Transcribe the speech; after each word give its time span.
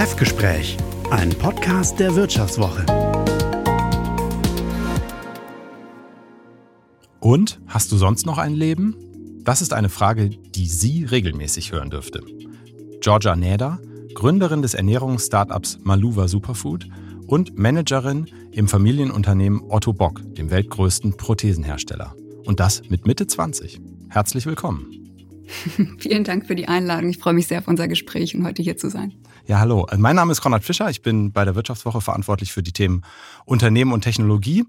Chefgespräch, 0.00 0.78
ein 1.10 1.28
Podcast 1.28 2.00
der 2.00 2.16
Wirtschaftswoche. 2.16 2.86
Und 7.20 7.60
hast 7.66 7.92
du 7.92 7.98
sonst 7.98 8.24
noch 8.24 8.38
ein 8.38 8.54
Leben? 8.54 8.96
Das 9.44 9.60
ist 9.60 9.74
eine 9.74 9.90
Frage, 9.90 10.30
die 10.30 10.64
Sie 10.64 11.04
regelmäßig 11.04 11.72
hören 11.72 11.90
dürfte. 11.90 12.22
Georgia 13.02 13.36
Neda, 13.36 13.78
Gründerin 14.14 14.62
des 14.62 14.72
Ernährungsstartups 14.72 15.80
Maluva 15.82 16.28
Superfood 16.28 16.88
und 17.26 17.58
Managerin 17.58 18.24
im 18.52 18.68
Familienunternehmen 18.68 19.60
Otto 19.68 19.92
Bock, 19.92 20.22
dem 20.34 20.50
weltgrößten 20.50 21.18
Prothesenhersteller. 21.18 22.14
Und 22.46 22.58
das 22.58 22.88
mit 22.88 23.06
Mitte 23.06 23.26
20. 23.26 23.82
Herzlich 24.08 24.46
willkommen. 24.46 24.86
Vielen 25.98 26.24
Dank 26.24 26.46
für 26.46 26.54
die 26.54 26.68
Einladung. 26.68 27.10
Ich 27.10 27.18
freue 27.18 27.34
mich 27.34 27.48
sehr 27.48 27.58
auf 27.58 27.68
unser 27.68 27.86
Gespräch 27.86 28.34
und 28.34 28.46
heute 28.46 28.62
hier 28.62 28.78
zu 28.78 28.88
sein. 28.88 29.12
Ja, 29.50 29.58
hallo. 29.58 29.84
Mein 29.96 30.14
Name 30.14 30.30
ist 30.30 30.42
Konrad 30.42 30.62
Fischer. 30.62 30.88
Ich 30.90 31.02
bin 31.02 31.32
bei 31.32 31.44
der 31.44 31.56
Wirtschaftswoche 31.56 32.00
verantwortlich 32.00 32.52
für 32.52 32.62
die 32.62 32.70
Themen 32.70 33.02
Unternehmen 33.46 33.92
und 33.92 34.02
Technologie 34.02 34.64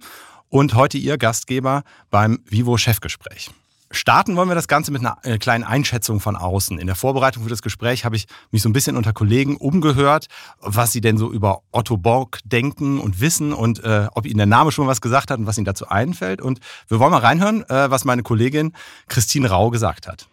und 0.49 0.73
heute 0.73 0.97
Ihr 0.97 1.19
Gastgeber 1.19 1.83
beim 2.09 2.39
Vivo 2.49 2.75
Chefgespräch. 2.77 3.51
Starten 3.91 4.35
wollen 4.35 4.49
wir 4.49 4.55
das 4.55 4.67
Ganze 4.67 4.91
mit 4.91 5.01
einer 5.01 5.19
äh, 5.21 5.37
kleinen 5.37 5.63
Einschätzung 5.63 6.19
von 6.19 6.35
außen. 6.35 6.79
In 6.79 6.87
der 6.87 6.95
Vorbereitung 6.95 7.43
für 7.43 7.49
das 7.51 7.61
Gespräch 7.61 8.05
habe 8.05 8.15
ich 8.15 8.25
mich 8.49 8.63
so 8.63 8.69
ein 8.69 8.73
bisschen 8.73 8.97
unter 8.97 9.13
Kollegen 9.13 9.55
umgehört, 9.55 10.25
was 10.61 10.91
sie 10.91 11.01
denn 11.01 11.19
so 11.19 11.31
über 11.31 11.61
Otto 11.71 11.97
Borg 11.97 12.39
denken 12.43 12.99
und 12.99 13.21
wissen 13.21 13.53
und 13.53 13.83
äh, 13.83 14.07
ob 14.15 14.25
ihnen 14.25 14.37
der 14.37 14.47
Name 14.47 14.71
schon 14.71 14.87
was 14.87 14.99
gesagt 14.99 15.29
hat 15.29 15.37
und 15.37 15.45
was 15.45 15.59
ihnen 15.59 15.65
dazu 15.65 15.89
einfällt. 15.89 16.41
Und 16.41 16.59
wir 16.87 16.99
wollen 16.99 17.11
mal 17.11 17.19
reinhören, 17.19 17.61
äh, 17.69 17.91
was 17.91 18.03
meine 18.03 18.23
Kollegin 18.23 18.73
Christine 19.07 19.47
Rau 19.47 19.69
gesagt 19.69 20.07
hat. 20.07 20.27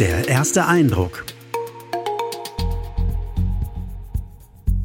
Der 0.00 0.26
erste 0.26 0.66
Eindruck. 0.66 1.35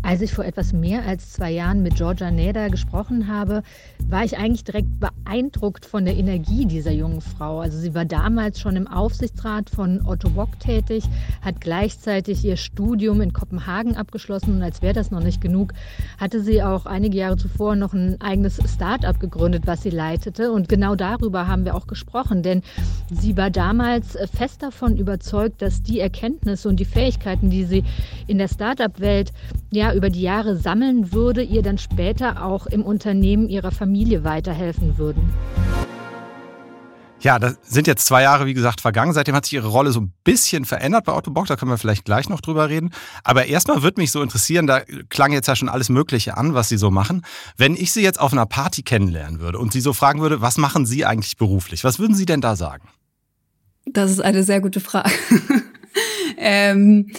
Als 0.03 0.21
ich 0.21 0.33
vor 0.33 0.45
etwas 0.45 0.73
mehr 0.73 1.05
als 1.05 1.33
zwei 1.33 1.51
Jahren 1.51 1.83
mit 1.83 1.95
Georgia 1.95 2.31
Neda 2.31 2.69
gesprochen 2.69 3.27
habe, 3.27 3.61
war 4.09 4.23
ich 4.23 4.37
eigentlich 4.37 4.63
direkt 4.63 4.99
beeindruckt 4.99 5.85
von 5.85 6.05
der 6.05 6.17
Energie 6.17 6.65
dieser 6.65 6.91
jungen 6.91 7.21
Frau. 7.21 7.59
Also 7.59 7.77
sie 7.77 7.93
war 7.93 8.05
damals 8.05 8.59
schon 8.59 8.75
im 8.75 8.87
Aufsichtsrat 8.87 9.69
von 9.69 10.05
Otto 10.05 10.29
Bock 10.29 10.59
tätig, 10.59 11.03
hat 11.41 11.61
gleichzeitig 11.61 12.43
ihr 12.43 12.57
Studium 12.57 13.21
in 13.21 13.31
Kopenhagen 13.31 13.95
abgeschlossen 13.95 14.55
und 14.55 14.63
als 14.63 14.81
wäre 14.81 14.93
das 14.93 15.11
noch 15.11 15.23
nicht 15.23 15.39
genug, 15.39 15.73
hatte 16.17 16.41
sie 16.41 16.63
auch 16.63 16.87
einige 16.87 17.17
Jahre 17.17 17.37
zuvor 17.37 17.75
noch 17.75 17.93
ein 17.93 18.19
eigenes 18.21 18.59
Start-up 18.73 19.19
gegründet, 19.19 19.63
was 19.65 19.83
sie 19.83 19.91
leitete. 19.91 20.51
Und 20.51 20.67
genau 20.67 20.95
darüber 20.95 21.47
haben 21.47 21.63
wir 21.63 21.75
auch 21.75 21.85
gesprochen, 21.85 22.41
denn 22.41 22.63
sie 23.11 23.37
war 23.37 23.51
damals 23.51 24.17
fest 24.33 24.63
davon 24.63 24.97
überzeugt, 24.97 25.61
dass 25.61 25.83
die 25.83 25.99
Erkenntnisse 25.99 26.67
und 26.67 26.79
die 26.79 26.85
Fähigkeiten, 26.85 27.51
die 27.51 27.65
sie 27.65 27.83
in 28.25 28.39
der 28.39 28.47
Start-up-Welt 28.47 29.31
ja 29.71 29.90
über 29.93 30.09
die 30.09 30.21
Jahre 30.21 30.57
sammeln 30.57 31.11
würde, 31.13 31.43
ihr 31.43 31.61
dann 31.61 31.77
später 31.77 32.43
auch 32.43 32.67
im 32.67 32.83
Unternehmen 32.83 33.49
ihrer 33.49 33.71
Familie 33.71 34.23
weiterhelfen 34.23 34.97
würden. 34.97 35.31
Ja, 37.21 37.37
da 37.37 37.53
sind 37.61 37.85
jetzt 37.85 38.07
zwei 38.07 38.23
Jahre, 38.23 38.47
wie 38.47 38.55
gesagt, 38.55 38.81
vergangen. 38.81 39.13
Seitdem 39.13 39.35
hat 39.35 39.45
sich 39.45 39.53
Ihre 39.53 39.67
Rolle 39.67 39.91
so 39.91 40.01
ein 40.01 40.11
bisschen 40.23 40.65
verändert 40.65 41.05
bei 41.05 41.13
Otto 41.13 41.29
Bock. 41.29 41.45
Da 41.45 41.55
können 41.55 41.69
wir 41.69 41.77
vielleicht 41.77 42.03
gleich 42.03 42.29
noch 42.29 42.41
drüber 42.41 42.67
reden. 42.67 42.89
Aber 43.23 43.45
erstmal 43.45 43.83
würde 43.83 44.01
mich 44.01 44.11
so 44.11 44.23
interessieren, 44.23 44.65
da 44.65 44.81
klang 45.09 45.31
jetzt 45.31 45.47
ja 45.47 45.55
schon 45.55 45.69
alles 45.69 45.89
Mögliche 45.89 46.35
an, 46.35 46.55
was 46.55 46.69
Sie 46.69 46.77
so 46.77 46.89
machen. 46.89 47.23
Wenn 47.57 47.75
ich 47.75 47.91
Sie 47.91 48.01
jetzt 48.01 48.19
auf 48.19 48.33
einer 48.33 48.47
Party 48.47 48.81
kennenlernen 48.81 49.39
würde 49.39 49.59
und 49.59 49.71
Sie 49.71 49.81
so 49.81 49.93
fragen 49.93 50.21
würde, 50.21 50.41
was 50.41 50.57
machen 50.57 50.87
Sie 50.87 51.05
eigentlich 51.05 51.37
beruflich? 51.37 51.83
Was 51.83 51.99
würden 51.99 52.15
Sie 52.15 52.25
denn 52.25 52.41
da 52.41 52.55
sagen? 52.55 52.87
Das 53.85 54.09
ist 54.09 54.21
eine 54.21 54.43
sehr 54.43 54.59
gute 54.59 54.79
Frage. 54.79 55.11
Ähm, 56.41 57.11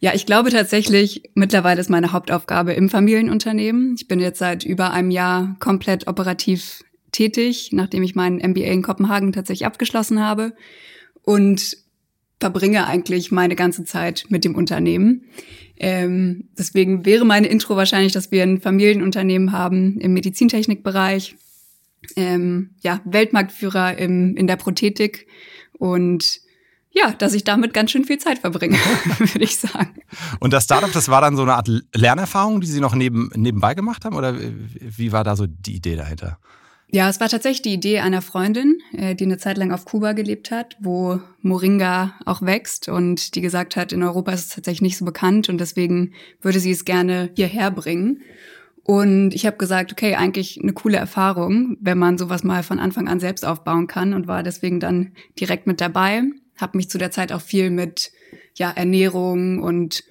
ja, 0.00 0.12
ich 0.14 0.26
glaube 0.26 0.50
tatsächlich, 0.50 1.22
mittlerweile 1.34 1.80
ist 1.80 1.88
meine 1.88 2.12
Hauptaufgabe 2.12 2.74
im 2.74 2.90
Familienunternehmen. 2.90 3.94
Ich 3.96 4.08
bin 4.08 4.20
jetzt 4.20 4.38
seit 4.38 4.64
über 4.64 4.92
einem 4.92 5.10
Jahr 5.10 5.56
komplett 5.60 6.08
operativ 6.08 6.82
tätig, 7.12 7.70
nachdem 7.72 8.02
ich 8.02 8.14
meinen 8.14 8.36
MBA 8.36 8.66
in 8.66 8.82
Kopenhagen 8.82 9.32
tatsächlich 9.32 9.64
abgeschlossen 9.64 10.20
habe 10.20 10.52
und 11.22 11.78
verbringe 12.40 12.86
eigentlich 12.86 13.30
meine 13.30 13.54
ganze 13.54 13.84
Zeit 13.84 14.26
mit 14.28 14.44
dem 14.44 14.56
Unternehmen. 14.56 15.24
Ähm, 15.76 16.48
deswegen 16.58 17.06
wäre 17.06 17.24
meine 17.24 17.46
Intro 17.46 17.76
wahrscheinlich, 17.76 18.12
dass 18.12 18.30
wir 18.30 18.42
ein 18.42 18.60
Familienunternehmen 18.60 19.52
haben 19.52 19.98
im 20.00 20.12
Medizintechnikbereich, 20.12 21.36
ähm, 22.16 22.70
ja, 22.82 23.00
Weltmarktführer 23.04 23.96
im, 23.96 24.36
in 24.36 24.46
der 24.46 24.56
Prothetik 24.56 25.26
und 25.78 26.43
ja, 26.94 27.12
dass 27.12 27.34
ich 27.34 27.42
damit 27.42 27.74
ganz 27.74 27.90
schön 27.90 28.04
viel 28.04 28.18
Zeit 28.18 28.38
verbringe, 28.38 28.76
würde 29.18 29.44
ich 29.44 29.56
sagen. 29.56 29.96
Und 30.38 30.52
das 30.52 30.64
Startup, 30.64 30.92
das 30.92 31.08
war 31.08 31.20
dann 31.20 31.36
so 31.36 31.42
eine 31.42 31.54
Art 31.54 31.68
Lernerfahrung, 31.92 32.60
die 32.60 32.68
Sie 32.68 32.80
noch 32.80 32.94
neben, 32.94 33.30
nebenbei 33.34 33.74
gemacht 33.74 34.04
haben? 34.04 34.16
Oder 34.16 34.36
wie 34.38 35.10
war 35.10 35.24
da 35.24 35.34
so 35.34 35.46
die 35.46 35.74
Idee 35.74 35.96
dahinter? 35.96 36.38
Ja, 36.88 37.08
es 37.08 37.18
war 37.18 37.28
tatsächlich 37.28 37.62
die 37.62 37.74
Idee 37.74 37.98
einer 37.98 38.22
Freundin, 38.22 38.78
äh, 38.92 39.16
die 39.16 39.24
eine 39.24 39.38
Zeit 39.38 39.58
lang 39.58 39.72
auf 39.72 39.84
Kuba 39.84 40.12
gelebt 40.12 40.52
hat, 40.52 40.76
wo 40.78 41.18
Moringa 41.40 42.14
auch 42.24 42.42
wächst 42.42 42.88
und 42.88 43.34
die 43.34 43.40
gesagt 43.40 43.74
hat, 43.74 43.92
in 43.92 44.04
Europa 44.04 44.30
ist 44.30 44.44
es 44.44 44.54
tatsächlich 44.54 44.82
nicht 44.82 44.98
so 44.98 45.04
bekannt 45.04 45.48
und 45.48 45.58
deswegen 45.58 46.12
würde 46.40 46.60
sie 46.60 46.70
es 46.70 46.84
gerne 46.84 47.30
hierher 47.34 47.72
bringen. 47.72 48.20
Und 48.84 49.34
ich 49.34 49.46
habe 49.46 49.56
gesagt, 49.56 49.90
okay, 49.90 50.14
eigentlich 50.14 50.60
eine 50.62 50.74
coole 50.74 50.98
Erfahrung, 50.98 51.76
wenn 51.80 51.98
man 51.98 52.18
sowas 52.18 52.44
mal 52.44 52.62
von 52.62 52.78
Anfang 52.78 53.08
an 53.08 53.18
selbst 53.18 53.44
aufbauen 53.44 53.88
kann 53.88 54.14
und 54.14 54.28
war 54.28 54.44
deswegen 54.44 54.78
dann 54.78 55.14
direkt 55.40 55.66
mit 55.66 55.80
dabei 55.80 56.22
habe 56.56 56.76
mich 56.76 56.88
zu 56.88 56.98
der 56.98 57.10
Zeit 57.10 57.32
auch 57.32 57.40
viel 57.40 57.70
mit 57.70 58.12
ja, 58.54 58.70
Ernährung 58.70 59.62
und 59.62 60.04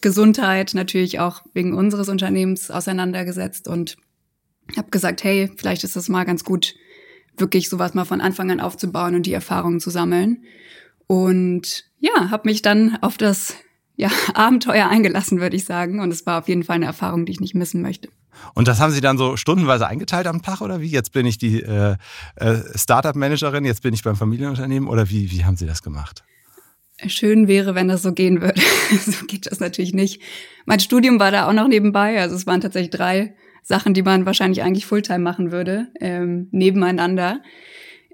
Gesundheit 0.00 0.74
natürlich 0.74 1.20
auch 1.20 1.42
wegen 1.54 1.74
unseres 1.74 2.08
Unternehmens 2.08 2.70
auseinandergesetzt 2.70 3.66
und 3.68 3.96
habe 4.76 4.90
gesagt, 4.90 5.24
hey, 5.24 5.50
vielleicht 5.56 5.84
ist 5.84 5.96
es 5.96 6.08
mal 6.08 6.24
ganz 6.24 6.44
gut, 6.44 6.74
wirklich 7.38 7.68
sowas 7.68 7.94
mal 7.94 8.04
von 8.04 8.20
Anfang 8.20 8.50
an 8.50 8.60
aufzubauen 8.60 9.14
und 9.14 9.26
die 9.26 9.32
Erfahrungen 9.32 9.80
zu 9.80 9.90
sammeln. 9.90 10.44
Und 11.06 11.84
ja, 11.98 12.30
habe 12.30 12.48
mich 12.48 12.62
dann 12.62 12.98
auf 13.00 13.16
das 13.16 13.56
ja, 13.96 14.10
Abenteuer 14.34 14.88
eingelassen, 14.88 15.40
würde 15.40 15.56
ich 15.56 15.64
sagen. 15.64 16.00
Und 16.00 16.12
es 16.12 16.26
war 16.26 16.40
auf 16.40 16.48
jeden 16.48 16.64
Fall 16.64 16.76
eine 16.76 16.86
Erfahrung, 16.86 17.26
die 17.26 17.32
ich 17.32 17.40
nicht 17.40 17.54
missen 17.54 17.82
möchte. 17.82 18.08
Und 18.54 18.68
das 18.68 18.80
haben 18.80 18.92
Sie 18.92 19.00
dann 19.00 19.18
so 19.18 19.36
stundenweise 19.36 19.86
eingeteilt 19.86 20.26
am 20.26 20.42
Tag 20.42 20.60
oder 20.60 20.80
wie? 20.80 20.88
Jetzt 20.88 21.12
bin 21.12 21.26
ich 21.26 21.38
die 21.38 21.62
äh, 21.62 21.96
äh, 22.36 22.56
Startup-Managerin, 22.74 23.64
jetzt 23.64 23.82
bin 23.82 23.94
ich 23.94 24.02
beim 24.02 24.16
Familienunternehmen 24.16 24.88
oder 24.88 25.08
wie, 25.10 25.30
wie 25.30 25.44
haben 25.44 25.56
Sie 25.56 25.66
das 25.66 25.82
gemacht? 25.82 26.24
Schön 27.06 27.46
wäre, 27.46 27.74
wenn 27.74 27.88
das 27.88 28.02
so 28.02 28.12
gehen 28.12 28.40
würde. 28.40 28.60
so 29.06 29.26
geht 29.26 29.50
das 29.50 29.60
natürlich 29.60 29.92
nicht. 29.92 30.22
Mein 30.64 30.80
Studium 30.80 31.20
war 31.20 31.30
da 31.30 31.48
auch 31.48 31.52
noch 31.52 31.68
nebenbei. 31.68 32.20
Also 32.20 32.34
es 32.34 32.46
waren 32.46 32.60
tatsächlich 32.60 32.90
drei 32.90 33.34
Sachen, 33.62 33.94
die 33.94 34.02
man 34.02 34.24
wahrscheinlich 34.24 34.62
eigentlich 34.62 34.86
Fulltime 34.86 35.18
machen 35.18 35.52
würde, 35.52 35.88
ähm, 36.00 36.48
nebeneinander. 36.52 37.42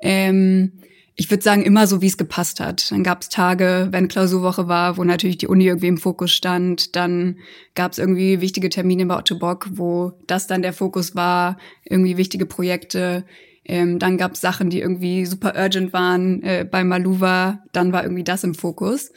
Ähm, 0.01 0.81
ich 1.15 1.31
würde 1.31 1.43
sagen, 1.43 1.63
immer 1.63 1.87
so, 1.87 2.01
wie 2.01 2.07
es 2.07 2.17
gepasst 2.17 2.59
hat. 2.59 2.91
Dann 2.91 3.05
gab 3.05 3.23
es 3.23 3.29
Tage, 3.29 3.89
wenn 3.91 4.09
Klausurwoche 4.09 4.67
war, 4.67 4.97
wo 4.97 5.05
natürlich 5.05 5.39
die 5.39 5.47
Uni 5.47 5.67
irgendwie 5.67 5.89
im 5.89 5.99
Fokus 5.99 6.33
stand. 6.33 6.97
Dann 6.97 7.37
gab 7.75 7.93
es 7.93 7.99
irgendwie 7.99 8.41
wichtige 8.41 8.71
Termine 8.71 9.05
bei 9.07 9.17
Otto 9.17 9.39
Bock, 9.39 9.69
wo 9.73 10.13
das 10.27 10.47
dann 10.47 10.63
der 10.63 10.73
Fokus 10.73 11.15
war, 11.15 11.59
irgendwie 11.85 12.17
wichtige 12.17 12.47
Projekte. 12.47 13.25
Ähm, 13.65 13.99
dann 13.99 14.17
gab 14.17 14.33
es 14.33 14.41
Sachen, 14.41 14.71
die 14.71 14.81
irgendwie 14.81 15.27
super 15.27 15.55
urgent 15.55 15.93
waren 15.93 16.43
äh, 16.43 16.67
bei 16.69 16.83
Maluva. 16.83 17.63
Dann 17.73 17.93
war 17.93 18.03
irgendwie 18.05 18.25
das 18.25 18.43
im 18.43 18.55
Fokus. 18.55 19.13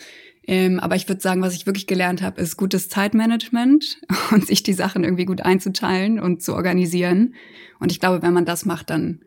Ähm, 0.48 0.80
aber 0.80 0.96
ich 0.96 1.08
würde 1.08 1.22
sagen, 1.22 1.42
was 1.42 1.56
ich 1.56 1.66
wirklich 1.66 1.88
gelernt 1.88 2.22
habe, 2.22 2.40
ist 2.42 2.58
gutes 2.58 2.90
Zeitmanagement 2.90 4.00
und 4.32 4.46
sich 4.46 4.64
die 4.64 4.74
Sachen 4.74 5.04
irgendwie 5.04 5.26
gut 5.26 5.42
einzuteilen 5.42 6.20
und 6.20 6.44
zu 6.44 6.54
organisieren. 6.54 7.36
Und 7.80 7.92
ich 7.92 8.00
glaube, 8.00 8.22
wenn 8.22 8.34
man 8.34 8.46
das 8.46 8.66
macht, 8.66 8.90
dann 8.90 9.22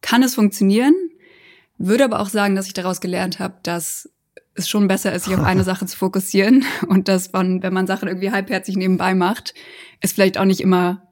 kann 0.00 0.22
es 0.22 0.34
funktionieren. 0.34 0.94
Würde 1.78 2.04
aber 2.04 2.20
auch 2.20 2.28
sagen, 2.28 2.54
dass 2.54 2.66
ich 2.66 2.74
daraus 2.74 3.00
gelernt 3.00 3.38
habe, 3.38 3.56
dass 3.62 4.08
es 4.54 4.68
schon 4.68 4.86
besser 4.88 5.12
ist, 5.12 5.24
sich 5.24 5.34
auf 5.34 5.44
eine 5.44 5.64
Sache 5.64 5.86
zu 5.86 5.96
fokussieren 5.96 6.64
und 6.88 7.08
dass 7.08 7.32
man, 7.32 7.62
wenn 7.62 7.72
man 7.72 7.86
Sachen 7.86 8.08
irgendwie 8.08 8.30
halbherzig 8.30 8.76
nebenbei 8.76 9.14
macht, 9.14 9.54
es 10.00 10.12
vielleicht 10.12 10.38
auch 10.38 10.44
nicht 10.44 10.60
immer 10.60 11.02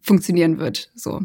funktionieren 0.00 0.58
wird. 0.58 0.90
So. 0.94 1.22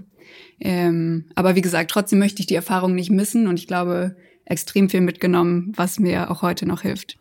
Ähm, 0.60 1.30
aber 1.36 1.56
wie 1.56 1.62
gesagt, 1.62 1.92
trotzdem 1.92 2.20
möchte 2.20 2.42
ich 2.42 2.48
die 2.48 2.56
Erfahrung 2.56 2.96
nicht 2.96 3.12
missen 3.12 3.48
und 3.48 3.60
ich 3.60 3.68
glaube, 3.68 4.16
extrem 4.46 4.90
viel 4.90 5.02
mitgenommen, 5.02 5.72
was 5.76 6.00
mir 6.00 6.32
auch 6.32 6.42
heute 6.42 6.66
noch 6.66 6.82
hilft. 6.82 7.18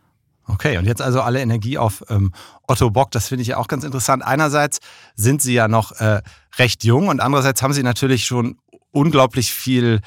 Okay, 0.47 0.77
und 0.79 0.85
jetzt 0.85 1.01
also 1.01 1.21
alle 1.21 1.41
Energie 1.41 1.77
auf 1.77 2.03
ähm, 2.09 2.31
Otto 2.67 2.89
Bock, 2.89 3.11
das 3.11 3.27
finde 3.27 3.43
ich 3.43 3.49
ja 3.49 3.57
auch 3.57 3.67
ganz 3.67 3.83
interessant. 3.83 4.23
Einerseits 4.25 4.79
sind 5.15 5.43
Sie 5.43 5.53
ja 5.53 5.67
noch 5.67 5.91
äh, 5.99 6.21
recht 6.57 6.83
jung 6.83 7.07
und 7.07 7.19
andererseits 7.19 7.61
haben 7.61 7.73
Sie 7.73 7.83
natürlich 7.83 8.25
schon 8.25 8.57
unglaublich 8.91 9.53
viel 9.53 10.01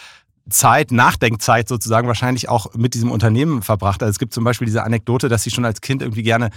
Zeit, 0.48 0.90
Nachdenkzeit 0.90 1.68
sozusagen 1.68 2.08
wahrscheinlich 2.08 2.48
auch 2.48 2.74
mit 2.74 2.94
diesem 2.94 3.10
Unternehmen 3.10 3.62
verbracht. 3.62 4.02
Also 4.02 4.10
es 4.10 4.18
gibt 4.18 4.34
zum 4.34 4.44
Beispiel 4.44 4.66
diese 4.66 4.82
Anekdote, 4.82 5.28
dass 5.28 5.42
sie 5.42 5.50
schon 5.50 5.64
als 5.64 5.80
Kind 5.80 6.02
irgendwie 6.02 6.22
gerne 6.22 6.50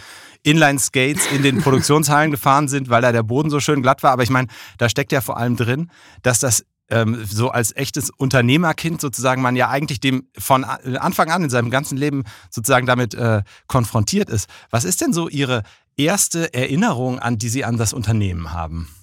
Inline-Skates 0.44 1.28
in 1.32 1.44
den 1.44 1.62
Produktionshallen 1.62 2.32
gefahren 2.32 2.68
sind, 2.68 2.90
weil 2.90 3.02
da 3.02 3.12
der 3.12 3.24
Boden 3.24 3.50
so 3.50 3.60
schön 3.60 3.82
glatt 3.82 4.04
war. 4.04 4.12
Aber 4.12 4.24
ich 4.24 4.30
meine, 4.30 4.48
da 4.78 4.90
steckt 4.90 5.12
ja 5.12 5.22
vor 5.22 5.38
allem 5.38 5.56
drin, 5.56 5.92
dass 6.24 6.40
das 6.40 6.66
ähm, 6.90 7.26
so 7.26 7.50
als 7.50 7.76
echtes 7.76 8.10
Unternehmerkind 8.10 9.02
sozusagen 9.02 9.42
man 9.42 9.56
ja 9.56 9.70
eigentlich 9.70 10.00
dem 10.00 10.28
von 10.38 10.64
Anfang 10.64 11.32
an 11.32 11.44
in 11.44 11.50
seinem 11.50 11.70
ganzen 11.70 11.98
Leben 11.98 12.24
sozusagen 12.50 12.86
damit 12.86 13.14
äh, 13.14 13.42
konfrontiert 13.68 14.30
ist. 14.30 14.50
Was 14.70 14.84
ist 14.86 15.02
denn 15.02 15.14
so 15.14 15.28
Ihre 15.28 15.64
erste 15.98 16.54
Erinnerung, 16.54 17.20
an 17.20 17.38
die 17.38 17.50
Sie 17.50 17.66
an 17.66 17.78
das 17.78 17.94
Unternehmen 17.94 18.54
haben? 18.54 18.95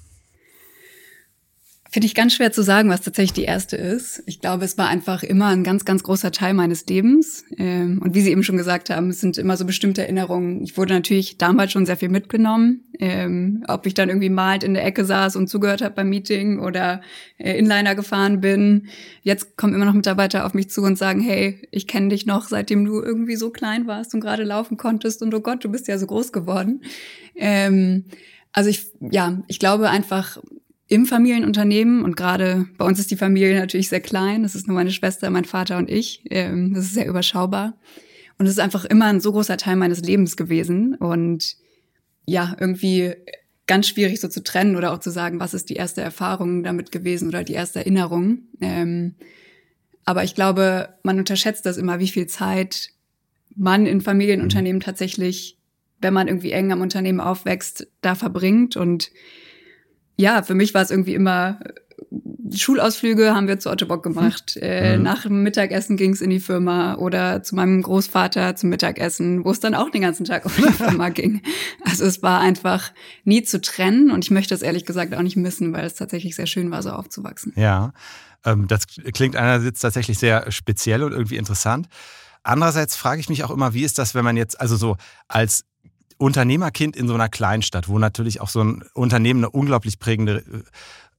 Finde 1.93 2.07
ich 2.07 2.15
ganz 2.15 2.33
schwer 2.33 2.51
zu 2.51 2.63
sagen, 2.63 2.89
was 2.89 3.03
tatsächlich 3.03 3.35
die 3.35 3.45
erste 3.45 3.77
ist. 3.77 4.23
Ich 4.25 4.41
glaube, 4.41 4.65
es 4.65 4.79
war 4.79 4.89
einfach 4.89 5.23
immer 5.23 5.49
ein 5.49 5.63
ganz, 5.63 5.85
ganz 5.85 6.03
großer 6.03 6.33
Teil 6.33 6.55
meines 6.55 6.87
Lebens. 6.87 7.45
Ähm, 7.59 8.01
und 8.03 8.15
wie 8.15 8.23
Sie 8.23 8.31
eben 8.31 8.43
schon 8.43 8.57
gesagt 8.57 8.89
haben, 8.89 9.11
es 9.11 9.21
sind 9.21 9.37
immer 9.37 9.59
so 9.59 9.67
bestimmte 9.67 10.01
Erinnerungen. 10.01 10.63
Ich 10.63 10.79
wurde 10.79 10.95
natürlich 10.95 11.37
damals 11.37 11.71
schon 11.71 11.85
sehr 11.85 11.99
viel 11.99 12.09
mitgenommen. 12.09 12.85
Ähm, 12.99 13.63
ob 13.69 13.85
ich 13.85 13.93
dann 13.93 14.09
irgendwie 14.09 14.31
malt 14.31 14.65
in 14.65 14.73
der 14.73 14.87
Ecke 14.87 15.05
saß 15.05 15.37
und 15.37 15.49
zugehört 15.49 15.83
habe 15.83 15.95
beim 15.95 16.09
Meeting 16.09 16.61
oder 16.61 17.03
äh, 17.37 17.59
Inliner 17.59 17.95
gefahren 17.95 18.41
bin. 18.41 18.87
Jetzt 19.21 19.59
kommen 19.59 19.75
immer 19.75 19.85
noch 19.85 19.93
Mitarbeiter 19.93 20.47
auf 20.47 20.55
mich 20.55 20.71
zu 20.71 20.81
und 20.81 20.97
sagen, 20.97 21.21
hey, 21.21 21.61
ich 21.71 21.87
kenne 21.87 22.09
dich 22.09 22.25
noch, 22.25 22.49
seitdem 22.49 22.87
du 22.87 23.03
irgendwie 23.03 23.37
so 23.37 23.51
klein 23.51 23.87
warst 23.87 24.15
und 24.15 24.21
gerade 24.21 24.45
laufen 24.45 24.79
konntest. 24.79 25.21
Und 25.21 25.35
oh 25.35 25.41
Gott, 25.41 25.63
du 25.63 25.69
bist 25.69 25.89
ja 25.89 25.99
so 25.99 26.07
groß 26.07 26.33
geworden. 26.33 26.81
Ähm, 27.37 28.07
also 28.53 28.71
ich, 28.71 28.93
ja, 29.01 29.43
ich 29.49 29.59
glaube 29.59 29.91
einfach, 29.91 30.39
im 30.93 31.07
Familienunternehmen 31.07 32.05
und 32.05 32.19
gerade 32.19 32.67
bei 32.77 32.85
uns 32.85 32.99
ist 32.99 33.11
die 33.11 33.17
Familie 33.17 33.59
natürlich 33.59 33.89
sehr 33.89 34.03
klein. 34.03 34.43
Das 34.43 34.55
ist 34.55 34.69
nur 34.69 34.75
meine 34.75 34.91
Schwester, 34.91 35.31
mein 35.31 35.47
Vater 35.47 35.79
und 35.79 35.91
ich. 35.91 36.23
Ähm, 36.29 36.75
das 36.75 36.85
ist 36.85 36.93
sehr 36.93 37.07
überschaubar. 37.07 37.79
Und 38.37 38.45
es 38.45 38.53
ist 38.53 38.59
einfach 38.59 38.85
immer 38.85 39.07
ein 39.07 39.21
so 39.21 39.33
großer 39.33 39.57
Teil 39.57 39.77
meines 39.77 40.03
Lebens 40.03 40.37
gewesen. 40.37 40.95
Und 40.95 41.57
ja, 42.27 42.55
irgendwie 42.61 43.15
ganz 43.67 43.89
schwierig 43.89 44.21
so 44.21 44.29
zu 44.29 44.43
trennen 44.43 44.77
oder 44.77 44.93
auch 44.93 44.99
zu 44.99 45.09
sagen, 45.09 45.41
was 45.41 45.55
ist 45.55 45.71
die 45.71 45.77
erste 45.77 46.03
Erfahrung 46.03 46.63
damit 46.63 46.93
gewesen 46.93 47.29
oder 47.29 47.43
die 47.43 47.55
erste 47.55 47.79
Erinnerung. 47.79 48.41
Ähm, 48.61 49.15
aber 50.05 50.25
ich 50.25 50.35
glaube, 50.35 50.91
man 51.05 51.19
unterschätzt 51.19 51.65
das 51.65 51.79
immer, 51.79 52.01
wie 52.01 52.09
viel 52.09 52.27
Zeit 52.27 52.91
man 53.57 53.87
in 53.87 54.03
Familienunternehmen 54.03 54.81
mhm. 54.81 54.85
tatsächlich, 54.85 55.57
wenn 56.03 56.13
man 56.13 56.29
irgendwie 56.29 56.53
eng 56.53 56.71
am 56.71 56.83
Unternehmen 56.83 57.21
aufwächst, 57.21 57.87
da 58.03 58.15
verbringt 58.15 58.77
und 58.77 59.11
ja, 60.17 60.43
für 60.43 60.55
mich 60.55 60.75
war 60.75 60.83
es 60.83 60.91
irgendwie 60.91 61.15
immer 61.15 61.59
Schulausflüge 62.55 63.35
haben 63.35 63.49
wir 63.49 63.59
zu 63.59 63.71
Otto 63.71 63.87
Bock 63.87 64.03
gemacht. 64.03 64.57
Mhm. 64.57 64.63
Äh, 64.63 64.97
mhm. 64.97 65.03
Nach 65.03 65.23
dem 65.23 65.43
Mittagessen 65.43 65.97
ging's 65.97 66.21
in 66.21 66.31
die 66.31 66.41
Firma 66.41 66.97
oder 66.97 67.43
zu 67.43 67.55
meinem 67.55 67.83
Großvater 67.83 68.57
zum 68.57 68.71
Mittagessen, 68.71 69.45
wo 69.45 69.51
es 69.51 69.61
dann 69.61 69.75
auch 69.75 69.91
den 69.91 70.03
ganzen 70.03 70.25
Tag 70.25 70.45
um 70.45 70.53
die 70.57 70.63
Firma 70.73 71.09
ging. 71.09 71.43
Also 71.85 72.05
es 72.05 72.23
war 72.23 72.41
einfach 72.41 72.93
nie 73.25 73.43
zu 73.43 73.61
trennen 73.61 74.11
und 74.11 74.25
ich 74.25 74.31
möchte 74.31 74.55
es 74.55 74.63
ehrlich 74.63 74.85
gesagt 74.85 75.15
auch 75.15 75.23
nicht 75.23 75.37
missen, 75.37 75.73
weil 75.73 75.85
es 75.85 75.95
tatsächlich 75.95 76.37
sehr 76.37 76.47
schön 76.47 76.71
war, 76.71 76.83
so 76.83 76.91
aufzuwachsen. 76.91 77.53
Ja, 77.57 77.93
ähm, 78.45 78.67
das 78.69 78.87
klingt 78.87 79.37
einerseits 79.37 79.81
tatsächlich 79.81 80.19
sehr 80.19 80.51
speziell 80.51 81.03
und 81.03 81.13
irgendwie 81.13 81.37
interessant. 81.37 81.89
Andererseits 82.43 82.97
frage 82.97 83.21
ich 83.21 83.29
mich 83.29 83.45
auch 83.45 83.51
immer, 83.51 83.73
wie 83.73 83.85
ist 83.85 83.99
das, 83.99 84.15
wenn 84.15 84.25
man 84.25 84.37
jetzt 84.37 84.61
also 84.61 84.77
so 84.77 84.97
als 85.29 85.65
Unternehmerkind 86.23 86.97
in 86.97 87.09
so 87.09 87.15
einer 87.15 87.29
Kleinstadt, 87.29 87.89
wo 87.89 87.99
natürlich 87.99 88.41
auch 88.41 88.49
so 88.49 88.63
ein 88.63 88.85
Unternehmen 88.95 89.41
eine 89.41 89.51
unglaublich 89.51 89.99
prägende 89.99 90.45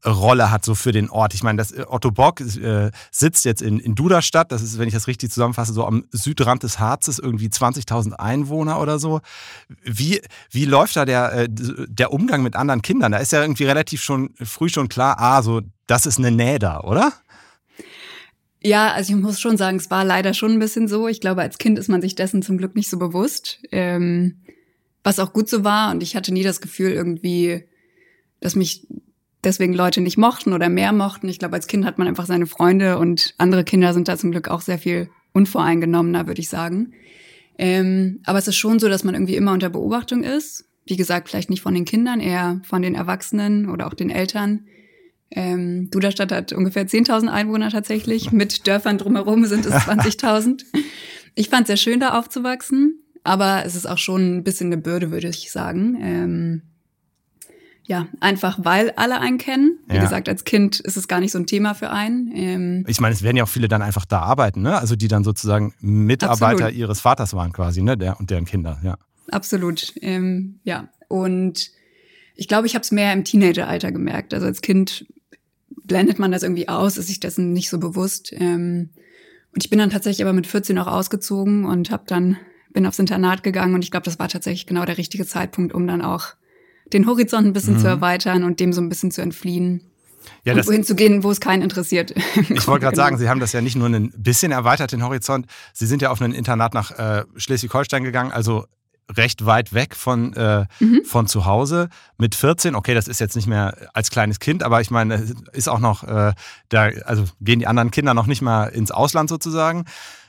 äh, 0.03 0.09
Rolle 0.09 0.49
hat, 0.49 0.63
so 0.63 0.75
für 0.75 0.93
den 0.93 1.09
Ort. 1.09 1.33
Ich 1.33 1.43
meine, 1.43 1.57
das 1.57 1.71
äh, 1.71 1.83
Otto 1.87 2.11
Bock 2.11 2.39
äh, 2.39 2.89
sitzt 3.11 3.43
jetzt 3.43 3.61
in, 3.61 3.79
in 3.79 3.95
Duderstadt, 3.95 4.53
das 4.53 4.61
ist, 4.61 4.79
wenn 4.79 4.87
ich 4.87 4.93
das 4.93 5.07
richtig 5.07 5.29
zusammenfasse, 5.31 5.73
so 5.73 5.85
am 5.85 6.05
Südrand 6.11 6.63
des 6.63 6.79
Harzes, 6.79 7.19
irgendwie 7.19 7.47
20.000 7.47 8.13
Einwohner 8.13 8.79
oder 8.79 8.97
so. 8.97 9.19
Wie, 9.83 10.21
wie 10.51 10.65
läuft 10.65 10.95
da 10.95 11.03
der, 11.03 11.33
äh, 11.33 11.47
der 11.49 12.13
Umgang 12.13 12.41
mit 12.41 12.55
anderen 12.55 12.81
Kindern? 12.81 13.11
Da 13.11 13.17
ist 13.17 13.33
ja 13.33 13.41
irgendwie 13.41 13.65
relativ 13.65 14.01
schon 14.01 14.29
früh 14.41 14.69
schon 14.69 14.87
klar, 14.87 15.19
ah, 15.19 15.41
so, 15.41 15.61
das 15.85 16.05
ist 16.05 16.17
eine 16.17 16.31
Nähe 16.31 16.59
da, 16.59 16.79
oder? 16.79 17.11
Ja, 18.61 18.93
also 18.93 19.13
ich 19.13 19.21
muss 19.21 19.41
schon 19.41 19.57
sagen, 19.57 19.75
es 19.75 19.91
war 19.91 20.05
leider 20.05 20.33
schon 20.33 20.53
ein 20.53 20.59
bisschen 20.59 20.87
so. 20.87 21.09
Ich 21.09 21.19
glaube, 21.19 21.41
als 21.41 21.57
Kind 21.57 21.77
ist 21.77 21.89
man 21.89 22.01
sich 22.01 22.15
dessen 22.15 22.41
zum 22.41 22.57
Glück 22.57 22.75
nicht 22.75 22.89
so 22.89 22.97
bewusst. 22.97 23.59
Ähm 23.73 24.42
was 25.03 25.19
auch 25.19 25.33
gut 25.33 25.49
so 25.49 25.63
war. 25.63 25.91
Und 25.91 26.01
ich 26.01 26.15
hatte 26.15 26.33
nie 26.33 26.43
das 26.43 26.61
Gefühl 26.61 26.91
irgendwie, 26.91 27.65
dass 28.39 28.55
mich 28.55 28.87
deswegen 29.43 29.73
Leute 29.73 30.01
nicht 30.01 30.17
mochten 30.17 30.53
oder 30.53 30.69
mehr 30.69 30.93
mochten. 30.93 31.27
Ich 31.29 31.39
glaube, 31.39 31.55
als 31.55 31.67
Kind 31.67 31.85
hat 31.85 31.97
man 31.97 32.07
einfach 32.07 32.25
seine 32.25 32.45
Freunde 32.45 32.97
und 32.97 33.35
andere 33.37 33.63
Kinder 33.63 33.93
sind 33.93 34.07
da 34.07 34.17
zum 34.17 34.31
Glück 34.31 34.47
auch 34.47 34.61
sehr 34.61 34.79
viel 34.79 35.09
unvoreingenommener, 35.33 36.27
würde 36.27 36.41
ich 36.41 36.49
sagen. 36.49 36.93
Ähm, 37.57 38.21
aber 38.25 38.39
es 38.39 38.47
ist 38.47 38.55
schon 38.55 38.79
so, 38.79 38.87
dass 38.87 39.03
man 39.03 39.15
irgendwie 39.15 39.35
immer 39.35 39.53
unter 39.53 39.69
Beobachtung 39.69 40.23
ist. 40.23 40.65
Wie 40.85 40.95
gesagt, 40.95 41.29
vielleicht 41.29 41.49
nicht 41.49 41.61
von 41.61 41.73
den 41.73 41.85
Kindern, 41.85 42.19
eher 42.19 42.61
von 42.63 42.81
den 42.81 42.95
Erwachsenen 42.95 43.69
oder 43.69 43.87
auch 43.87 43.93
den 43.93 44.09
Eltern. 44.09 44.67
Ähm, 45.31 45.89
Duderstadt 45.89 46.31
hat 46.31 46.53
ungefähr 46.53 46.87
10.000 46.87 47.27
Einwohner 47.27 47.69
tatsächlich. 47.69 48.31
Mit 48.31 48.67
Dörfern 48.67 48.97
drumherum 48.97 49.45
sind 49.45 49.65
es 49.65 49.73
20.000. 49.87 50.63
Ich 51.35 51.49
fand 51.49 51.63
es 51.63 51.67
sehr 51.67 51.77
schön, 51.77 51.99
da 51.99 52.17
aufzuwachsen 52.17 53.02
aber 53.23 53.65
es 53.65 53.75
ist 53.75 53.87
auch 53.87 53.97
schon 53.97 54.37
ein 54.37 54.43
bisschen 54.43 54.67
eine 54.67 54.77
Bürde, 54.77 55.11
würde 55.11 55.27
ich 55.27 55.51
sagen. 55.51 55.97
Ähm, 56.01 56.61
ja, 57.85 58.07
einfach 58.21 58.59
weil 58.63 58.91
alle 58.91 59.19
einen 59.19 59.37
kennen. 59.37 59.79
Wie 59.87 59.95
ja. 59.95 60.01
gesagt, 60.01 60.29
als 60.29 60.45
Kind 60.45 60.79
ist 60.79 60.95
es 60.95 61.07
gar 61.07 61.19
nicht 61.19 61.31
so 61.31 61.39
ein 61.39 61.45
Thema 61.45 61.73
für 61.73 61.89
einen. 61.89 62.31
Ähm, 62.33 62.85
ich 62.87 63.01
meine, 63.01 63.13
es 63.13 63.23
werden 63.23 63.35
ja 63.35 63.43
auch 63.43 63.49
viele 63.49 63.67
dann 63.67 63.81
einfach 63.81 64.05
da 64.05 64.19
arbeiten, 64.19 64.61
ne? 64.61 64.77
Also 64.77 64.95
die 64.95 65.09
dann 65.09 65.23
sozusagen 65.23 65.73
Mitarbeiter 65.79 66.65
absolut. 66.65 66.73
ihres 66.75 67.01
Vaters 67.01 67.33
waren 67.33 67.51
quasi, 67.51 67.81
ne? 67.81 67.97
Der 67.97 68.19
und 68.19 68.29
deren 68.29 68.45
Kinder, 68.45 68.79
ja. 68.83 68.97
Absolut. 69.31 69.93
Ähm, 70.01 70.59
ja. 70.63 70.89
Und 71.09 71.71
ich 72.35 72.47
glaube, 72.47 72.67
ich 72.67 72.75
habe 72.75 72.83
es 72.83 72.91
mehr 72.91 73.11
im 73.13 73.25
Teenageralter 73.25 73.91
gemerkt. 73.91 74.33
Also 74.33 74.45
als 74.45 74.61
Kind 74.61 75.05
blendet 75.83 76.19
man 76.19 76.31
das 76.31 76.43
irgendwie 76.43 76.69
aus, 76.69 76.97
ist 76.97 77.07
sich 77.07 77.19
dessen 77.19 77.51
nicht 77.51 77.69
so 77.69 77.79
bewusst. 77.79 78.31
Ähm, 78.33 78.91
und 79.53 79.63
ich 79.63 79.69
bin 79.69 79.79
dann 79.79 79.89
tatsächlich 79.89 80.23
aber 80.23 80.33
mit 80.33 80.47
14 80.47 80.77
auch 80.79 80.87
ausgezogen 80.87 81.65
und 81.65 81.91
habe 81.91 82.03
dann 82.07 82.37
bin 82.73 82.85
aufs 82.85 82.99
Internat 82.99 83.43
gegangen 83.43 83.73
und 83.75 83.83
ich 83.83 83.91
glaube, 83.91 84.05
das 84.05 84.19
war 84.19 84.27
tatsächlich 84.27 84.65
genau 84.65 84.85
der 84.85 84.97
richtige 84.97 85.25
Zeitpunkt, 85.25 85.73
um 85.73 85.87
dann 85.87 86.01
auch 86.01 86.29
den 86.91 87.07
Horizont 87.07 87.47
ein 87.47 87.53
bisschen 87.53 87.75
mhm. 87.75 87.79
zu 87.79 87.87
erweitern 87.87 88.43
und 88.43 88.59
dem 88.59 88.73
so 88.73 88.81
ein 88.81 88.89
bisschen 88.89 89.11
zu 89.11 89.21
entfliehen. 89.21 89.81
Ja, 90.45 90.53
und 90.53 90.67
wohin 90.67 90.83
zu 90.83 90.95
gehen, 90.95 91.23
wo 91.23 91.31
es 91.31 91.39
keinen 91.39 91.61
interessiert. 91.61 92.13
Ich 92.49 92.67
wollte 92.67 92.83
gerade 92.83 92.95
sagen, 92.95 93.17
Sie 93.17 93.29
haben 93.29 93.39
das 93.39 93.51
ja 93.51 93.61
nicht 93.61 93.75
nur 93.75 93.89
ein 93.89 94.11
bisschen 94.15 94.51
erweitert, 94.51 94.91
den 94.91 95.03
Horizont. 95.03 95.47
Sie 95.73 95.85
sind 95.85 96.01
ja 96.01 96.11
auf 96.11 96.21
ein 96.21 96.33
Internat 96.33 96.73
nach 96.73 96.91
äh, 96.91 97.23
Schleswig-Holstein 97.35 98.03
gegangen, 98.03 98.31
also 98.31 98.65
recht 99.11 99.45
weit 99.45 99.73
weg 99.73 99.95
von, 99.95 100.33
äh, 100.33 100.65
mhm. 100.79 101.01
von 101.03 101.27
zu 101.27 101.45
Hause. 101.45 101.89
Mit 102.17 102.35
14, 102.35 102.75
okay, 102.75 102.93
das 102.93 103.07
ist 103.07 103.19
jetzt 103.19 103.35
nicht 103.35 103.47
mehr 103.47 103.75
als 103.93 104.11
kleines 104.11 104.39
Kind, 104.39 104.63
aber 104.63 104.79
ich 104.81 104.91
meine, 104.91 105.25
ist 105.51 105.67
auch 105.67 105.79
noch, 105.79 106.03
äh, 106.03 106.33
da, 106.69 106.83
also 107.05 107.25
gehen 107.41 107.59
die 107.59 107.67
anderen 107.67 107.91
Kinder 107.91 108.13
noch 108.13 108.27
nicht 108.27 108.41
mal 108.41 108.65
ins 108.67 108.91
Ausland 108.91 109.29
sozusagen 109.29 109.85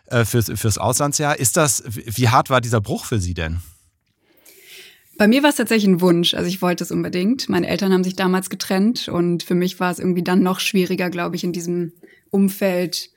äh, 0.06 0.25
fürs, 0.25 0.51
fürs 0.55 0.79
Auslandsjahr. 0.79 1.39
Ist 1.39 1.56
das, 1.56 1.83
wie 1.87 2.29
hart 2.29 2.51
war 2.51 2.61
dieser 2.61 2.81
Bruch 2.81 3.05
für 3.05 3.19
Sie 3.19 3.35
denn? 3.35 3.61
Bei 5.17 5.29
mir 5.29 5.43
war 5.43 5.51
es 5.51 5.56
tatsächlich 5.56 5.89
ein 5.89 6.01
Wunsch. 6.01 6.34
Also 6.34 6.49
ich 6.49 6.61
wollte 6.61 6.82
es 6.82 6.91
unbedingt. 6.91 7.49
Meine 7.49 7.69
Eltern 7.69 7.93
haben 7.93 8.05
sich 8.05 8.17
damals 8.17 8.51
getrennt 8.51 9.08
und 9.08 9.43
für 9.43 9.55
mich 9.55 9.79
war 9.79 9.91
es 9.91 9.99
irgendwie 9.99 10.25
dann 10.25 10.43
noch 10.43 10.61
schwieriger, 10.61 11.08
glaube 11.11 11.37
ich, 11.37 11.44
in 11.44 11.53
diesem 11.53 11.93
Umfeld, 12.31 13.11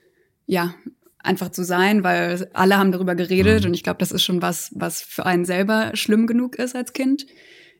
ja, 0.46 0.74
einfach 1.18 1.50
zu 1.50 1.64
sein, 1.64 2.04
weil 2.04 2.48
alle 2.54 2.78
haben 2.78 2.92
darüber 2.92 3.16
geredet 3.16 3.62
mhm. 3.62 3.68
und 3.68 3.74
ich 3.74 3.82
glaube, 3.82 3.98
das 3.98 4.12
ist 4.12 4.22
schon 4.22 4.40
was, 4.40 4.70
was 4.74 5.02
für 5.02 5.26
einen 5.26 5.44
selber 5.44 5.90
schlimm 5.94 6.26
genug 6.26 6.56
ist 6.56 6.76
als 6.76 6.92
Kind. 6.92 7.26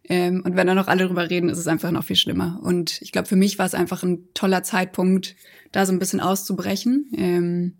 Ähm, 0.08 0.42
und 0.44 0.56
wenn 0.56 0.66
dann 0.66 0.76
noch 0.76 0.88
alle 0.88 1.04
darüber 1.04 1.30
reden, 1.30 1.48
ist 1.48 1.58
es 1.58 1.68
einfach 1.68 1.90
noch 1.90 2.04
viel 2.04 2.16
schlimmer. 2.16 2.58
Und 2.62 3.00
ich 3.02 3.12
glaube, 3.12 3.28
für 3.28 3.36
mich 3.36 3.58
war 3.58 3.66
es 3.66 3.74
einfach 3.74 4.02
ein 4.02 4.28
toller 4.34 4.62
Zeitpunkt, 4.62 5.36
da 5.70 5.86
so 5.86 5.92
ein 5.92 5.98
bisschen 5.98 6.20
auszubrechen. 6.20 7.10
Ähm, 7.14 7.74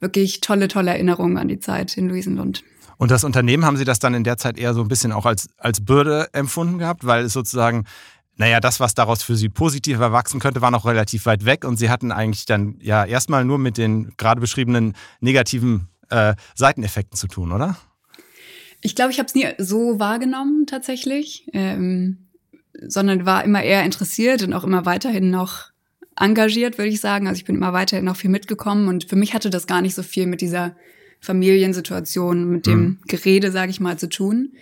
wirklich 0.00 0.40
tolle, 0.40 0.68
tolle 0.68 0.90
Erinnerungen 0.90 1.38
an 1.38 1.48
die 1.48 1.60
Zeit 1.60 1.96
in 1.96 2.08
Luisenlund. 2.08 2.64
Und 3.00 3.10
das 3.10 3.24
Unternehmen 3.24 3.64
haben 3.64 3.78
Sie 3.78 3.86
das 3.86 3.98
dann 3.98 4.12
in 4.12 4.24
der 4.24 4.36
Zeit 4.36 4.58
eher 4.58 4.74
so 4.74 4.82
ein 4.82 4.88
bisschen 4.88 5.10
auch 5.10 5.24
als, 5.24 5.48
als 5.56 5.82
Bürde 5.82 6.28
empfunden 6.34 6.76
gehabt, 6.76 7.06
weil 7.06 7.24
es 7.24 7.32
sozusagen, 7.32 7.86
naja, 8.36 8.60
das, 8.60 8.78
was 8.78 8.92
daraus 8.92 9.22
für 9.22 9.36
Sie 9.36 9.48
positiv 9.48 9.98
erwachsen 10.00 10.38
könnte, 10.38 10.60
war 10.60 10.70
noch 10.70 10.84
relativ 10.84 11.24
weit 11.24 11.46
weg 11.46 11.64
und 11.64 11.78
Sie 11.78 11.88
hatten 11.88 12.12
eigentlich 12.12 12.44
dann 12.44 12.76
ja 12.82 13.06
erstmal 13.06 13.46
nur 13.46 13.56
mit 13.56 13.78
den 13.78 14.12
gerade 14.18 14.42
beschriebenen 14.42 14.92
negativen 15.20 15.88
äh, 16.10 16.34
Seiteneffekten 16.54 17.16
zu 17.16 17.26
tun, 17.26 17.52
oder? 17.52 17.78
Ich 18.82 18.94
glaube, 18.94 19.12
ich 19.12 19.18
habe 19.18 19.28
es 19.28 19.34
nie 19.34 19.46
so 19.56 19.98
wahrgenommen 19.98 20.66
tatsächlich, 20.66 21.48
ähm, 21.54 22.28
sondern 22.86 23.24
war 23.24 23.44
immer 23.44 23.62
eher 23.62 23.82
interessiert 23.82 24.42
und 24.42 24.52
auch 24.52 24.64
immer 24.64 24.84
weiterhin 24.84 25.30
noch 25.30 25.70
engagiert, 26.16 26.76
würde 26.76 26.90
ich 26.90 27.00
sagen. 27.00 27.28
Also 27.28 27.38
ich 27.38 27.46
bin 27.46 27.56
immer 27.56 27.72
weiterhin 27.72 28.04
noch 28.04 28.16
viel 28.16 28.28
mitgekommen 28.28 28.88
und 28.88 29.04
für 29.04 29.16
mich 29.16 29.32
hatte 29.32 29.48
das 29.48 29.66
gar 29.66 29.80
nicht 29.80 29.94
so 29.94 30.02
viel 30.02 30.26
mit 30.26 30.42
dieser 30.42 30.76
Familiensituation, 31.20 32.50
mit 32.50 32.66
dem 32.66 32.80
mhm. 32.80 32.98
Gerede, 33.06 33.50
sage 33.52 33.70
ich 33.70 33.80
mal, 33.80 33.98
zu 33.98 34.08
tun. 34.08 34.52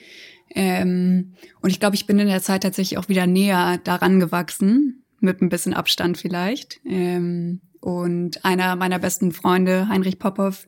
Ähm, 0.55 1.35
und 1.61 1.71
ich 1.71 1.81
glaube, 1.81 1.97
ich 1.97 2.07
bin 2.07 2.19
in 2.19 2.29
der 2.29 2.43
Zeit 2.43 2.63
tatsächlich 2.63 2.99
auch 2.99 3.09
wieder 3.09 3.27
näher 3.27 3.79
daran 3.85 4.21
gewachsen, 4.21 5.05
mit 5.21 5.41
ein 5.41 5.49
bisschen 5.49 5.75
Abstand 5.75 6.19
vielleicht. 6.19 6.81
Ähm, 6.85 7.61
Und 7.81 8.45
einer 8.45 8.75
meiner 8.75 8.99
besten 8.99 9.31
Freunde, 9.31 9.89
Heinrich 9.89 10.19
Popov, 10.19 10.67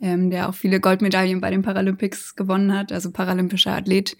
ähm, 0.00 0.30
der 0.30 0.48
auch 0.48 0.54
viele 0.54 0.78
Goldmedaillen 0.78 1.40
bei 1.40 1.50
den 1.50 1.62
Paralympics 1.62 2.36
gewonnen 2.36 2.72
hat, 2.72 2.92
also 2.92 3.10
paralympischer 3.10 3.72
Athlet 3.72 4.16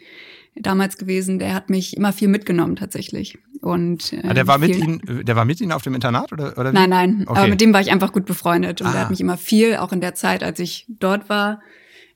damals 0.54 0.98
gewesen, 0.98 1.38
der 1.38 1.54
hat 1.54 1.70
mich 1.70 1.96
immer 1.96 2.12
viel 2.12 2.28
mitgenommen 2.28 2.76
tatsächlich. 2.76 3.38
Und, 3.60 4.12
äh, 4.12 4.22
ah, 4.24 4.34
der 4.34 4.46
war 4.46 4.58
mit 4.58 4.76
Ihnen, 4.76 5.00
der 5.24 5.36
war 5.36 5.44
mit 5.44 5.60
Ihnen 5.60 5.72
auf 5.72 5.82
dem 5.82 5.94
Internat 5.94 6.32
oder, 6.32 6.58
oder 6.58 6.72
wie? 6.72 6.74
Nein, 6.74 6.90
nein, 6.90 7.24
okay. 7.26 7.38
aber 7.38 7.48
mit 7.48 7.60
dem 7.60 7.72
war 7.72 7.80
ich 7.80 7.90
einfach 7.90 8.12
gut 8.12 8.26
befreundet 8.26 8.80
und 8.80 8.88
ah. 8.88 8.92
der 8.92 9.00
hat 9.02 9.10
mich 9.10 9.20
immer 9.20 9.38
viel, 9.38 9.76
auch 9.76 9.92
in 9.92 10.00
der 10.00 10.14
Zeit, 10.14 10.42
als 10.42 10.58
ich 10.58 10.86
dort 10.88 11.28
war, 11.28 11.60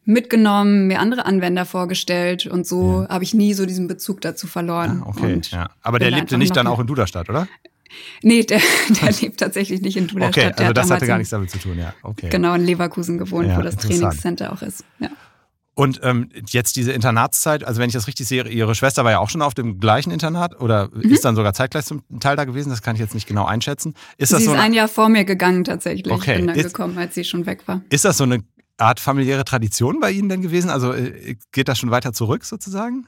mitgenommen, 0.05 0.87
mir 0.87 1.01
andere 1.01 1.27
Anwender 1.27 1.65
vorgestellt 1.65 2.47
und 2.47 2.67
so 2.67 3.03
ja. 3.03 3.09
habe 3.09 3.25
ich 3.25 3.35
nie 3.35 3.55
so 3.55 3.67
diesen 3.67 3.89
Bezug 3.89 4.21
dazu 4.21 4.47
verloren. 4.47 5.03
Ah, 5.05 5.09
okay, 5.09 5.41
ja. 5.51 5.71
Aber 5.83 5.99
der 5.99 6.11
lebte 6.11 6.39
nicht 6.39 6.57
dann 6.57 6.67
auch 6.67 6.79
in 6.79 6.87
Duderstadt, 6.87 7.29
oder? 7.29 7.49
Nee, 8.23 8.43
der, 8.43 8.61
der 9.03 9.13
lebt 9.21 9.41
tatsächlich 9.41 9.81
nicht 9.81 9.97
in 9.97 10.07
Duderstadt. 10.07 10.55
Okay, 10.55 10.63
also 10.63 10.73
das 10.73 10.91
hatte 10.91 11.07
gar 11.07 11.19
nichts 11.19 11.31
damit 11.31 11.51
zu 11.51 11.59
tun, 11.59 11.79
ja. 11.79 11.93
Okay. 12.03 12.29
Genau, 12.29 12.55
in 12.55 12.65
Leverkusen 12.65 13.19
gewohnt, 13.19 13.49
ja, 13.49 13.59
wo 13.59 13.63
das 13.63 13.77
Trainingscenter 13.77 14.53
auch 14.53 14.63
ist. 14.63 14.85
Ja. 14.99 15.09
Und 15.79 16.01
ähm, 16.03 16.31
jetzt 16.49 16.77
diese 16.77 16.93
Internatszeit, 16.93 17.63
also 17.63 17.83
wenn 17.83 17.89
ich 17.89 17.93
das 17.93 18.07
richtig 18.07 18.27
sehe, 18.27 18.49
Ihre 18.49 18.75
Schwester 18.75 19.05
war 19.05 19.11
ja 19.11 19.19
auch 19.19 19.29
schon 19.29 19.43
auf 19.43 19.53
dem 19.53 19.79
gleichen 19.79 20.11
Internat 20.11 20.59
oder 20.59 20.89
mhm. 20.89 21.03
ist 21.11 21.23
dann 21.27 21.37
sogar 21.37 21.53
zeitgleich 21.53 21.85
zum 21.85 22.03
Teil 22.19 22.35
da 22.35 22.45
gewesen? 22.45 22.71
Das 22.71 22.81
kann 22.81 22.97
ich 22.97 23.01
jetzt 23.01 23.13
nicht 23.13 23.29
genau 23.29 23.45
einschätzen. 23.45 23.93
Ist 24.17 24.33
das 24.33 24.39
sie 24.39 24.47
so 24.47 24.55
ist 24.55 24.59
ein 24.59 24.73
Jahr 24.73 24.89
vor 24.89 25.11
mir 25.11 25.27
gegangen 25.27 25.65
tatsächlich. 25.65 26.11
Okay. 26.11 26.33
Ich 26.33 26.37
bin 26.39 26.47
dann 26.47 26.57
ist, 26.57 26.73
gekommen, 26.73 26.97
als 26.97 27.15
sie 27.15 27.25
schon 27.25 27.45
weg 27.45 27.69
war. 27.69 27.83
Ist 27.91 28.07
das 28.07 28.17
so 28.17 28.25
eine 28.25 28.43
Art 28.79 29.01
familiäre 29.01 29.45
Tradition 29.45 30.01
bei 30.01 30.13
Ihnen 30.13 30.31
denn 30.31 30.41
gewesen? 30.41 30.71
Also 30.71 30.95
äh, 30.95 31.37
geht 31.53 31.69
das 31.69 31.79
schon 31.79 31.91
weiter 31.91 32.15
zurück 32.15 32.47
sozusagen? 32.47 33.07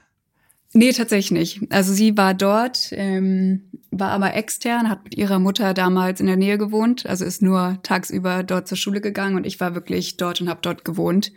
Nee, 0.74 0.92
tatsächlich 0.92 1.30
nicht. 1.30 1.72
Also 1.72 1.94
sie 1.94 2.16
war 2.18 2.34
dort, 2.34 2.88
ähm, 2.92 3.70
war 3.90 4.10
aber 4.10 4.34
extern, 4.34 4.90
hat 4.90 5.02
mit 5.04 5.16
ihrer 5.16 5.38
Mutter 5.38 5.72
damals 5.72 6.20
in 6.20 6.26
der 6.26 6.36
Nähe 6.36 6.58
gewohnt, 6.58 7.06
also 7.06 7.24
ist 7.24 7.40
nur 7.40 7.78
tagsüber 7.82 8.42
dort 8.42 8.68
zur 8.68 8.76
Schule 8.76 9.00
gegangen 9.00 9.36
und 9.36 9.46
ich 9.46 9.60
war 9.60 9.74
wirklich 9.74 10.18
dort 10.18 10.42
und 10.42 10.48
habe 10.50 10.60
dort 10.60 10.84
gewohnt. 10.84 11.32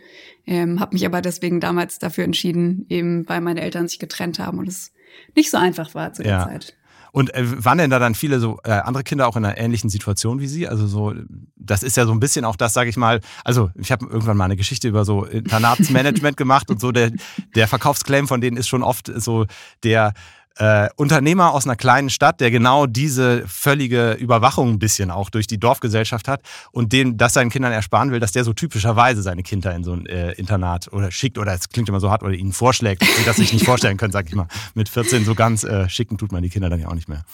Ähm, 0.46 0.80
habe 0.80 0.94
mich 0.94 1.06
aber 1.06 1.22
deswegen 1.22 1.60
damals 1.60 1.98
dafür 1.98 2.24
entschieden, 2.24 2.84
eben 2.90 3.26
weil 3.28 3.40
meine 3.40 3.62
Eltern 3.62 3.88
sich 3.88 3.98
getrennt 3.98 4.38
haben 4.38 4.58
und 4.58 4.68
es 4.68 4.92
nicht 5.34 5.50
so 5.50 5.56
einfach 5.56 5.94
war 5.94 6.12
zu 6.12 6.22
der 6.22 6.32
ja. 6.32 6.44
Zeit. 6.44 6.76
Und 7.12 7.34
äh, 7.34 7.64
waren 7.64 7.78
denn 7.78 7.90
da 7.90 7.98
dann 7.98 8.14
viele 8.14 8.40
so 8.40 8.58
äh, 8.64 8.70
andere 8.70 9.04
Kinder 9.04 9.28
auch 9.28 9.36
in 9.36 9.44
einer 9.44 9.58
ähnlichen 9.58 9.90
Situation 9.90 10.40
wie 10.40 10.46
Sie? 10.46 10.66
Also 10.66 10.86
so, 10.86 11.14
das 11.56 11.82
ist 11.82 11.96
ja 11.96 12.06
so 12.06 12.12
ein 12.12 12.20
bisschen 12.20 12.44
auch 12.46 12.56
das, 12.56 12.72
sage 12.72 12.88
ich 12.88 12.96
mal. 12.96 13.20
Also 13.44 13.70
ich 13.74 13.92
habe 13.92 14.06
irgendwann 14.06 14.38
mal 14.38 14.46
eine 14.46 14.56
Geschichte 14.56 14.88
über 14.88 15.04
so 15.04 15.24
Internatsmanagement 15.24 16.36
gemacht 16.38 16.70
und 16.70 16.80
so 16.80 16.90
der 16.90 17.12
der 17.54 17.68
Verkaufsclaim 17.68 18.26
von 18.26 18.40
denen 18.40 18.56
ist 18.56 18.68
schon 18.68 18.82
oft 18.82 19.12
so 19.14 19.46
der 19.84 20.14
äh, 20.56 20.88
Unternehmer 20.96 21.52
aus 21.52 21.66
einer 21.66 21.76
kleinen 21.76 22.10
Stadt, 22.10 22.40
der 22.40 22.50
genau 22.50 22.86
diese 22.86 23.44
völlige 23.46 24.12
Überwachung 24.12 24.70
ein 24.70 24.78
bisschen 24.78 25.10
auch 25.10 25.30
durch 25.30 25.46
die 25.46 25.58
Dorfgesellschaft 25.58 26.28
hat 26.28 26.42
und 26.72 26.92
den 26.92 27.16
das 27.16 27.34
seinen 27.34 27.50
Kindern 27.50 27.72
ersparen 27.72 28.10
will, 28.10 28.20
dass 28.20 28.32
der 28.32 28.44
so 28.44 28.52
typischerweise 28.52 29.22
seine 29.22 29.42
Kinder 29.42 29.74
in 29.74 29.84
so 29.84 29.92
ein 29.92 30.06
äh, 30.06 30.32
Internat 30.32 30.92
oder 30.92 31.10
schickt 31.10 31.38
oder 31.38 31.52
es 31.54 31.68
klingt 31.68 31.88
immer 31.88 32.00
so 32.00 32.10
hart 32.10 32.22
oder 32.22 32.34
ihnen 32.34 32.52
vorschlägt, 32.52 33.02
die 33.02 33.24
das 33.24 33.36
sich 33.36 33.52
nicht 33.52 33.64
vorstellen 33.64 33.96
können, 33.96 34.12
sag 34.12 34.28
ich 34.28 34.34
mal. 34.34 34.48
Mit 34.74 34.88
14 34.88 35.24
so 35.24 35.34
ganz 35.34 35.64
äh, 35.64 35.88
schicken 35.88 36.18
tut 36.18 36.32
man 36.32 36.42
die 36.42 36.50
Kinder 36.50 36.68
dann 36.68 36.80
ja 36.80 36.88
auch 36.88 36.94
nicht 36.94 37.08
mehr. 37.08 37.24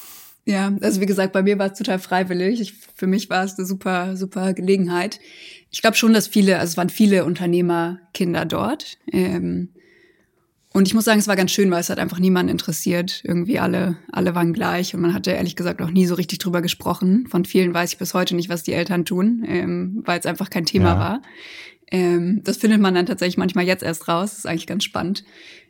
Ja, 0.44 0.72
also 0.80 1.02
wie 1.02 1.06
gesagt, 1.06 1.34
bei 1.34 1.42
mir 1.42 1.58
war 1.58 1.72
es 1.72 1.78
total 1.78 1.98
freiwillig. 1.98 2.60
Ich, 2.60 2.72
für 2.94 3.06
mich 3.06 3.28
war 3.28 3.44
es 3.44 3.58
eine 3.58 3.66
super, 3.66 4.16
super 4.16 4.54
Gelegenheit. 4.54 5.20
Ich 5.70 5.82
glaube 5.82 5.98
schon, 5.98 6.14
dass 6.14 6.26
viele, 6.26 6.58
also 6.58 6.70
es 6.70 6.76
waren 6.78 6.88
viele 6.88 7.26
Unternehmerkinder 7.26 8.46
dort. 8.46 8.96
Ähm, 9.12 9.74
und 10.78 10.86
ich 10.86 10.94
muss 10.94 11.04
sagen, 11.04 11.18
es 11.18 11.26
war 11.26 11.34
ganz 11.34 11.50
schön, 11.50 11.72
weil 11.72 11.80
es 11.80 11.90
hat 11.90 11.98
einfach 11.98 12.20
niemanden 12.20 12.52
interessiert. 12.52 13.20
Irgendwie 13.24 13.58
alle, 13.58 13.96
alle 14.12 14.36
waren 14.36 14.52
gleich 14.52 14.94
und 14.94 15.00
man 15.00 15.12
hatte 15.12 15.32
ehrlich 15.32 15.56
gesagt 15.56 15.82
auch 15.82 15.90
nie 15.90 16.06
so 16.06 16.14
richtig 16.14 16.38
drüber 16.38 16.62
gesprochen. 16.62 17.26
Von 17.26 17.44
vielen 17.44 17.74
weiß 17.74 17.92
ich 17.92 17.98
bis 17.98 18.14
heute 18.14 18.36
nicht, 18.36 18.48
was 18.48 18.62
die 18.62 18.74
Eltern 18.74 19.04
tun, 19.04 19.44
ähm, 19.44 20.02
weil 20.06 20.20
es 20.20 20.26
einfach 20.26 20.50
kein 20.50 20.66
Thema 20.66 20.90
ja. 20.90 20.98
war. 20.98 21.22
Ähm, 21.90 22.42
das 22.44 22.58
findet 22.58 22.80
man 22.80 22.94
dann 22.94 23.06
tatsächlich 23.06 23.38
manchmal 23.38 23.64
jetzt 23.64 23.82
erst 23.82 24.08
raus. 24.08 24.30
Das 24.30 24.38
ist 24.40 24.46
eigentlich 24.46 24.66
ganz 24.66 24.84
spannend. 24.84 25.24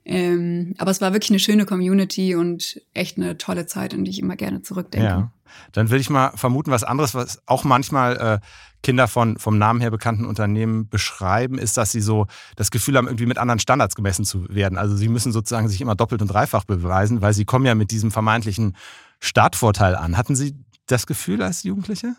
Ähm, 0.04 0.75
aber 0.78 0.90
es 0.90 1.00
war 1.00 1.12
wirklich 1.12 1.30
eine 1.30 1.38
schöne 1.38 1.66
Community 1.66 2.34
und 2.34 2.80
echt 2.94 3.18
eine 3.18 3.38
tolle 3.38 3.66
Zeit, 3.66 3.94
an 3.94 4.04
die 4.04 4.10
ich 4.10 4.18
immer 4.18 4.37
gerne 4.37 4.62
zurückdenke. 4.62 5.06
Ja. 5.06 5.32
Dann 5.72 5.90
will 5.90 6.00
ich 6.00 6.10
mal 6.10 6.32
vermuten, 6.34 6.70
was 6.70 6.84
anderes, 6.84 7.14
was 7.14 7.40
auch 7.46 7.64
manchmal 7.64 8.16
äh, 8.16 8.38
Kinder 8.82 9.08
von 9.08 9.38
vom 9.38 9.58
Namen 9.58 9.80
her 9.80 9.90
bekannten 9.90 10.25
Unternehmen 10.25 10.88
beschreiben, 10.88 11.58
ist, 11.58 11.76
dass 11.76 11.90
sie 11.92 12.00
so 12.00 12.26
das 12.56 12.70
Gefühl 12.70 12.96
haben, 12.96 13.06
irgendwie 13.06 13.26
mit 13.26 13.38
anderen 13.38 13.58
Standards 13.58 13.94
gemessen 13.94 14.25
zu 14.25 14.48
werden. 14.48 14.78
Also 14.78 14.96
sie 14.96 15.08
müssen 15.08 15.32
sozusagen 15.32 15.68
sich 15.68 15.80
immer 15.80 15.94
doppelt 15.94 16.22
und 16.22 16.28
dreifach 16.28 16.64
beweisen, 16.64 17.20
weil 17.20 17.32
sie 17.32 17.44
kommen 17.44 17.66
ja 17.66 17.75
mit 17.75 17.90
diesem 17.90 18.10
vermeintlichen 18.10 18.76
Startvorteil 19.20 19.96
an. 19.96 20.16
Hatten 20.16 20.37
Sie 20.37 20.54
das 20.87 21.06
Gefühl 21.06 21.42
als 21.42 21.64
Jugendliche? 21.64 22.14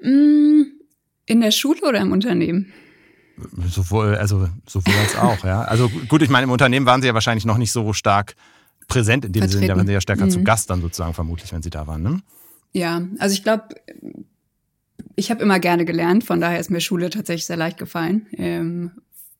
Mm, 0.00 0.62
in 1.26 1.40
der 1.40 1.50
Schule 1.50 1.80
oder 1.88 2.00
im 2.00 2.12
Unternehmen? 2.12 2.72
Sowohl, 3.68 4.14
also 4.16 4.48
sowohl 4.66 4.94
als 4.94 5.16
auch, 5.16 5.44
ja. 5.44 5.62
Also 5.62 5.88
gut, 6.08 6.22
ich 6.22 6.30
meine, 6.30 6.44
im 6.44 6.50
Unternehmen 6.50 6.86
waren 6.86 7.02
sie 7.02 7.08
ja 7.08 7.14
wahrscheinlich 7.14 7.44
noch 7.44 7.58
nicht 7.58 7.72
so 7.72 7.92
stark 7.92 8.36
präsent 8.86 9.24
in 9.24 9.32
dem 9.32 9.48
Sinne, 9.48 9.66
da 9.66 9.76
waren 9.76 9.86
sie 9.86 9.92
ja 9.92 10.00
stärker 10.00 10.26
mhm. 10.26 10.30
zu 10.30 10.44
Gast 10.44 10.70
dann 10.70 10.80
sozusagen 10.80 11.14
vermutlich, 11.14 11.52
wenn 11.52 11.62
sie 11.62 11.70
da 11.70 11.86
waren, 11.86 12.02
ne? 12.02 12.20
Ja, 12.72 13.02
also 13.18 13.32
ich 13.34 13.42
glaube, 13.42 13.68
ich 15.16 15.30
habe 15.30 15.42
immer 15.42 15.58
gerne 15.58 15.84
gelernt, 15.84 16.24
von 16.24 16.40
daher 16.40 16.58
ist 16.58 16.70
mir 16.70 16.80
Schule 16.80 17.10
tatsächlich 17.10 17.46
sehr 17.46 17.56
leicht 17.56 17.78
gefallen. 17.78 18.26
Ähm, 18.36 18.90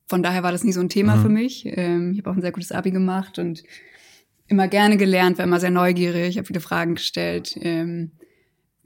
von 0.07 0.23
daher 0.23 0.43
war 0.43 0.51
das 0.51 0.63
nie 0.63 0.71
so 0.71 0.79
ein 0.79 0.89
Thema 0.89 1.17
mhm. 1.17 1.21
für 1.21 1.29
mich. 1.29 1.65
Ähm, 1.65 2.11
ich 2.13 2.19
habe 2.19 2.31
auch 2.31 2.35
ein 2.35 2.41
sehr 2.41 2.51
gutes 2.51 2.71
Abi 2.71 2.91
gemacht 2.91 3.39
und 3.39 3.63
immer 4.47 4.67
gerne 4.67 4.97
gelernt, 4.97 5.37
war 5.37 5.45
immer 5.45 5.59
sehr 5.59 5.71
neugierig, 5.71 6.37
habe 6.37 6.47
viele 6.47 6.59
Fragen 6.59 6.95
gestellt. 6.95 7.57
Ähm, 7.59 8.11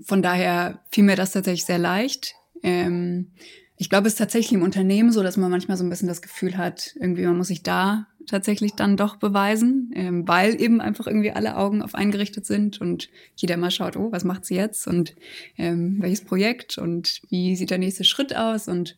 von 0.04 0.22
daher 0.22 0.80
fiel 0.92 1.04
mir 1.04 1.16
das 1.16 1.32
tatsächlich 1.32 1.66
sehr 1.66 1.80
leicht. 1.80 2.36
Ähm, 2.64 3.32
ich 3.78 3.90
glaube, 3.90 4.08
es 4.08 4.14
ist 4.14 4.20
tatsächlich 4.20 4.54
im 4.54 4.62
Unternehmen 4.62 5.12
so, 5.12 5.24
dass 5.24 5.38
man 5.38 5.50
manchmal 5.50 5.78
so 5.78 5.86
ein 5.86 5.90
bisschen 5.90 6.10
das 6.10 6.22
Gefühl 6.22 6.58
hat, 6.58 6.96
irgendwie 7.00 7.26
man 7.26 7.38
muss 7.38 7.48
sich 7.48 7.64
da 7.64 8.08
tatsächlich 8.28 8.74
dann 8.74 8.98
doch 8.98 9.16
beweisen, 9.16 9.92
ähm, 9.96 10.28
weil 10.28 10.62
eben 10.62 10.82
einfach 10.82 11.08
irgendwie 11.08 11.32
alle 11.32 11.56
Augen 11.56 11.82
auf 11.82 11.96
eingerichtet 11.96 12.46
sind 12.46 12.82
und 12.82 13.10
jeder 13.36 13.58
mal 13.58 13.72
schaut, 13.72 13.96
oh, 13.96 14.12
was 14.12 14.26
macht 14.26 14.46
sie 14.46 14.56
jetzt 14.56 14.86
und 14.88 15.16
ähm, 15.58 15.98
welches 16.00 16.26
Projekt 16.26 16.78
und 16.78 17.22
wie 17.30 17.56
sieht 17.56 17.72
der 17.72 17.78
nächste 17.78 18.04
Schritt 18.04 18.36
aus 18.36 18.68
und 18.68 18.98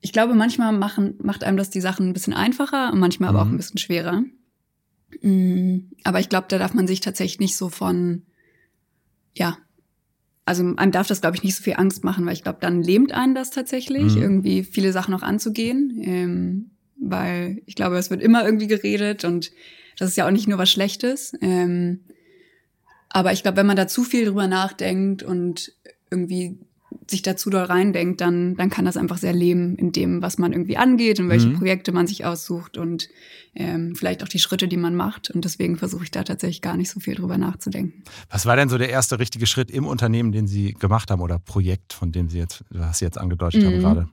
ich 0.00 0.12
glaube, 0.12 0.34
manchmal 0.34 0.72
machen, 0.72 1.14
macht 1.20 1.42
einem 1.44 1.56
das 1.56 1.70
die 1.70 1.80
Sachen 1.80 2.08
ein 2.08 2.12
bisschen 2.12 2.34
einfacher 2.34 2.92
und 2.92 3.00
manchmal 3.00 3.30
aber 3.30 3.42
auch 3.42 3.46
mhm. 3.46 3.54
ein 3.54 3.58
bisschen 3.58 3.78
schwerer. 3.78 4.22
Mhm. 5.22 5.90
Aber 6.04 6.20
ich 6.20 6.28
glaube, 6.28 6.46
da 6.48 6.58
darf 6.58 6.74
man 6.74 6.86
sich 6.86 7.00
tatsächlich 7.00 7.40
nicht 7.40 7.56
so 7.56 7.68
von, 7.68 8.22
ja, 9.34 9.58
also 10.48 10.74
einem 10.76 10.92
darf 10.92 11.06
das, 11.06 11.20
glaube 11.20 11.36
ich, 11.36 11.42
nicht 11.42 11.56
so 11.56 11.62
viel 11.62 11.74
Angst 11.76 12.04
machen, 12.04 12.24
weil 12.24 12.32
ich 12.32 12.42
glaube, 12.42 12.58
dann 12.60 12.82
lähmt 12.82 13.12
einen 13.12 13.34
das 13.34 13.50
tatsächlich, 13.50 14.16
mhm. 14.16 14.22
irgendwie 14.22 14.64
viele 14.64 14.92
Sachen 14.92 15.14
auch 15.14 15.22
anzugehen. 15.22 16.00
Ähm, 16.02 16.70
weil 16.98 17.62
ich 17.66 17.74
glaube, 17.74 17.96
es 17.96 18.10
wird 18.10 18.22
immer 18.22 18.44
irgendwie 18.44 18.66
geredet 18.66 19.24
und 19.24 19.52
das 19.98 20.10
ist 20.10 20.16
ja 20.16 20.26
auch 20.26 20.30
nicht 20.30 20.48
nur 20.48 20.58
was 20.58 20.70
Schlechtes. 20.70 21.32
Ähm, 21.40 22.00
aber 23.08 23.32
ich 23.32 23.42
glaube, 23.42 23.58
wenn 23.58 23.66
man 23.66 23.76
da 23.76 23.86
zu 23.86 24.04
viel 24.04 24.24
drüber 24.24 24.46
nachdenkt 24.46 25.22
und 25.22 25.72
irgendwie 26.10 26.58
sich 27.06 27.22
dazu 27.22 27.50
da 27.50 27.64
reindenkt, 27.64 28.20
dann, 28.20 28.56
dann 28.56 28.70
kann 28.70 28.84
das 28.84 28.96
einfach 28.96 29.18
sehr 29.18 29.32
leben 29.32 29.76
in 29.76 29.92
dem, 29.92 30.22
was 30.22 30.38
man 30.38 30.52
irgendwie 30.52 30.76
angeht 30.76 31.20
und 31.20 31.28
welche 31.28 31.48
mhm. 31.48 31.58
Projekte 31.58 31.92
man 31.92 32.06
sich 32.06 32.24
aussucht 32.24 32.76
und 32.76 33.08
ähm, 33.54 33.94
vielleicht 33.94 34.22
auch 34.22 34.28
die 34.28 34.38
Schritte, 34.38 34.68
die 34.68 34.76
man 34.76 34.94
macht. 34.94 35.30
Und 35.30 35.44
deswegen 35.44 35.76
versuche 35.76 36.04
ich 36.04 36.10
da 36.10 36.22
tatsächlich 36.22 36.62
gar 36.62 36.76
nicht 36.76 36.90
so 36.90 37.00
viel 37.00 37.14
drüber 37.14 37.38
nachzudenken. 37.38 38.04
Was 38.30 38.46
war 38.46 38.56
denn 38.56 38.68
so 38.68 38.78
der 38.78 38.90
erste 38.90 39.18
richtige 39.18 39.46
Schritt 39.46 39.70
im 39.70 39.86
Unternehmen, 39.86 40.32
den 40.32 40.46
Sie 40.46 40.74
gemacht 40.74 41.10
haben 41.10 41.20
oder 41.20 41.38
Projekt, 41.38 41.92
von 41.92 42.12
dem 42.12 42.28
Sie 42.28 42.38
jetzt, 42.38 42.64
was 42.70 42.98
Sie 42.98 43.04
jetzt 43.04 43.18
angedeutet 43.18 43.62
mhm. 43.62 43.66
haben 43.66 43.78
gerade? 43.80 44.08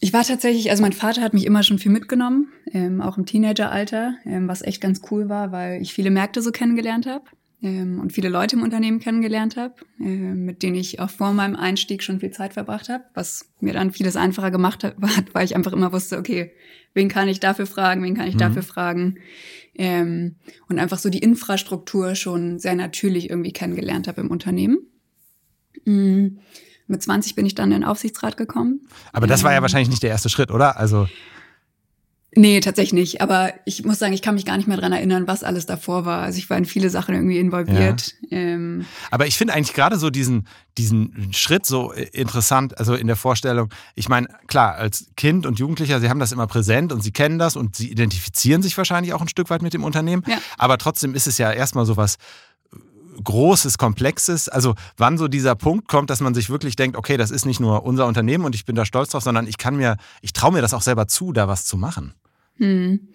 Ich 0.00 0.12
war 0.12 0.22
tatsächlich, 0.22 0.70
also 0.70 0.82
mein 0.82 0.92
Vater 0.92 1.22
hat 1.22 1.34
mich 1.34 1.46
immer 1.46 1.62
schon 1.62 1.78
viel 1.78 1.92
mitgenommen, 1.92 2.48
ähm, 2.72 3.00
auch 3.00 3.16
im 3.16 3.26
Teenageralter, 3.26 4.16
ähm, 4.26 4.48
was 4.48 4.62
echt 4.62 4.80
ganz 4.80 5.00
cool 5.10 5.28
war, 5.28 5.50
weil 5.50 5.80
ich 5.80 5.94
viele 5.94 6.10
Märkte 6.10 6.42
so 6.42 6.50
kennengelernt 6.50 7.06
habe 7.06 7.24
ähm, 7.64 7.98
und 7.98 8.12
viele 8.12 8.28
Leute 8.28 8.56
im 8.56 8.62
Unternehmen 8.62 9.00
kennengelernt 9.00 9.56
habe, 9.56 9.74
äh, 9.98 10.04
mit 10.04 10.62
denen 10.62 10.76
ich 10.76 11.00
auch 11.00 11.08
vor 11.08 11.32
meinem 11.32 11.56
Einstieg 11.56 12.02
schon 12.02 12.20
viel 12.20 12.30
Zeit 12.30 12.52
verbracht 12.52 12.90
habe, 12.90 13.04
was 13.14 13.50
mir 13.60 13.72
dann 13.72 13.90
vieles 13.90 14.16
einfacher 14.16 14.50
gemacht 14.50 14.84
hat, 14.84 14.94
weil 15.32 15.44
ich 15.44 15.56
einfach 15.56 15.72
immer 15.72 15.92
wusste, 15.92 16.18
okay, 16.18 16.52
wen 16.92 17.08
kann 17.08 17.26
ich 17.26 17.40
dafür 17.40 17.66
fragen, 17.66 18.02
wen 18.02 18.14
kann 18.14 18.28
ich 18.28 18.34
mhm. 18.34 18.40
dafür 18.40 18.62
fragen 18.62 19.16
ähm, 19.74 20.36
und 20.68 20.78
einfach 20.78 20.98
so 20.98 21.08
die 21.08 21.18
Infrastruktur 21.18 22.14
schon 22.14 22.58
sehr 22.58 22.74
natürlich 22.74 23.30
irgendwie 23.30 23.52
kennengelernt 23.52 24.08
habe 24.08 24.20
im 24.20 24.30
Unternehmen. 24.30 24.78
Mhm. 25.86 26.40
Mit 26.86 27.02
20 27.02 27.34
bin 27.34 27.46
ich 27.46 27.54
dann 27.54 27.72
in 27.72 27.80
den 27.80 27.84
Aufsichtsrat 27.84 28.36
gekommen. 28.36 28.86
Aber 29.14 29.26
das 29.26 29.42
war 29.42 29.52
ja 29.52 29.56
ähm, 29.56 29.62
wahrscheinlich 29.62 29.88
nicht 29.88 30.02
der 30.02 30.10
erste 30.10 30.28
Schritt, 30.28 30.50
oder? 30.50 30.78
Also 30.78 31.08
Nee, 32.36 32.60
tatsächlich 32.60 32.92
nicht. 32.92 33.20
Aber 33.20 33.52
ich 33.64 33.84
muss 33.84 33.98
sagen, 33.98 34.12
ich 34.12 34.22
kann 34.22 34.34
mich 34.34 34.44
gar 34.44 34.56
nicht 34.56 34.66
mehr 34.66 34.76
dran 34.76 34.92
erinnern, 34.92 35.26
was 35.26 35.44
alles 35.44 35.66
davor 35.66 36.04
war. 36.04 36.22
Also 36.22 36.38
ich 36.38 36.50
war 36.50 36.56
in 36.56 36.64
viele 36.64 36.90
Sachen 36.90 37.14
irgendwie 37.14 37.38
involviert. 37.38 38.14
Ja. 38.28 38.38
Ähm 38.38 38.86
Aber 39.10 39.26
ich 39.26 39.36
finde 39.36 39.54
eigentlich 39.54 39.74
gerade 39.74 39.98
so 39.98 40.10
diesen, 40.10 40.46
diesen 40.76 41.32
Schritt 41.32 41.66
so 41.66 41.92
interessant, 41.92 42.78
also 42.78 42.94
in 42.94 43.06
der 43.06 43.16
Vorstellung. 43.16 43.70
Ich 43.94 44.08
meine, 44.08 44.28
klar, 44.46 44.74
als 44.74 45.06
Kind 45.16 45.46
und 45.46 45.58
Jugendlicher, 45.58 46.00
sie 46.00 46.08
haben 46.08 46.20
das 46.20 46.32
immer 46.32 46.46
präsent 46.46 46.92
und 46.92 47.02
sie 47.02 47.12
kennen 47.12 47.38
das 47.38 47.56
und 47.56 47.76
sie 47.76 47.90
identifizieren 47.90 48.62
sich 48.62 48.76
wahrscheinlich 48.76 49.12
auch 49.12 49.20
ein 49.20 49.28
Stück 49.28 49.50
weit 49.50 49.62
mit 49.62 49.74
dem 49.74 49.84
Unternehmen. 49.84 50.22
Ja. 50.26 50.38
Aber 50.58 50.78
trotzdem 50.78 51.14
ist 51.14 51.26
es 51.26 51.38
ja 51.38 51.52
erstmal 51.52 51.86
so 51.86 51.96
was 51.96 52.16
Großes, 53.22 53.78
Komplexes? 53.78 54.48
Also 54.48 54.74
wann 54.96 55.18
so 55.18 55.28
dieser 55.28 55.54
Punkt 55.54 55.88
kommt, 55.88 56.10
dass 56.10 56.20
man 56.20 56.34
sich 56.34 56.50
wirklich 56.50 56.76
denkt, 56.76 56.96
okay, 56.96 57.16
das 57.16 57.30
ist 57.30 57.46
nicht 57.46 57.60
nur 57.60 57.84
unser 57.84 58.06
Unternehmen 58.06 58.44
und 58.44 58.54
ich 58.54 58.64
bin 58.64 58.74
da 58.74 58.84
stolz 58.84 59.10
drauf, 59.10 59.22
sondern 59.22 59.46
ich 59.46 59.58
kann 59.58 59.76
mir, 59.76 59.96
ich 60.20 60.32
traue 60.32 60.52
mir 60.52 60.62
das 60.62 60.74
auch 60.74 60.82
selber 60.82 61.06
zu, 61.06 61.32
da 61.32 61.46
was 61.46 61.64
zu 61.64 61.76
machen. 61.76 62.14
Hm. 62.58 63.08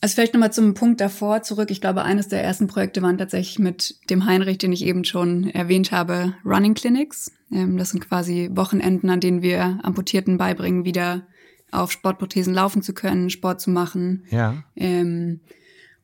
Also 0.00 0.14
vielleicht 0.14 0.34
nochmal 0.34 0.52
zum 0.52 0.74
Punkt 0.74 1.00
davor 1.00 1.42
zurück. 1.42 1.70
Ich 1.70 1.80
glaube, 1.80 2.02
eines 2.02 2.28
der 2.28 2.42
ersten 2.44 2.66
Projekte 2.66 3.02
waren 3.02 3.18
tatsächlich 3.18 3.58
mit 3.58 3.98
dem 4.10 4.26
Heinrich, 4.26 4.58
den 4.58 4.72
ich 4.72 4.84
eben 4.84 5.04
schon 5.04 5.50
erwähnt 5.50 5.90
habe, 5.90 6.34
Running 6.44 6.74
Clinics. 6.74 7.32
Ähm, 7.50 7.76
das 7.76 7.90
sind 7.90 8.06
quasi 8.06 8.50
Wochenenden, 8.52 9.10
an 9.10 9.20
denen 9.20 9.42
wir 9.42 9.80
Amputierten 9.82 10.38
beibringen, 10.38 10.84
wieder 10.84 11.26
auf 11.72 11.90
Sportprothesen 11.90 12.54
laufen 12.54 12.82
zu 12.82 12.94
können, 12.94 13.30
Sport 13.30 13.60
zu 13.60 13.70
machen. 13.70 14.24
Ja. 14.30 14.62
Ähm, 14.76 15.40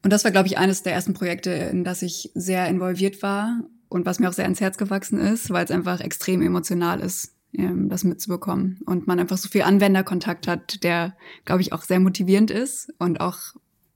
und 0.02 0.12
das 0.12 0.24
war, 0.24 0.32
glaube 0.32 0.48
ich, 0.48 0.58
eines 0.58 0.82
der 0.82 0.94
ersten 0.94 1.14
Projekte, 1.14 1.50
in 1.50 1.84
das 1.84 2.02
ich 2.02 2.30
sehr 2.34 2.66
involviert 2.66 3.22
war 3.22 3.62
und 3.88 4.06
was 4.06 4.18
mir 4.18 4.28
auch 4.28 4.32
sehr 4.32 4.46
ans 4.46 4.60
Herz 4.60 4.78
gewachsen 4.78 5.20
ist, 5.20 5.50
weil 5.50 5.64
es 5.64 5.70
einfach 5.70 6.00
extrem 6.00 6.42
emotional 6.42 7.00
ist, 7.00 7.34
ähm, 7.56 7.88
das 7.88 8.04
mitzubekommen. 8.04 8.80
Und 8.86 9.06
man 9.06 9.18
einfach 9.20 9.38
so 9.38 9.48
viel 9.48 9.62
Anwenderkontakt 9.62 10.46
hat, 10.48 10.82
der, 10.82 11.14
glaube 11.44 11.62
ich, 11.62 11.72
auch 11.72 11.82
sehr 11.82 12.00
motivierend 12.00 12.50
ist 12.50 12.92
und 12.98 13.20
auch 13.20 13.38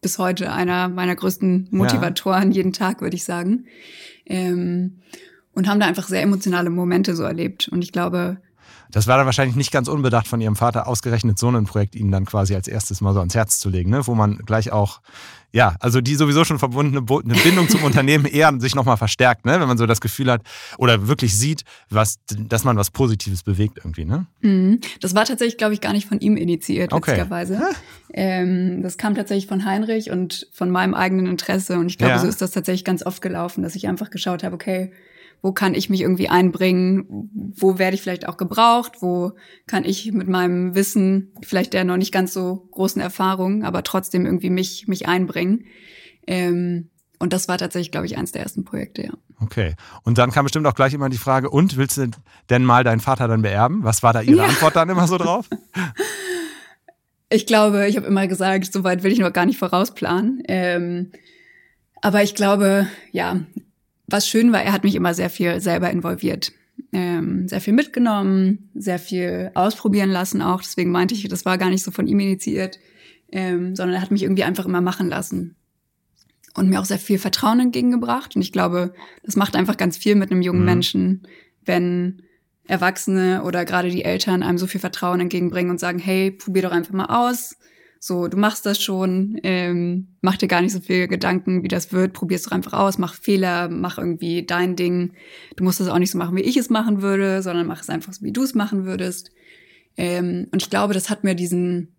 bis 0.00 0.18
heute 0.18 0.52
einer 0.52 0.88
meiner 0.88 1.16
größten 1.16 1.68
Motivatoren 1.70 2.52
ja. 2.52 2.56
jeden 2.56 2.72
Tag, 2.72 3.00
würde 3.00 3.16
ich 3.16 3.24
sagen. 3.24 3.66
Ähm, 4.24 4.98
und 5.52 5.68
haben 5.68 5.80
da 5.80 5.86
einfach 5.86 6.06
sehr 6.06 6.22
emotionale 6.22 6.68
Momente 6.68 7.16
so 7.16 7.22
erlebt. 7.22 7.68
Und 7.68 7.82
ich 7.82 7.92
glaube, 7.92 8.38
das 8.90 9.06
war 9.06 9.16
dann 9.16 9.26
wahrscheinlich 9.26 9.56
nicht 9.56 9.72
ganz 9.72 9.88
unbedacht 9.88 10.28
von 10.28 10.40
ihrem 10.40 10.56
Vater, 10.56 10.86
ausgerechnet 10.86 11.38
so 11.38 11.48
ein 11.48 11.64
Projekt 11.64 11.96
ihnen 11.96 12.12
dann 12.12 12.24
quasi 12.24 12.54
als 12.54 12.68
erstes 12.68 13.00
mal 13.00 13.14
so 13.14 13.18
ans 13.18 13.34
Herz 13.34 13.58
zu 13.58 13.68
legen, 13.68 13.90
ne? 13.90 14.06
wo 14.06 14.14
man 14.14 14.38
gleich 14.38 14.72
auch, 14.72 15.00
ja, 15.56 15.74
also 15.80 16.02
die 16.02 16.16
sowieso 16.16 16.44
schon 16.44 16.58
verbundene 16.58 17.00
Bindung 17.00 17.66
zum 17.70 17.82
Unternehmen 17.82 18.26
eher 18.26 18.52
sich 18.60 18.74
nochmal 18.74 18.98
verstärkt, 18.98 19.46
ne? 19.46 19.58
wenn 19.58 19.66
man 19.66 19.78
so 19.78 19.86
das 19.86 20.02
Gefühl 20.02 20.30
hat 20.30 20.42
oder 20.76 21.08
wirklich 21.08 21.34
sieht, 21.34 21.62
was, 21.88 22.18
dass 22.26 22.64
man 22.64 22.76
was 22.76 22.90
Positives 22.90 23.42
bewegt 23.42 23.78
irgendwie. 23.78 24.04
Ne? 24.04 24.26
Mhm. 24.42 24.80
Das 25.00 25.14
war 25.14 25.24
tatsächlich, 25.24 25.56
glaube 25.56 25.72
ich, 25.72 25.80
gar 25.80 25.94
nicht 25.94 26.06
von 26.06 26.20
ihm 26.20 26.36
initiiert, 26.36 26.92
okay. 26.92 27.12
witzigerweise. 27.12 27.62
Ähm, 28.12 28.82
das 28.82 28.98
kam 28.98 29.14
tatsächlich 29.14 29.46
von 29.46 29.64
Heinrich 29.64 30.10
und 30.10 30.46
von 30.52 30.70
meinem 30.70 30.92
eigenen 30.92 31.26
Interesse. 31.26 31.78
Und 31.78 31.86
ich 31.86 31.96
glaube, 31.96 32.12
ja. 32.12 32.18
so 32.18 32.26
ist 32.26 32.42
das 32.42 32.50
tatsächlich 32.50 32.84
ganz 32.84 33.04
oft 33.06 33.22
gelaufen, 33.22 33.62
dass 33.62 33.74
ich 33.74 33.88
einfach 33.88 34.10
geschaut 34.10 34.44
habe, 34.44 34.54
okay, 34.54 34.92
wo 35.42 35.52
kann 35.52 35.74
ich 35.74 35.90
mich 35.90 36.00
irgendwie 36.00 36.28
einbringen, 36.28 37.30
wo 37.56 37.78
werde 37.78 37.94
ich 37.94 38.02
vielleicht 38.02 38.28
auch 38.28 38.36
gebraucht, 38.36 38.94
wo 39.00 39.32
kann 39.66 39.84
ich 39.84 40.10
mit 40.12 40.28
meinem 40.28 40.74
Wissen, 40.74 41.32
vielleicht 41.42 41.72
der 41.72 41.84
noch 41.84 41.96
nicht 41.96 42.12
ganz 42.12 42.32
so 42.32 42.68
großen 42.72 43.00
Erfahrung, 43.00 43.64
aber 43.64 43.82
trotzdem 43.82 44.26
irgendwie 44.26 44.50
mich, 44.50 44.88
mich 44.88 45.08
einbringen. 45.08 45.64
Ähm, 46.26 46.90
und 47.18 47.32
das 47.32 47.48
war 47.48 47.58
tatsächlich, 47.58 47.92
glaube 47.92 48.06
ich, 48.06 48.18
eins 48.18 48.32
der 48.32 48.42
ersten 48.42 48.64
Projekte, 48.64 49.04
ja. 49.04 49.12
Okay. 49.40 49.74
Und 50.02 50.18
dann 50.18 50.30
kam 50.30 50.44
bestimmt 50.44 50.66
auch 50.66 50.74
gleich 50.74 50.94
immer 50.94 51.08
die 51.08 51.18
Frage, 51.18 51.50
und 51.50 51.76
willst 51.76 51.98
du 51.98 52.10
denn 52.50 52.64
mal 52.64 52.84
deinen 52.84 53.00
Vater 53.00 53.28
dann 53.28 53.42
beerben? 53.42 53.84
Was 53.84 54.02
war 54.02 54.12
da 54.12 54.20
Ihre 54.20 54.38
ja. 54.38 54.44
Antwort 54.44 54.76
dann 54.76 54.88
immer 54.88 55.06
so 55.06 55.18
drauf? 55.18 55.48
Ich 57.28 57.46
glaube, 57.46 57.88
ich 57.88 57.96
habe 57.96 58.06
immer 58.06 58.28
gesagt, 58.28 58.72
so 58.72 58.84
weit 58.84 59.02
will 59.02 59.12
ich 59.12 59.18
noch 59.18 59.32
gar 59.32 59.46
nicht 59.46 59.58
vorausplanen. 59.58 60.42
Ähm, 60.46 61.10
aber 62.00 62.22
ich 62.22 62.34
glaube, 62.34 62.86
ja, 63.10 63.40
was 64.06 64.28
schön 64.28 64.52
war, 64.52 64.62
er 64.62 64.72
hat 64.72 64.84
mich 64.84 64.94
immer 64.94 65.14
sehr 65.14 65.30
viel 65.30 65.60
selber 65.60 65.90
involviert. 65.90 66.52
Ähm, 66.92 67.48
sehr 67.48 67.60
viel 67.60 67.72
mitgenommen, 67.72 68.70
sehr 68.74 68.98
viel 68.98 69.50
ausprobieren 69.54 70.10
lassen 70.10 70.42
auch. 70.42 70.62
Deswegen 70.62 70.90
meinte 70.90 71.14
ich, 71.14 71.26
das 71.28 71.44
war 71.44 71.58
gar 71.58 71.70
nicht 71.70 71.82
so 71.82 71.90
von 71.90 72.06
ihm 72.06 72.20
initiiert, 72.20 72.78
ähm, 73.32 73.74
sondern 73.74 73.96
er 73.96 74.02
hat 74.02 74.10
mich 74.10 74.22
irgendwie 74.22 74.44
einfach 74.44 74.66
immer 74.66 74.80
machen 74.80 75.08
lassen. 75.08 75.56
Und 76.54 76.68
mir 76.68 76.80
auch 76.80 76.84
sehr 76.86 76.98
viel 76.98 77.18
Vertrauen 77.18 77.60
entgegengebracht. 77.60 78.36
Und 78.36 78.42
ich 78.42 78.52
glaube, 78.52 78.94
das 79.22 79.36
macht 79.36 79.56
einfach 79.56 79.76
ganz 79.76 79.96
viel 79.96 80.14
mit 80.14 80.30
einem 80.30 80.42
jungen 80.42 80.60
mhm. 80.60 80.66
Menschen, 80.66 81.22
wenn 81.64 82.22
Erwachsene 82.66 83.42
oder 83.44 83.64
gerade 83.64 83.90
die 83.90 84.04
Eltern 84.04 84.42
einem 84.42 84.58
so 84.58 84.66
viel 84.66 84.80
Vertrauen 84.80 85.20
entgegenbringen 85.20 85.70
und 85.70 85.80
sagen, 85.80 85.98
hey, 85.98 86.30
probier 86.30 86.62
doch 86.62 86.72
einfach 86.72 86.94
mal 86.94 87.06
aus. 87.06 87.56
So, 87.98 88.28
du 88.28 88.36
machst 88.36 88.66
das 88.66 88.80
schon, 88.82 89.38
ähm, 89.42 90.08
mach 90.20 90.36
dir 90.36 90.48
gar 90.48 90.60
nicht 90.60 90.72
so 90.72 90.80
viel 90.80 91.08
Gedanken, 91.08 91.62
wie 91.62 91.68
das 91.68 91.92
wird, 91.92 92.12
probier's 92.12 92.42
doch 92.42 92.52
einfach 92.52 92.74
aus, 92.74 92.98
mach 92.98 93.14
Fehler, 93.14 93.68
mach 93.68 93.98
irgendwie 93.98 94.44
dein 94.44 94.76
Ding. 94.76 95.12
Du 95.56 95.64
musst 95.64 95.80
es 95.80 95.88
auch 95.88 95.98
nicht 95.98 96.10
so 96.10 96.18
machen, 96.18 96.36
wie 96.36 96.42
ich 96.42 96.56
es 96.56 96.70
machen 96.70 97.02
würde, 97.02 97.42
sondern 97.42 97.66
mach 97.66 97.82
es 97.82 97.90
einfach 97.90 98.12
so, 98.12 98.22
wie 98.22 98.32
du 98.32 98.42
es 98.42 98.54
machen 98.54 98.84
würdest. 98.84 99.30
Ähm, 99.96 100.46
und 100.52 100.62
ich 100.62 100.70
glaube, 100.70 100.94
das 100.94 101.08
hat 101.08 101.24
mir 101.24 101.34
diesen, 101.34 101.96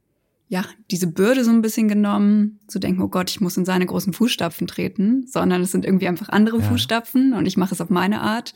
ja, 0.49 0.63
diese 0.91 1.07
Bürde 1.07 1.43
so 1.43 1.51
ein 1.51 1.61
bisschen 1.61 1.87
genommen, 1.87 2.59
zu 2.67 2.79
denken, 2.79 3.01
oh 3.01 3.09
Gott, 3.09 3.29
ich 3.29 3.41
muss 3.41 3.57
in 3.57 3.65
seine 3.65 3.85
großen 3.85 4.13
Fußstapfen 4.13 4.67
treten, 4.67 5.25
sondern 5.27 5.61
es 5.61 5.71
sind 5.71 5.83
irgendwie 5.83 6.07
einfach 6.07 6.29
andere 6.29 6.59
ja. 6.59 6.63
Fußstapfen 6.63 7.33
und 7.33 7.45
ich 7.47 7.57
mache 7.57 7.73
es 7.73 7.81
auf 7.81 7.89
meine 7.89 8.21
Art. 8.21 8.53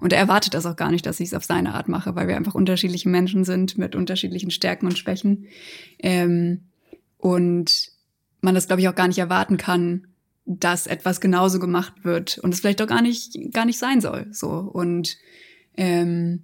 Und 0.00 0.12
er 0.12 0.20
erwartet 0.20 0.54
das 0.54 0.64
auch 0.64 0.76
gar 0.76 0.90
nicht, 0.90 1.04
dass 1.04 1.20
ich 1.20 1.28
es 1.28 1.34
auf 1.34 1.44
seine 1.44 1.74
Art 1.74 1.88
mache, 1.88 2.14
weil 2.14 2.28
wir 2.28 2.36
einfach 2.36 2.54
unterschiedliche 2.54 3.08
Menschen 3.08 3.44
sind 3.44 3.76
mit 3.76 3.94
unterschiedlichen 3.94 4.50
Stärken 4.50 4.86
und 4.86 4.96
Schwächen. 4.96 5.46
Ähm, 5.98 6.60
und 7.24 7.90
man 8.42 8.54
das, 8.54 8.66
glaube 8.66 8.82
ich, 8.82 8.88
auch 8.90 8.94
gar 8.94 9.08
nicht 9.08 9.16
erwarten 9.16 9.56
kann, 9.56 10.08
dass 10.44 10.86
etwas 10.86 11.22
genauso 11.22 11.58
gemacht 11.58 12.04
wird 12.04 12.36
und 12.36 12.52
es 12.52 12.60
vielleicht 12.60 12.82
auch 12.82 12.86
gar 12.86 13.00
nicht, 13.00 13.38
gar 13.50 13.64
nicht 13.64 13.78
sein 13.78 14.02
soll. 14.02 14.26
So. 14.30 14.50
Und 14.50 15.16
ähm, 15.74 16.42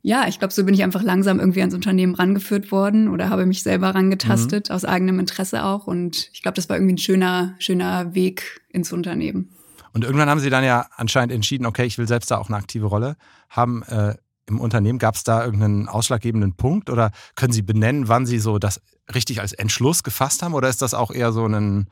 ja, 0.00 0.24
ich 0.26 0.38
glaube, 0.38 0.54
so 0.54 0.64
bin 0.64 0.72
ich 0.72 0.82
einfach 0.82 1.02
langsam 1.02 1.38
irgendwie 1.38 1.60
ans 1.60 1.74
Unternehmen 1.74 2.14
rangeführt 2.14 2.72
worden 2.72 3.08
oder 3.08 3.28
habe 3.28 3.44
mich 3.44 3.62
selber 3.62 3.94
rangetastet, 3.94 4.70
mhm. 4.70 4.74
aus 4.74 4.86
eigenem 4.86 5.18
Interesse 5.18 5.62
auch. 5.66 5.86
Und 5.86 6.30
ich 6.32 6.40
glaube, 6.40 6.56
das 6.56 6.70
war 6.70 6.76
irgendwie 6.76 6.94
ein 6.94 6.98
schöner, 6.98 7.54
schöner 7.58 8.14
Weg 8.14 8.62
ins 8.70 8.90
Unternehmen. 8.90 9.50
Und 9.92 10.02
irgendwann 10.02 10.30
haben 10.30 10.40
Sie 10.40 10.48
dann 10.48 10.64
ja 10.64 10.86
anscheinend 10.96 11.34
entschieden, 11.34 11.66
okay, 11.66 11.84
ich 11.84 11.98
will 11.98 12.08
selbst 12.08 12.30
da 12.30 12.38
auch 12.38 12.48
eine 12.48 12.56
aktive 12.56 12.86
Rolle 12.86 13.16
haben. 13.50 13.82
Äh, 13.82 14.14
Im 14.48 14.60
Unternehmen 14.60 14.98
gab 14.98 15.14
es 15.14 15.24
da 15.24 15.44
irgendeinen 15.44 15.88
ausschlaggebenden 15.88 16.54
Punkt 16.54 16.88
oder 16.88 17.10
können 17.34 17.52
Sie 17.52 17.62
benennen, 17.62 18.08
wann 18.08 18.24
Sie 18.24 18.38
so 18.38 18.58
das 18.58 18.80
richtig 19.12 19.40
als 19.40 19.52
Entschluss 19.52 20.02
gefasst 20.02 20.42
haben 20.42 20.54
oder 20.54 20.68
ist 20.68 20.82
das 20.82 20.94
auch 20.94 21.10
eher 21.10 21.32
so 21.32 21.46
ein 21.46 21.88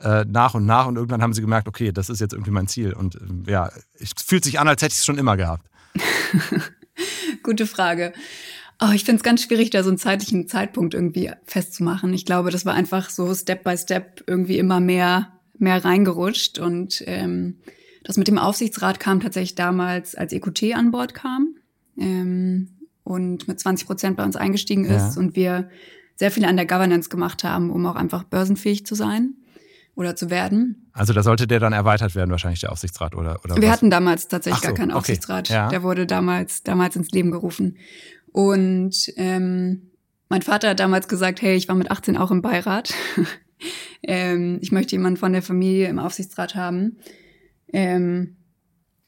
äh, 0.00 0.24
nach 0.24 0.54
und 0.54 0.66
nach 0.66 0.86
und 0.86 0.96
irgendwann 0.96 1.22
haben 1.22 1.32
sie 1.32 1.40
gemerkt, 1.40 1.68
okay, 1.68 1.92
das 1.92 2.10
ist 2.10 2.20
jetzt 2.20 2.32
irgendwie 2.32 2.50
mein 2.50 2.66
Ziel 2.66 2.92
und 2.92 3.16
äh, 3.16 3.50
ja, 3.50 3.70
es 3.98 4.12
fühlt 4.24 4.44
sich 4.44 4.58
an, 4.58 4.68
als 4.68 4.82
hätte 4.82 4.92
ich 4.92 4.98
es 4.98 5.04
schon 5.04 5.18
immer 5.18 5.36
gehabt. 5.36 5.66
Gute 7.42 7.66
Frage. 7.66 8.12
Oh, 8.80 8.90
ich 8.92 9.04
finde 9.04 9.18
es 9.18 9.22
ganz 9.22 9.42
schwierig, 9.42 9.70
da 9.70 9.82
so 9.84 9.90
einen 9.90 9.98
zeitlichen 9.98 10.48
Zeitpunkt 10.48 10.94
irgendwie 10.94 11.30
festzumachen. 11.44 12.12
Ich 12.14 12.24
glaube, 12.26 12.50
das 12.50 12.66
war 12.66 12.74
einfach 12.74 13.10
so 13.10 13.32
Step 13.32 13.62
by 13.62 13.76
Step 13.78 14.24
irgendwie 14.26 14.58
immer 14.58 14.80
mehr, 14.80 15.32
mehr 15.58 15.84
reingerutscht. 15.84 16.58
Und 16.58 17.02
ähm, 17.06 17.58
das 18.02 18.16
mit 18.16 18.26
dem 18.26 18.38
Aufsichtsrat 18.38 18.98
kam 18.98 19.20
tatsächlich 19.20 19.54
damals, 19.54 20.16
als 20.16 20.32
EQT 20.32 20.74
an 20.74 20.90
Bord 20.90 21.14
kam 21.14 21.54
ähm, 21.96 22.70
und 23.04 23.46
mit 23.46 23.60
20 23.60 23.86
Prozent 23.86 24.16
bei 24.16 24.24
uns 24.24 24.34
eingestiegen 24.34 24.84
ist 24.84 25.14
ja. 25.14 25.20
und 25.20 25.36
wir 25.36 25.70
sehr 26.22 26.30
viel 26.30 26.44
an 26.44 26.54
der 26.54 26.66
Governance 26.66 27.08
gemacht 27.08 27.42
haben, 27.42 27.68
um 27.72 27.84
auch 27.84 27.96
einfach 27.96 28.22
börsenfähig 28.22 28.86
zu 28.86 28.94
sein 28.94 29.34
oder 29.96 30.14
zu 30.14 30.30
werden. 30.30 30.88
Also 30.92 31.12
da 31.12 31.24
sollte 31.24 31.48
der 31.48 31.58
dann 31.58 31.72
erweitert 31.72 32.14
werden, 32.14 32.30
wahrscheinlich 32.30 32.60
der 32.60 32.70
Aufsichtsrat 32.70 33.16
oder 33.16 33.40
oder 33.42 33.56
Wir 33.56 33.64
was? 33.64 33.70
hatten 33.70 33.90
damals 33.90 34.28
tatsächlich 34.28 34.62
so, 34.62 34.68
gar 34.68 34.76
keinen 34.76 34.92
okay. 34.92 34.98
Aufsichtsrat. 34.98 35.48
Ja. 35.48 35.68
Der 35.68 35.82
wurde 35.82 36.06
damals 36.06 36.62
damals 36.62 36.94
ins 36.94 37.10
Leben 37.10 37.32
gerufen. 37.32 37.76
Und 38.30 39.12
ähm, 39.16 39.90
mein 40.28 40.42
Vater 40.42 40.68
hat 40.70 40.78
damals 40.78 41.08
gesagt, 41.08 41.42
hey, 41.42 41.56
ich 41.56 41.66
war 41.66 41.74
mit 41.74 41.90
18 41.90 42.16
auch 42.16 42.30
im 42.30 42.40
Beirat. 42.40 42.94
ähm, 44.04 44.60
ich 44.62 44.70
möchte 44.70 44.94
jemanden 44.94 45.16
von 45.16 45.32
der 45.32 45.42
Familie 45.42 45.88
im 45.88 45.98
Aufsichtsrat 45.98 46.54
haben. 46.54 46.98
Ähm, 47.72 48.36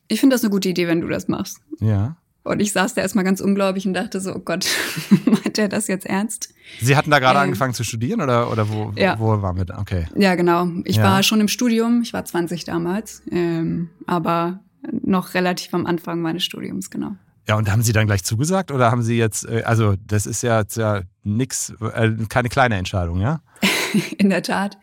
ich 0.09 0.18
finde 0.18 0.35
das 0.35 0.42
eine 0.42 0.50
gute 0.50 0.68
Idee, 0.68 0.88
wenn 0.88 1.00
du 1.00 1.07
das 1.07 1.29
machst. 1.29 1.61
Ja. 1.79 2.16
Und 2.44 2.61
ich 2.61 2.72
saß 2.72 2.92
da 2.92 3.00
erstmal 3.00 3.24
ganz 3.24 3.40
ungläubig 3.40 3.87
und 3.87 3.94
dachte 3.94 4.20
so, 4.20 4.35
oh 4.35 4.38
Gott, 4.38 4.66
meint 5.24 5.59
er 5.59 5.68
das 5.68 5.88
jetzt 5.88 6.04
ernst? 6.04 6.52
Sie 6.80 6.94
hatten 6.94 7.11
da 7.11 7.18
gerade 7.18 7.38
ähm, 7.38 7.44
angefangen 7.44 7.72
zu 7.72 7.85
studieren 7.85 8.20
oder, 8.20 8.52
oder 8.52 8.68
wo, 8.68 8.92
ja. 8.96 9.18
wo 9.18 9.40
waren 9.40 9.57
wir 9.57 9.64
da? 9.64 9.78
Okay. 9.78 10.07
Ja, 10.14 10.35
genau. 10.35 10.68
Ich 10.85 10.96
ja. 10.96 11.04
war 11.04 11.22
schon 11.22 11.40
im 11.40 11.48
Studium, 11.48 12.02
ich 12.02 12.12
war 12.12 12.24
20 12.24 12.64
damals, 12.64 13.22
ähm, 13.30 13.88
aber 14.07 14.61
noch 14.92 15.33
relativ 15.33 15.72
am 15.72 15.87
Anfang 15.87 16.20
meines 16.20 16.44
Studiums, 16.44 16.90
genau. 16.90 17.16
Ja, 17.48 17.57
und 17.57 17.70
haben 17.70 17.83
Sie 17.83 17.92
dann 17.92 18.07
gleich 18.07 18.24
zugesagt 18.24 18.70
oder 18.70 18.90
haben 18.90 19.02
Sie 19.02 19.16
jetzt, 19.16 19.48
äh, 19.48 19.62
also 19.64 19.96
das 20.07 20.26
ist 20.26 20.42
ja, 20.42 20.64
ja 20.76 21.02
nix, 21.22 21.72
äh, 21.80 22.11
keine 22.28 22.50
kleine 22.50 22.76
Entscheidung, 22.76 23.20
ja? 23.20 23.40
In 24.18 24.28
der 24.28 24.42
Tat. 24.42 24.78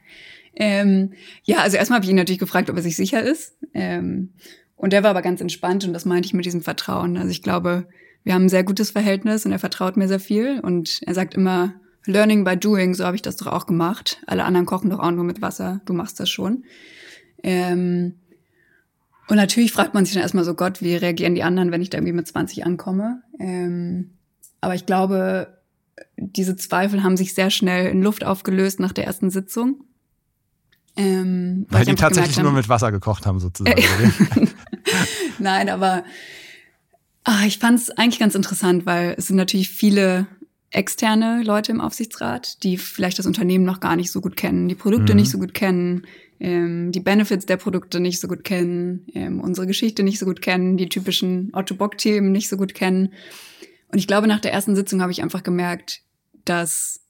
Ähm, 0.56 1.14
ja, 1.44 1.58
also 1.60 1.78
erstmal 1.78 1.98
habe 1.98 2.06
ich 2.06 2.10
ihn 2.10 2.18
natürlich 2.18 2.40
gefragt, 2.40 2.70
ob 2.70 2.76
er 2.76 2.82
sich 2.82 2.96
sicher 2.96 3.22
ist. 3.24 3.56
Ähm, 3.74 4.34
und 4.82 4.94
der 4.94 5.04
war 5.04 5.12
aber 5.12 5.22
ganz 5.22 5.42
entspannt 5.42 5.86
und 5.86 5.94
das 5.94 6.06
meinte 6.06 6.26
ich 6.26 6.34
mit 6.34 6.44
diesem 6.44 6.64
Vertrauen. 6.64 7.16
Also 7.16 7.30
ich 7.30 7.44
glaube, 7.44 7.88
wir 8.24 8.34
haben 8.34 8.46
ein 8.46 8.50
sehr 8.50 8.64
gutes 8.64 8.90
Verhältnis 8.90 9.46
und 9.46 9.52
er 9.52 9.60
vertraut 9.60 9.96
mir 9.96 10.08
sehr 10.08 10.20
viel 10.20 10.60
und 10.60 11.02
er 11.06 11.14
sagt 11.14 11.36
immer, 11.36 11.76
Learning 12.08 12.44
by 12.44 12.58
doing, 12.58 12.96
so 12.96 13.06
habe 13.06 13.16
ich 13.16 13.22
das 13.22 13.36
doch 13.36 13.46
auch 13.46 13.68
gemacht. 13.68 14.24
Alle 14.26 14.44
anderen 14.44 14.66
kochen 14.66 14.90
doch 14.90 14.98
auch 14.98 15.12
nur 15.12 15.24
mit 15.24 15.40
Wasser, 15.40 15.82
du 15.86 15.94
machst 15.94 16.20
das 16.20 16.32
schon. 16.32 16.64
Ähm 17.44 18.16
und 19.28 19.36
natürlich 19.36 19.72
fragt 19.72 19.94
man 19.94 20.04
sich 20.04 20.16
dann 20.16 20.24
erstmal 20.24 20.46
so, 20.46 20.56
Gott, 20.56 20.82
wie 20.82 20.96
reagieren 20.96 21.36
die 21.36 21.44
anderen, 21.44 21.72
wenn 21.72 21.84
ich 21.84 21.92
da 21.92 22.00
irgendwie 22.00 22.14
mit 22.14 22.28
20 22.28 22.66
ankomme? 22.66 23.22
Ähm 23.40 24.16
aber 24.62 24.74
ich 24.74 24.88
glaube, 24.88 25.60
diese 26.18 26.56
Zweifel 26.56 27.04
haben 27.04 27.18
sich 27.18 27.36
sehr 27.36 27.52
schnell 27.52 27.86
in 27.92 28.02
Luft 28.02 28.24
aufgelöst 28.24 28.80
nach 28.80 28.94
der 28.94 29.06
ersten 29.06 29.30
Sitzung. 29.30 29.84
Ähm, 30.98 31.68
weil, 31.70 31.82
weil 31.82 31.86
die 31.86 32.02
tatsächlich 32.02 32.40
nur 32.40 32.52
mit 32.52 32.68
Wasser 32.68 32.92
gekocht 32.92 33.28
haben, 33.28 33.40
sozusagen. 33.40 33.80
Nein, 35.42 35.70
aber 35.70 36.04
ach, 37.24 37.46
ich 37.46 37.58
fand 37.60 37.80
es 37.80 37.90
eigentlich 37.92 38.20
ganz 38.20 38.36
interessant, 38.36 38.86
weil 38.86 39.16
es 39.18 39.28
sind 39.28 39.38
natürlich 39.38 39.70
viele 39.70 40.28
externe 40.72 41.44
Leute 41.44 41.72
im 41.72 41.82
Aufsichtsrat, 41.82 42.64
die 42.64 42.78
vielleicht 42.78 43.20
das 43.20 43.26
Unternehmen 43.26 43.66
noch 43.66 43.82
gar 43.82 43.96
nicht 43.96 44.12
so 44.12 44.22
gut 44.22 44.38
kennen, 44.38 44.70
die 44.70 44.76
Produkte 44.76 45.14
mhm. 45.14 45.20
nicht 45.20 45.30
so 45.30 45.38
gut 45.38 45.54
kennen, 45.54 46.08
ähm, 46.40 46.92
die 46.92 47.02
Benefits 47.02 47.46
der 47.46 47.58
Produkte 47.58 48.00
nicht 48.00 48.22
so 48.22 48.28
gut 48.28 48.44
kennen, 48.44 49.06
ähm, 49.14 49.42
unsere 49.42 49.68
Geschichte 49.68 50.04
nicht 50.04 50.18
so 50.18 50.26
gut 50.26 50.42
kennen, 50.42 50.78
die 50.78 50.88
typischen 50.88 51.52
Otto-Bock-Themen 51.54 52.32
nicht 52.32 52.48
so 52.48 52.56
gut 52.56 52.74
kennen. 52.74 53.14
Und 53.90 54.00
ich 54.00 54.08
glaube, 54.08 54.28
nach 54.28 54.40
der 54.40 54.54
ersten 54.54 54.76
Sitzung 54.76 55.02
habe 55.02 55.12
ich 55.12 55.22
einfach 55.22 55.44
gemerkt, 55.44 56.02
dass 56.46 57.02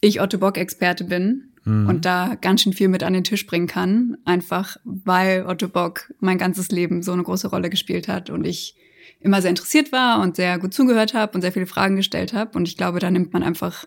ich 0.00 0.20
Otto 0.20 0.38
Bock-Experte 0.38 1.04
bin 1.04 1.55
mhm. 1.66 1.86
und 1.88 2.04
da 2.06 2.36
ganz 2.40 2.62
schön 2.62 2.72
viel 2.72 2.88
mit 2.88 3.02
an 3.02 3.12
den 3.12 3.24
Tisch 3.24 3.46
bringen 3.46 3.66
kann, 3.66 4.16
einfach 4.24 4.78
weil 4.84 5.44
Otto 5.46 5.68
Bock 5.68 6.12
mein 6.20 6.38
ganzes 6.38 6.70
Leben 6.70 7.02
so 7.02 7.12
eine 7.12 7.22
große 7.22 7.48
Rolle 7.48 7.68
gespielt 7.68 8.08
hat 8.08 8.30
und 8.30 8.46
ich 8.46 8.76
immer 9.20 9.42
sehr 9.42 9.50
interessiert 9.50 9.92
war 9.92 10.20
und 10.22 10.36
sehr 10.36 10.58
gut 10.58 10.72
zugehört 10.72 11.12
habe 11.12 11.34
und 11.34 11.42
sehr 11.42 11.52
viele 11.52 11.66
Fragen 11.66 11.96
gestellt 11.96 12.32
habe. 12.32 12.56
Und 12.56 12.68
ich 12.68 12.76
glaube, 12.76 12.98
da 12.98 13.10
nimmt 13.10 13.32
man 13.32 13.42
einfach 13.42 13.86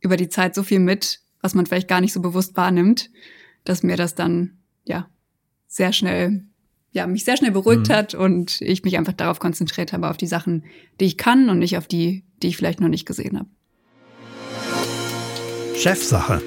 über 0.00 0.16
die 0.16 0.28
Zeit 0.28 0.54
so 0.54 0.62
viel 0.62 0.80
mit, 0.80 1.20
was 1.40 1.54
man 1.54 1.66
vielleicht 1.66 1.88
gar 1.88 2.00
nicht 2.00 2.12
so 2.12 2.20
bewusst 2.20 2.56
wahrnimmt, 2.56 3.10
dass 3.64 3.82
mir 3.82 3.96
das 3.96 4.14
dann 4.14 4.58
ja 4.84 5.08
sehr 5.68 5.92
schnell 5.92 6.44
ja 6.92 7.06
mich 7.06 7.24
sehr 7.24 7.36
schnell 7.36 7.52
beruhigt 7.52 7.88
mhm. 7.88 7.92
hat 7.92 8.14
und 8.14 8.60
ich 8.60 8.84
mich 8.84 8.98
einfach 8.98 9.14
darauf 9.14 9.38
konzentriert 9.38 9.92
habe 9.92 10.10
auf 10.10 10.18
die 10.18 10.26
Sachen, 10.26 10.64
die 11.00 11.06
ich 11.06 11.16
kann 11.16 11.48
und 11.48 11.58
nicht 11.58 11.78
auf 11.78 11.86
die, 11.86 12.24
die 12.42 12.48
ich 12.48 12.56
vielleicht 12.56 12.80
noch 12.80 12.88
nicht 12.88 13.06
gesehen 13.06 13.38
habe. 13.38 13.48
Chefsache. 15.74 16.42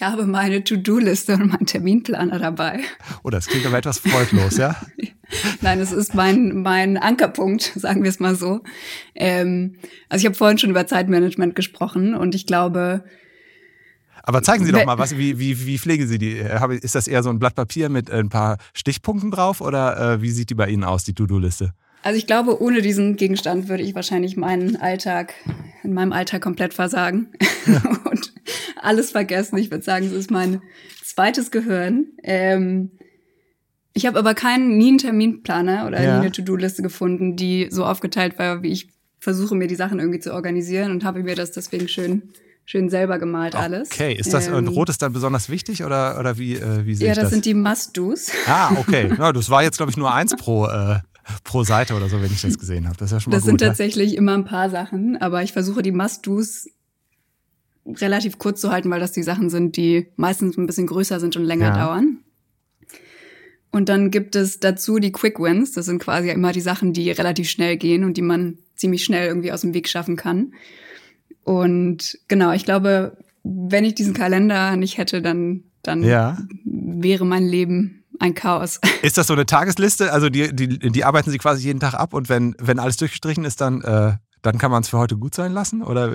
Ich 0.00 0.06
habe 0.06 0.24
meine 0.24 0.64
To-Do-Liste 0.64 1.34
und 1.34 1.48
meinen 1.48 1.66
Terminplaner 1.66 2.38
dabei. 2.38 2.80
Oh, 3.22 3.28
das 3.28 3.48
klingt 3.48 3.66
aber 3.66 3.76
etwas 3.76 3.98
freudlos, 3.98 4.56
ja? 4.56 4.74
Nein, 5.60 5.78
es 5.78 5.92
ist 5.92 6.14
mein, 6.14 6.62
mein 6.62 6.96
Ankerpunkt, 6.96 7.74
sagen 7.76 8.02
wir 8.02 8.08
es 8.08 8.18
mal 8.18 8.34
so. 8.34 8.62
Ähm, 9.14 9.76
also 10.08 10.22
ich 10.22 10.24
habe 10.24 10.34
vorhin 10.34 10.56
schon 10.56 10.70
über 10.70 10.86
Zeitmanagement 10.86 11.54
gesprochen 11.54 12.14
und 12.14 12.34
ich 12.34 12.46
glaube, 12.46 13.04
aber 14.22 14.42
zeigen 14.42 14.64
Sie 14.64 14.72
doch 14.72 14.86
mal, 14.86 14.96
was, 14.96 15.18
wie, 15.18 15.38
wie, 15.38 15.66
wie 15.66 15.76
pflegen 15.76 16.08
Sie 16.08 16.16
die? 16.16 16.38
Ist 16.80 16.94
das 16.94 17.06
eher 17.06 17.22
so 17.22 17.28
ein 17.28 17.38
Blatt 17.38 17.54
Papier 17.54 17.90
mit 17.90 18.10
ein 18.10 18.30
paar 18.30 18.56
Stichpunkten 18.72 19.30
drauf 19.30 19.60
oder 19.60 20.14
äh, 20.14 20.22
wie 20.22 20.30
sieht 20.30 20.48
die 20.48 20.54
bei 20.54 20.70
Ihnen 20.70 20.84
aus, 20.84 21.04
die 21.04 21.12
To-Do-Liste? 21.12 21.74
Also 22.02 22.16
ich 22.16 22.26
glaube, 22.26 22.62
ohne 22.62 22.80
diesen 22.80 23.16
Gegenstand 23.16 23.68
würde 23.68 23.82
ich 23.82 23.94
wahrscheinlich 23.94 24.38
meinen 24.38 24.76
Alltag, 24.76 25.34
in 25.82 25.92
meinem 25.92 26.12
Alltag 26.12 26.40
komplett 26.40 26.72
versagen 26.72 27.28
und 28.10 28.32
alles 28.82 29.10
vergessen. 29.10 29.58
Ich 29.58 29.70
würde 29.70 29.84
sagen, 29.84 30.06
es 30.06 30.12
ist 30.12 30.30
mein 30.30 30.62
zweites 31.04 31.50
Gehirn. 31.50 32.06
Ähm, 32.22 32.90
ich 33.92 34.06
habe 34.06 34.18
aber 34.18 34.34
keinen, 34.34 34.78
nie 34.78 34.88
einen 34.88 34.98
Terminplaner 34.98 35.86
oder 35.86 36.02
ja. 36.02 36.14
nie 36.14 36.20
eine 36.20 36.32
To-Do-Liste 36.32 36.82
gefunden, 36.82 37.36
die 37.36 37.68
so 37.70 37.84
aufgeteilt 37.84 38.38
war, 38.38 38.62
wie 38.62 38.72
ich 38.72 38.88
versuche, 39.18 39.54
mir 39.54 39.66
die 39.66 39.74
Sachen 39.74 39.98
irgendwie 39.98 40.20
zu 40.20 40.32
organisieren 40.32 40.92
und 40.92 41.04
habe 41.04 41.22
mir 41.22 41.34
das 41.34 41.52
deswegen 41.52 41.88
schön 41.88 42.30
schön 42.70 42.88
selber 42.88 43.18
gemalt 43.18 43.56
alles. 43.56 43.90
Okay, 43.90 44.14
ist 44.14 44.32
das 44.32 44.46
ähm, 44.46 44.68
Rot 44.68 44.88
ist 44.90 45.02
dann 45.02 45.12
besonders 45.12 45.48
wichtig 45.48 45.82
oder, 45.82 46.20
oder 46.20 46.38
wie, 46.38 46.54
äh, 46.54 46.86
wie 46.86 46.94
sehe 46.94 47.08
ja, 47.08 47.12
ich 47.12 47.16
das? 47.16 47.16
Ja, 47.16 47.22
das 47.22 47.30
sind 47.32 47.44
die 47.44 47.54
Must-Dos. 47.54 48.30
Ah, 48.46 48.70
okay. 48.76 49.10
Ja, 49.18 49.32
das 49.32 49.50
war 49.50 49.64
jetzt, 49.64 49.76
glaube 49.76 49.90
ich, 49.90 49.96
nur 49.96 50.14
eins 50.14 50.36
pro, 50.36 50.66
äh, 50.66 51.00
pro 51.42 51.64
Seite 51.64 51.94
oder 51.94 52.08
so, 52.08 52.22
wenn 52.22 52.30
ich 52.30 52.42
das 52.42 52.58
gesehen 52.58 52.86
habe. 52.86 52.96
Das 52.96 53.06
ist 53.06 53.12
ja 53.12 53.20
schon 53.20 53.32
mal 53.32 53.38
das 53.38 53.44
gut. 53.44 53.54
Das 53.54 53.60
sind 53.60 53.68
tatsächlich 53.68 54.16
immer 54.16 54.34
ein 54.34 54.44
paar 54.44 54.70
Sachen, 54.70 55.20
aber 55.20 55.42
ich 55.42 55.52
versuche 55.52 55.82
die 55.82 55.90
Must-Dos 55.90 56.68
relativ 57.98 58.38
kurz 58.38 58.60
zu 58.60 58.70
halten, 58.70 58.90
weil 58.90 59.00
das 59.00 59.12
die 59.12 59.22
Sachen 59.22 59.50
sind, 59.50 59.76
die 59.76 60.08
meistens 60.16 60.56
ein 60.56 60.66
bisschen 60.66 60.86
größer 60.86 61.20
sind 61.20 61.36
und 61.36 61.44
länger 61.44 61.68
ja. 61.68 61.86
dauern. 61.86 62.18
Und 63.70 63.88
dann 63.88 64.10
gibt 64.10 64.34
es 64.34 64.58
dazu 64.58 64.98
die 64.98 65.12
Quick 65.12 65.38
Wins. 65.38 65.72
Das 65.72 65.86
sind 65.86 66.00
quasi 66.00 66.30
immer 66.30 66.52
die 66.52 66.60
Sachen, 66.60 66.92
die 66.92 67.10
relativ 67.10 67.48
schnell 67.48 67.76
gehen 67.76 68.04
und 68.04 68.16
die 68.16 68.22
man 68.22 68.58
ziemlich 68.74 69.04
schnell 69.04 69.28
irgendwie 69.28 69.52
aus 69.52 69.60
dem 69.60 69.74
Weg 69.74 69.88
schaffen 69.88 70.16
kann. 70.16 70.54
Und 71.44 72.18
genau, 72.28 72.52
ich 72.52 72.64
glaube, 72.64 73.16
wenn 73.44 73.84
ich 73.84 73.94
diesen 73.94 74.14
Kalender 74.14 74.76
nicht 74.76 74.98
hätte, 74.98 75.22
dann, 75.22 75.64
dann 75.82 76.02
ja. 76.02 76.38
wäre 76.64 77.24
mein 77.24 77.46
Leben 77.46 78.04
ein 78.18 78.34
Chaos. 78.34 78.80
Ist 79.02 79.18
das 79.18 79.28
so 79.28 79.34
eine 79.34 79.46
Tagesliste? 79.46 80.12
Also 80.12 80.28
die, 80.28 80.54
die, 80.54 80.78
die 80.78 81.04
arbeiten 81.04 81.30
Sie 81.30 81.38
quasi 81.38 81.64
jeden 81.64 81.80
Tag 81.80 81.94
ab 81.94 82.12
und 82.12 82.28
wenn, 82.28 82.54
wenn 82.58 82.78
alles 82.78 82.96
durchgestrichen 82.96 83.44
ist, 83.44 83.60
dann, 83.60 83.82
äh, 83.82 84.12
dann 84.42 84.58
kann 84.58 84.70
man 84.70 84.82
es 84.82 84.88
für 84.88 84.98
heute 84.98 85.16
gut 85.16 85.34
sein 85.34 85.52
lassen? 85.52 85.82
Oder 85.82 86.12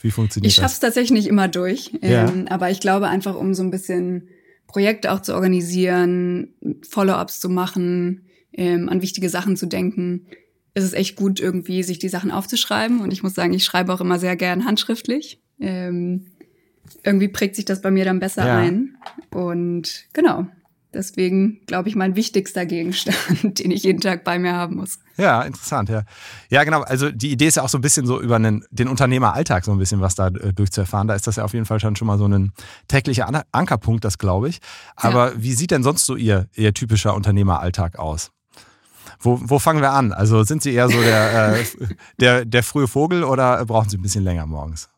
wie 0.00 0.10
funktioniert 0.10 0.50
ich 0.50 0.56
das? 0.56 0.58
Ich 0.58 0.62
schaffe 0.62 0.74
es 0.74 0.80
tatsächlich 0.80 1.12
nicht 1.12 1.28
immer 1.28 1.48
durch. 1.48 1.92
Ja. 2.02 2.28
Ähm, 2.28 2.46
aber 2.48 2.70
ich 2.70 2.80
glaube 2.80 3.08
einfach, 3.08 3.34
um 3.36 3.54
so 3.54 3.62
ein 3.62 3.70
bisschen 3.70 4.28
Projekte 4.66 5.12
auch 5.12 5.20
zu 5.20 5.34
organisieren, 5.34 6.54
Follow-ups 6.88 7.40
zu 7.40 7.48
machen, 7.48 8.26
ähm, 8.52 8.88
an 8.88 9.02
wichtige 9.02 9.28
Sachen 9.28 9.56
zu 9.56 9.66
denken, 9.66 10.26
ist 10.74 10.84
es 10.84 10.92
echt 10.92 11.16
gut, 11.16 11.40
irgendwie 11.40 11.82
sich 11.82 11.98
die 11.98 12.08
Sachen 12.08 12.30
aufzuschreiben. 12.30 13.00
Und 13.00 13.12
ich 13.12 13.22
muss 13.22 13.34
sagen, 13.34 13.52
ich 13.52 13.64
schreibe 13.64 13.92
auch 13.92 14.00
immer 14.00 14.18
sehr 14.18 14.36
gern 14.36 14.64
handschriftlich. 14.64 15.40
Ähm, 15.60 16.26
irgendwie 17.02 17.28
prägt 17.28 17.56
sich 17.56 17.64
das 17.64 17.80
bei 17.80 17.90
mir 17.90 18.04
dann 18.04 18.20
besser 18.20 18.46
ja. 18.46 18.58
ein. 18.58 18.96
Und 19.30 20.06
genau, 20.12 20.46
Deswegen 20.94 21.60
glaube 21.66 21.88
ich 21.88 21.96
mein 21.96 22.16
wichtigster 22.16 22.66
Gegenstand, 22.66 23.18
den 23.58 23.70
ich 23.70 23.82
jeden 23.82 24.00
Tag 24.00 24.24
bei 24.24 24.38
mir 24.38 24.52
haben 24.52 24.76
muss. 24.76 24.98
Ja, 25.16 25.42
interessant, 25.42 25.88
ja. 25.88 26.04
Ja, 26.50 26.64
genau. 26.64 26.82
Also 26.82 27.10
die 27.10 27.30
Idee 27.32 27.46
ist 27.46 27.56
ja 27.56 27.62
auch 27.62 27.68
so 27.68 27.78
ein 27.78 27.82
bisschen 27.82 28.06
so 28.06 28.20
über 28.20 28.36
einen, 28.36 28.64
den 28.70 28.88
Unternehmeralltag 28.88 29.64
so 29.64 29.72
ein 29.72 29.78
bisschen 29.78 30.00
was 30.00 30.14
da 30.14 30.28
äh, 30.28 30.52
durchzuerfahren. 30.52 31.08
Da 31.08 31.14
ist 31.14 31.26
das 31.26 31.36
ja 31.36 31.44
auf 31.44 31.52
jeden 31.52 31.66
Fall 31.66 31.80
schon, 31.80 31.96
schon 31.96 32.06
mal 32.06 32.18
so 32.18 32.26
ein 32.26 32.52
täglicher 32.88 33.28
An 33.28 33.42
Ankerpunkt, 33.52 34.04
das 34.04 34.18
glaube 34.18 34.48
ich. 34.48 34.60
Aber 34.96 35.32
ja. 35.32 35.42
wie 35.42 35.52
sieht 35.52 35.70
denn 35.70 35.82
sonst 35.82 36.06
so 36.06 36.16
Ihr, 36.16 36.46
Ihr 36.54 36.72
typischer 36.72 37.14
Unternehmeralltag 37.14 37.98
aus? 37.98 38.30
Wo, 39.20 39.40
wo 39.42 39.58
fangen 39.58 39.80
wir 39.80 39.92
an? 39.92 40.12
Also 40.12 40.44
sind 40.44 40.62
Sie 40.62 40.72
eher 40.72 40.88
so 40.88 41.00
der, 41.00 41.56
äh, 41.58 41.64
der, 42.20 42.44
der 42.44 42.62
frühe 42.62 42.88
Vogel 42.88 43.24
oder 43.24 43.64
brauchen 43.66 43.88
Sie 43.88 43.96
ein 43.96 44.02
bisschen 44.02 44.24
länger 44.24 44.46
morgens? 44.46 44.88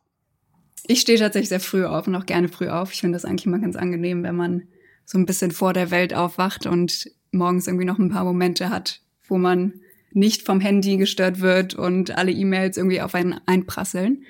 Ich 0.87 1.01
stehe 1.01 1.19
tatsächlich 1.19 1.49
sehr 1.49 1.61
früh 1.61 1.85
auf 1.85 2.07
und 2.07 2.15
auch 2.15 2.27
gerne 2.27 2.49
früh 2.49 2.69
auf. 2.69 2.93
Ich 2.93 3.01
finde 3.01 3.17
das 3.17 3.25
eigentlich 3.25 3.47
immer 3.47 3.59
ganz 3.59 3.77
angenehm, 3.77 4.23
wenn 4.23 4.37
man 4.37 4.63
so 5.07 5.17
ein 5.17 5.25
bisschen 5.25 5.53
vor 5.53 5.73
der 5.73 5.91
Welt 5.91 6.13
aufwacht 6.13 6.67
und 6.67 7.11
morgens 7.31 7.67
irgendwie 7.67 7.87
noch 7.87 7.99
ein 7.99 8.11
paar 8.11 8.25
Momente 8.25 8.69
hat, 8.69 9.01
wo 9.27 9.39
man 9.39 9.75
nicht 10.13 10.43
vom 10.43 10.61
Handy 10.61 10.97
gestört 10.97 11.41
wird 11.41 11.75
und 11.75 12.17
alle 12.17 12.33
E-Mails 12.33 12.77
irgendwie 12.77 13.01
auf 13.01 13.15
einen 13.15 13.41
einprasseln. 13.47 14.25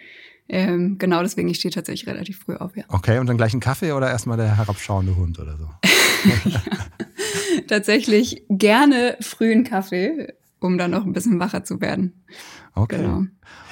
Ähm, 0.48 0.98
genau 0.98 1.22
deswegen, 1.22 1.48
ich 1.48 1.58
stehe 1.58 1.72
tatsächlich 1.72 2.06
relativ 2.06 2.40
früh 2.40 2.54
auf, 2.54 2.76
ja. 2.76 2.84
Okay, 2.88 3.18
und 3.18 3.26
dann 3.26 3.36
gleich 3.36 3.52
einen 3.52 3.60
Kaffee 3.60 3.92
oder 3.92 4.10
erstmal 4.10 4.36
der 4.36 4.56
herabschauende 4.56 5.16
Hund 5.16 5.38
oder 5.38 5.56
so? 5.56 5.68
ja, 6.48 6.62
tatsächlich 7.66 8.44
gerne 8.48 9.16
frühen 9.20 9.64
Kaffee, 9.64 10.34
um 10.61 10.79
dann 10.79 10.90
noch 10.90 11.05
ein 11.05 11.12
bisschen 11.12 11.38
wacher 11.38 11.64
zu 11.64 11.81
werden. 11.81 12.25
Okay. 12.75 12.99
Genau. 12.99 13.25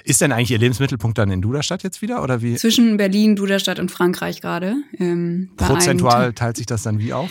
Ist 0.04 0.20
denn 0.20 0.32
eigentlich 0.32 0.50
Ihr 0.50 0.58
Lebensmittelpunkt 0.58 1.18
dann 1.18 1.30
in 1.30 1.40
Duderstadt 1.40 1.82
jetzt 1.82 2.02
wieder 2.02 2.22
oder 2.22 2.42
wie? 2.42 2.56
Zwischen 2.56 2.96
Berlin, 2.96 3.36
Duderstadt 3.36 3.78
und 3.78 3.90
Frankreich 3.90 4.40
gerade. 4.40 4.76
Ähm, 4.98 5.50
Prozentual 5.56 6.32
teilt 6.34 6.56
sich 6.56 6.66
das 6.66 6.82
dann 6.82 6.98
wie 6.98 7.12
auf? 7.12 7.30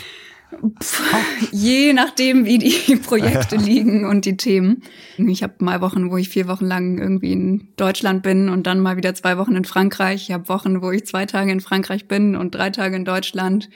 Pff, 0.82 1.02
je 1.52 1.94
nachdem, 1.94 2.46
wie 2.46 2.60
die 2.60 2.96
Projekte 3.04 3.56
liegen 3.56 4.06
und 4.06 4.26
die 4.26 4.38
Themen. 4.38 4.84
Ich 5.18 5.44
habe 5.44 5.54
mal 5.60 5.82
Wochen, 5.82 6.12
wo 6.12 6.18
ich 6.18 6.30
vier 6.30 6.48
Wochen 6.48 6.66
lang 6.66 6.98
irgendwie 6.98 7.32
in 7.32 7.70
Deutschland 7.76 8.24
bin 8.24 8.50
und 8.50 8.68
dann 8.68 8.80
mal 8.80 8.98
wieder 8.98 9.16
zwei 9.16 9.38
Wochen 9.38 9.56
in 9.56 9.66
Frankreich. 9.66 10.30
Ich 10.30 10.32
habe 10.32 10.50
Wochen, 10.50 10.82
wo 10.82 10.92
ich 10.92 11.06
zwei 11.06 11.26
Tage 11.26 11.52
in 11.52 11.62
Frankreich 11.62 12.08
bin 12.08 12.36
und 12.36 12.56
drei 12.56 12.70
Tage 12.70 12.96
in 12.96 13.06
Deutschland. 13.06 13.70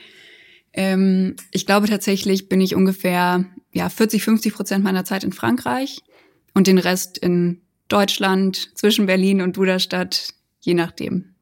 Ähm, 0.78 1.36
ich 1.52 1.66
glaube 1.66 1.88
tatsächlich 1.88 2.50
bin 2.50 2.62
ich 2.62 2.76
ungefähr 2.76 3.46
ja 3.74 3.90
40, 3.90 4.24
50 4.24 4.54
Prozent 4.54 4.84
meiner 4.84 5.04
Zeit 5.04 5.24
in 5.24 5.34
Frankreich 5.34 6.04
und 6.54 6.68
den 6.68 6.78
Rest 6.78 7.18
in 7.18 7.62
Deutschland, 7.88 8.78
zwischen 8.78 9.08
Berlin 9.08 9.42
und 9.42 9.58
Duderstadt, 9.58 10.34
je 10.62 10.76
nachdem. 10.76 11.34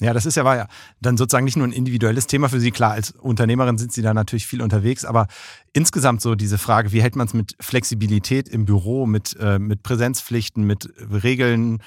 Ja, 0.00 0.14
das 0.14 0.26
ist 0.26 0.36
ja, 0.36 0.44
war 0.44 0.56
ja 0.56 0.68
dann 1.00 1.16
sozusagen 1.16 1.44
nicht 1.44 1.56
nur 1.56 1.66
ein 1.66 1.72
individuelles 1.72 2.28
Thema 2.28 2.48
für 2.48 2.60
Sie. 2.60 2.70
Klar, 2.70 2.92
als 2.92 3.10
Unternehmerin 3.10 3.78
sind 3.78 3.92
Sie 3.92 4.00
da 4.00 4.14
natürlich 4.14 4.46
viel 4.46 4.62
unterwegs, 4.62 5.04
aber 5.04 5.26
insgesamt 5.72 6.22
so 6.22 6.34
diese 6.36 6.56
Frage, 6.56 6.92
wie 6.92 7.02
hält 7.02 7.16
man 7.16 7.26
es 7.26 7.34
mit 7.34 7.56
Flexibilität 7.60 8.48
im 8.48 8.64
Büro, 8.64 9.06
mit, 9.06 9.36
äh, 9.40 9.58
mit 9.58 9.82
Präsenzpflichten, 9.82 10.64
mit 10.64 10.88
Regeln 11.10 11.82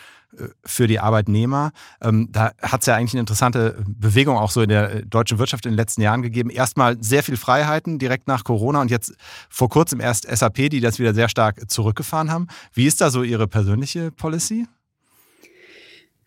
für 0.64 0.88
die 0.88 1.00
Arbeitnehmer. 1.00 1.72
Ähm, 2.02 2.30
da 2.32 2.52
hat 2.62 2.82
es 2.82 2.88
ja 2.88 2.96
eigentlich 2.96 3.14
eine 3.14 3.22
interessante 3.22 3.84
Bewegung 3.88 4.38
auch 4.38 4.52
so 4.52 4.62
in 4.62 4.70
der 4.70 5.04
deutschen 5.04 5.40
Wirtschaft 5.40 5.66
in 5.66 5.72
den 5.72 5.78
letzten 5.78 6.02
Jahren 6.02 6.22
gegeben. 6.22 6.50
Erstmal 6.50 7.02
sehr 7.02 7.24
viel 7.24 7.38
Freiheiten 7.38 8.00
direkt 8.00 8.28
nach 8.28 8.44
Corona 8.44 8.82
und 8.82 8.92
jetzt 8.92 9.14
vor 9.50 9.70
kurzem 9.70 10.00
erst 10.00 10.28
SAP, 10.30 10.70
die 10.70 10.80
das 10.80 11.00
wieder 11.00 11.14
sehr 11.14 11.30
stark 11.30 11.70
zurückgefahren 11.70 12.32
haben. 12.32 12.48
Wie 12.74 12.86
ist 12.86 13.02
da 13.02 13.10
so 13.10 13.24
Ihre 13.24 13.48
persönliche 13.48 14.12
Policy? 14.12 14.68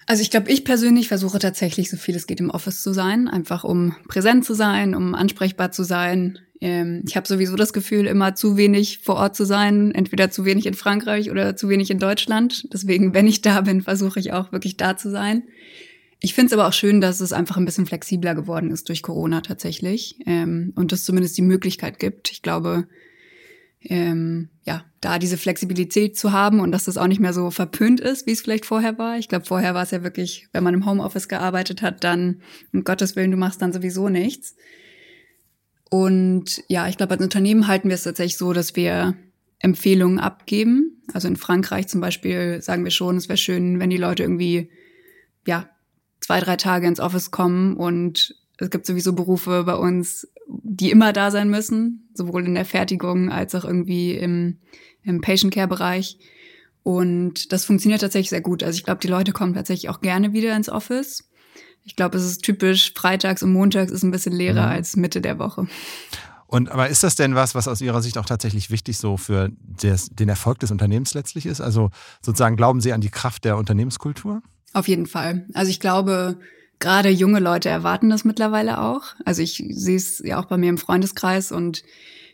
Also 0.06 0.22
ich 0.22 0.30
glaube, 0.30 0.50
ich 0.50 0.64
persönlich 0.64 1.08
versuche 1.08 1.38
tatsächlich, 1.38 1.90
so 1.90 1.96
viel 1.96 2.14
es 2.14 2.26
geht 2.26 2.40
im 2.40 2.50
Office 2.50 2.82
zu 2.82 2.92
sein, 2.92 3.26
einfach 3.28 3.64
um 3.64 3.96
präsent 4.06 4.44
zu 4.44 4.54
sein, 4.54 4.94
um 4.94 5.14
ansprechbar 5.14 5.72
zu 5.72 5.82
sein, 5.82 6.38
ich 7.04 7.16
habe 7.16 7.28
sowieso 7.28 7.56
das 7.56 7.74
Gefühl, 7.74 8.06
immer 8.06 8.34
zu 8.34 8.56
wenig 8.56 9.00
vor 9.00 9.16
Ort 9.16 9.36
zu 9.36 9.44
sein, 9.44 9.92
entweder 9.94 10.30
zu 10.30 10.46
wenig 10.46 10.64
in 10.64 10.72
Frankreich 10.74 11.30
oder 11.30 11.56
zu 11.56 11.68
wenig 11.68 11.90
in 11.90 11.98
Deutschland. 11.98 12.72
Deswegen, 12.72 13.12
wenn 13.12 13.26
ich 13.26 13.42
da 13.42 13.60
bin, 13.60 13.82
versuche 13.82 14.18
ich 14.18 14.32
auch 14.32 14.50
wirklich 14.50 14.78
da 14.78 14.96
zu 14.96 15.10
sein. 15.10 15.42
Ich 16.20 16.32
finde 16.32 16.46
es 16.46 16.52
aber 16.54 16.66
auch 16.66 16.72
schön, 16.72 17.02
dass 17.02 17.20
es 17.20 17.34
einfach 17.34 17.58
ein 17.58 17.66
bisschen 17.66 17.84
flexibler 17.84 18.34
geworden 18.34 18.70
ist 18.70 18.88
durch 18.88 19.02
Corona 19.02 19.42
tatsächlich 19.42 20.16
ähm, 20.24 20.72
und 20.74 20.90
es 20.94 21.04
zumindest 21.04 21.36
die 21.36 21.42
Möglichkeit 21.42 21.98
gibt. 21.98 22.32
Ich 22.32 22.40
glaube, 22.40 22.88
ähm, 23.82 24.48
ja, 24.64 24.86
da 25.02 25.18
diese 25.18 25.36
Flexibilität 25.36 26.16
zu 26.16 26.32
haben 26.32 26.60
und 26.60 26.72
dass 26.72 26.84
das 26.84 26.96
auch 26.96 27.08
nicht 27.08 27.20
mehr 27.20 27.34
so 27.34 27.50
verpönt 27.50 28.00
ist, 28.00 28.26
wie 28.26 28.32
es 28.32 28.40
vielleicht 28.40 28.64
vorher 28.64 28.96
war. 28.96 29.18
Ich 29.18 29.28
glaube, 29.28 29.44
vorher 29.44 29.74
war 29.74 29.82
es 29.82 29.90
ja 29.90 30.02
wirklich, 30.02 30.48
wenn 30.52 30.64
man 30.64 30.72
im 30.72 30.86
Homeoffice 30.86 31.28
gearbeitet 31.28 31.82
hat, 31.82 32.04
dann, 32.04 32.40
um 32.72 32.84
Gottes 32.84 33.16
Willen, 33.16 33.32
du 33.32 33.36
machst 33.36 33.60
dann 33.60 33.74
sowieso 33.74 34.08
nichts. 34.08 34.56
Und 35.90 36.62
ja, 36.68 36.88
ich 36.88 36.96
glaube, 36.96 37.14
als 37.14 37.22
Unternehmen 37.22 37.68
halten 37.68 37.88
wir 37.88 37.94
es 37.94 38.04
tatsächlich 38.04 38.38
so, 38.38 38.52
dass 38.52 38.74
wir 38.76 39.14
Empfehlungen 39.58 40.18
abgeben. 40.18 41.02
Also 41.12 41.28
in 41.28 41.36
Frankreich 41.36 41.88
zum 41.88 42.00
Beispiel 42.00 42.60
sagen 42.62 42.84
wir 42.84 42.90
schon, 42.90 43.16
es 43.16 43.28
wäre 43.28 43.36
schön, 43.36 43.80
wenn 43.80 43.90
die 43.90 43.96
Leute 43.96 44.22
irgendwie, 44.22 44.70
ja, 45.46 45.68
zwei, 46.20 46.40
drei 46.40 46.56
Tage 46.56 46.86
ins 46.86 47.00
Office 47.00 47.30
kommen 47.30 47.76
und 47.76 48.34
es 48.58 48.70
gibt 48.70 48.86
sowieso 48.86 49.12
Berufe 49.12 49.64
bei 49.64 49.74
uns, 49.74 50.28
die 50.46 50.90
immer 50.90 51.12
da 51.12 51.30
sein 51.30 51.50
müssen, 51.50 52.08
sowohl 52.14 52.46
in 52.46 52.54
der 52.54 52.64
Fertigung 52.64 53.30
als 53.30 53.54
auch 53.54 53.64
irgendwie 53.64 54.12
im, 54.12 54.58
im 55.02 55.20
Patient 55.20 55.52
Care 55.52 55.68
Bereich. 55.68 56.18
Und 56.82 57.52
das 57.52 57.64
funktioniert 57.64 58.02
tatsächlich 58.02 58.30
sehr 58.30 58.42
gut. 58.42 58.62
Also 58.62 58.76
ich 58.76 58.84
glaube, 58.84 59.00
die 59.00 59.08
Leute 59.08 59.32
kommen 59.32 59.54
tatsächlich 59.54 59.88
auch 59.88 60.00
gerne 60.00 60.32
wieder 60.32 60.54
ins 60.54 60.68
Office. 60.68 61.28
Ich 61.84 61.96
glaube, 61.96 62.16
es 62.16 62.24
ist 62.24 62.42
typisch, 62.42 62.92
freitags 62.94 63.42
und 63.42 63.52
montags 63.52 63.92
ist 63.92 64.02
ein 64.02 64.10
bisschen 64.10 64.32
leerer 64.32 64.66
mhm. 64.66 64.72
als 64.72 64.96
Mitte 64.96 65.20
der 65.20 65.38
Woche. 65.38 65.66
Und 66.46 66.70
aber 66.70 66.88
ist 66.88 67.02
das 67.02 67.16
denn 67.16 67.34
was, 67.34 67.54
was 67.54 67.68
aus 67.68 67.80
Ihrer 67.80 68.00
Sicht 68.00 68.16
auch 68.16 68.26
tatsächlich 68.26 68.70
wichtig 68.70 68.98
so 68.98 69.16
für 69.16 69.50
des, 69.60 70.10
den 70.10 70.28
Erfolg 70.28 70.60
des 70.60 70.70
Unternehmens 70.70 71.14
letztlich 71.14 71.46
ist? 71.46 71.60
Also 71.60 71.90
sozusagen 72.22 72.56
glauben 72.56 72.80
Sie 72.80 72.92
an 72.92 73.00
die 73.00 73.10
Kraft 73.10 73.44
der 73.44 73.56
Unternehmenskultur? 73.56 74.42
Auf 74.72 74.88
jeden 74.88 75.06
Fall. 75.06 75.46
Also 75.54 75.70
ich 75.70 75.80
glaube, 75.80 76.38
gerade 76.78 77.08
junge 77.08 77.40
Leute 77.40 77.68
erwarten 77.68 78.10
das 78.10 78.24
mittlerweile 78.24 78.80
auch. 78.80 79.14
Also 79.24 79.42
ich 79.42 79.64
sehe 79.70 79.96
es 79.96 80.20
ja 80.24 80.40
auch 80.40 80.46
bei 80.46 80.56
mir 80.56 80.68
im 80.68 80.78
Freundeskreis 80.78 81.50
und 81.50 81.82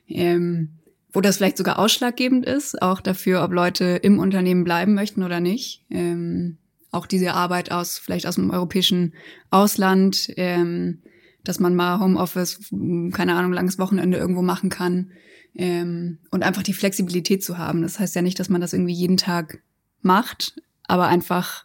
ähm, 0.09 0.81
wo 1.13 1.21
das 1.21 1.39
vielleicht 1.39 1.57
sogar 1.57 1.79
ausschlaggebend 1.79 2.47
ist, 2.47 2.81
auch 2.83 3.01
dafür, 3.01 3.43
ob 3.43 3.53
Leute 3.53 3.85
im 3.85 4.19
Unternehmen 4.19 4.65
bleiben 4.65 4.95
möchten 4.95 5.23
oder 5.23 5.41
nicht. 5.41 5.85
Ähm, 5.91 6.59
auch 6.91 7.07
diese 7.07 7.35
Arbeit 7.35 7.71
aus, 7.71 7.99
vielleicht 7.99 8.27
aus 8.27 8.35
dem 8.35 8.51
europäischen 8.51 9.15
Ausland, 9.51 10.33
ähm, 10.37 11.03
dass 11.45 11.61
man 11.61 11.75
mal 11.75 12.01
Homeoffice, 12.01 12.71
keine 13.13 13.35
Ahnung, 13.35 13.53
langes 13.53 13.79
Wochenende 13.79 14.19
irgendwo 14.19 14.43
machen 14.43 14.71
kann. 14.71 15.13
Ähm, 15.55 16.19
und 16.31 16.45
einfach 16.45 16.63
die 16.63 16.75
Flexibilität 16.75 17.43
zu 17.43 17.59
haben. 17.59 17.83
Das 17.83 17.99
heißt 17.99 18.15
ja 18.15 18.23
nicht, 18.23 18.39
dass 18.39 18.49
man 18.49 18.61
das 18.61 18.73
irgendwie 18.73 18.95
jeden 18.95 19.17
Tag 19.17 19.63
macht, 20.03 20.61
aber 20.87 21.09
einfach 21.09 21.65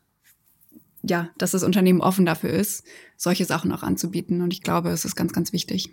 ja, 1.09 1.29
dass 1.37 1.51
das 1.51 1.63
Unternehmen 1.63 2.01
offen 2.01 2.25
dafür 2.25 2.49
ist, 2.49 2.83
solche 3.17 3.45
Sachen 3.45 3.71
auch 3.71 3.83
anzubieten. 3.83 4.41
Und 4.41 4.51
ich 4.53 4.61
glaube, 4.61 4.89
es 4.89 5.05
ist 5.05 5.15
ganz, 5.15 5.33
ganz 5.33 5.53
wichtig. 5.53 5.89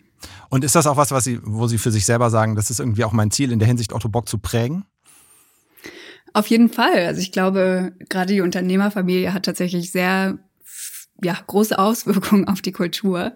Und 0.48 0.64
ist 0.64 0.74
das 0.74 0.86
auch 0.86 0.96
was, 0.96 1.10
was 1.10 1.24
Sie, 1.24 1.38
wo 1.42 1.66
Sie 1.66 1.78
für 1.78 1.90
sich 1.90 2.06
selber 2.06 2.30
sagen, 2.30 2.54
das 2.54 2.70
ist 2.70 2.80
irgendwie 2.80 3.04
auch 3.04 3.12
mein 3.12 3.30
Ziel, 3.30 3.52
in 3.52 3.58
der 3.58 3.68
Hinsicht 3.68 3.92
Otto 3.92 4.08
Bock 4.08 4.28
zu 4.28 4.38
prägen? 4.38 4.84
Auf 6.32 6.46
jeden 6.46 6.68
Fall. 6.68 7.06
Also 7.06 7.20
ich 7.20 7.32
glaube, 7.32 7.92
gerade 8.08 8.32
die 8.32 8.40
Unternehmerfamilie 8.40 9.34
hat 9.34 9.44
tatsächlich 9.44 9.92
sehr 9.92 10.38
ja, 11.22 11.38
große 11.46 11.78
Auswirkungen 11.78 12.48
auf 12.48 12.62
die 12.62 12.72
Kultur. 12.72 13.32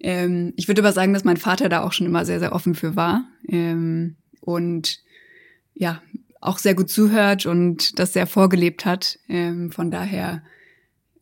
Ähm, 0.00 0.52
ich 0.56 0.68
würde 0.68 0.82
aber 0.82 0.92
sagen, 0.92 1.14
dass 1.14 1.24
mein 1.24 1.38
Vater 1.38 1.68
da 1.68 1.82
auch 1.82 1.92
schon 1.92 2.06
immer 2.06 2.24
sehr, 2.24 2.40
sehr 2.40 2.52
offen 2.52 2.74
für 2.74 2.96
war. 2.96 3.24
Ähm, 3.48 4.16
und 4.40 5.00
ja, 5.74 6.02
auch 6.40 6.58
sehr 6.58 6.74
gut 6.74 6.90
zuhört 6.90 7.46
und 7.46 7.98
das 7.98 8.12
sehr 8.12 8.26
vorgelebt 8.26 8.84
hat. 8.84 9.18
Ähm, 9.28 9.72
von 9.72 9.90
daher 9.90 10.42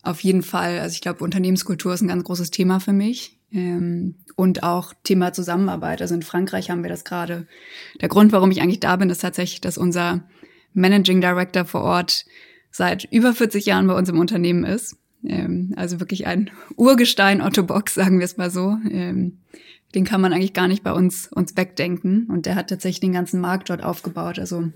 auf 0.03 0.20
jeden 0.20 0.42
Fall. 0.42 0.81
Also 0.81 0.94
ich 0.94 1.00
glaube, 1.00 1.24
Unternehmenskultur 1.24 1.94
ist 1.94 2.03
ein 2.03 2.09
ganz 2.09 2.24
großes 2.24 2.50
Thema 2.50 2.81
für 2.81 2.92
mich. 2.92 3.38
Ähm, 3.53 4.16
und 4.37 4.62
auch 4.64 4.92
Thema 5.05 5.33
Zusammenarbeit. 5.33 6.03
Also 6.03 6.14
in 6.14 6.22
Frankreich 6.22 6.70
haben 6.70 6.83
wir 6.83 6.90
das 6.90 7.05
gerade. 7.05 7.46
Der 8.00 8.09
Grund, 8.09 8.33
warum 8.33 8.50
ich 8.50 8.61
eigentlich 8.61 8.81
da 8.81 8.96
bin, 8.96 9.11
ist 9.11 9.20
tatsächlich, 9.20 9.61
dass 9.61 9.79
unser 9.79 10.24
Managing 10.74 11.20
Director 11.20 11.64
vor 11.64 11.82
Ort 11.82 12.24
seit 12.70 13.04
über 13.10 13.32
40 13.32 13.66
Jahren 13.66 13.87
bei 13.87 13.94
uns 13.94 14.08
im 14.08 14.18
Unternehmen 14.18 14.64
ist. 14.64 14.96
Ähm, 15.24 15.72
also 15.76 16.00
wirklich 16.00 16.26
ein 16.26 16.50
Urgestein 16.76 17.40
Otto 17.40 17.62
Box, 17.62 17.94
sagen 17.94 18.18
wir 18.18 18.24
es 18.24 18.37
mal 18.37 18.50
so. 18.50 18.76
Ähm, 18.90 19.38
den 19.94 20.04
kann 20.04 20.20
man 20.20 20.32
eigentlich 20.32 20.52
gar 20.52 20.68
nicht 20.68 20.82
bei 20.82 20.92
uns, 20.92 21.28
uns 21.28 21.56
wegdenken. 21.56 22.26
Und 22.28 22.46
der 22.46 22.56
hat 22.56 22.68
tatsächlich 22.68 23.00
den 23.00 23.12
ganzen 23.12 23.40
Markt 23.40 23.70
dort 23.70 23.82
aufgebaut. 23.82 24.38
Also 24.38 24.70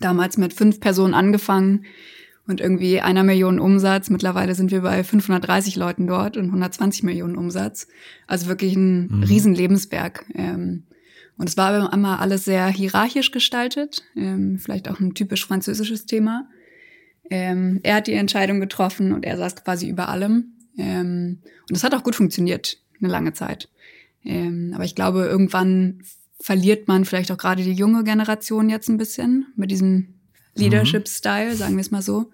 damals 0.00 0.38
mit 0.38 0.54
fünf 0.54 0.80
Personen 0.80 1.14
angefangen, 1.14 1.84
und 2.50 2.60
irgendwie 2.60 3.00
einer 3.00 3.22
Million 3.22 3.58
Umsatz. 3.58 4.10
Mittlerweile 4.10 4.54
sind 4.54 4.70
wir 4.70 4.82
bei 4.82 5.02
530 5.02 5.76
Leuten 5.76 6.06
dort 6.06 6.36
und 6.36 6.46
120 6.46 7.04
Millionen 7.04 7.36
Umsatz. 7.36 7.86
Also 8.26 8.48
wirklich 8.48 8.74
ein 8.76 9.06
mhm. 9.06 9.22
Riesenlebenswerk. 9.22 10.26
Ähm, 10.34 10.84
und 11.40 11.48
es 11.48 11.56
war 11.56 11.72
aber 11.72 11.90
immer 11.94 12.20
alles 12.20 12.44
sehr 12.44 12.68
hierarchisch 12.68 13.30
gestaltet, 13.30 14.02
ähm, 14.14 14.58
vielleicht 14.58 14.90
auch 14.90 15.00
ein 15.00 15.14
typisch 15.14 15.46
französisches 15.46 16.04
Thema. 16.04 16.46
Ähm, 17.30 17.80
er 17.82 17.94
hat 17.94 18.08
die 18.08 18.12
Entscheidung 18.12 18.60
getroffen 18.60 19.14
und 19.14 19.24
er 19.24 19.38
saß 19.38 19.64
quasi 19.64 19.88
über 19.88 20.10
allem. 20.10 20.52
Ähm, 20.76 21.38
und 21.42 21.70
das 21.70 21.82
hat 21.82 21.94
auch 21.94 22.02
gut 22.02 22.14
funktioniert, 22.14 22.76
eine 23.00 23.10
lange 23.10 23.32
Zeit. 23.32 23.70
Ähm, 24.22 24.72
aber 24.74 24.84
ich 24.84 24.94
glaube, 24.94 25.24
irgendwann 25.24 26.02
verliert 26.38 26.88
man 26.88 27.06
vielleicht 27.06 27.32
auch 27.32 27.38
gerade 27.38 27.62
die 27.62 27.72
junge 27.72 28.04
Generation 28.04 28.68
jetzt 28.68 28.90
ein 28.90 28.98
bisschen 28.98 29.46
mit 29.56 29.70
diesem 29.70 30.20
Leadership-Style, 30.56 31.56
sagen 31.56 31.76
wir 31.76 31.80
es 31.80 31.90
mal 31.90 32.02
so. 32.02 32.30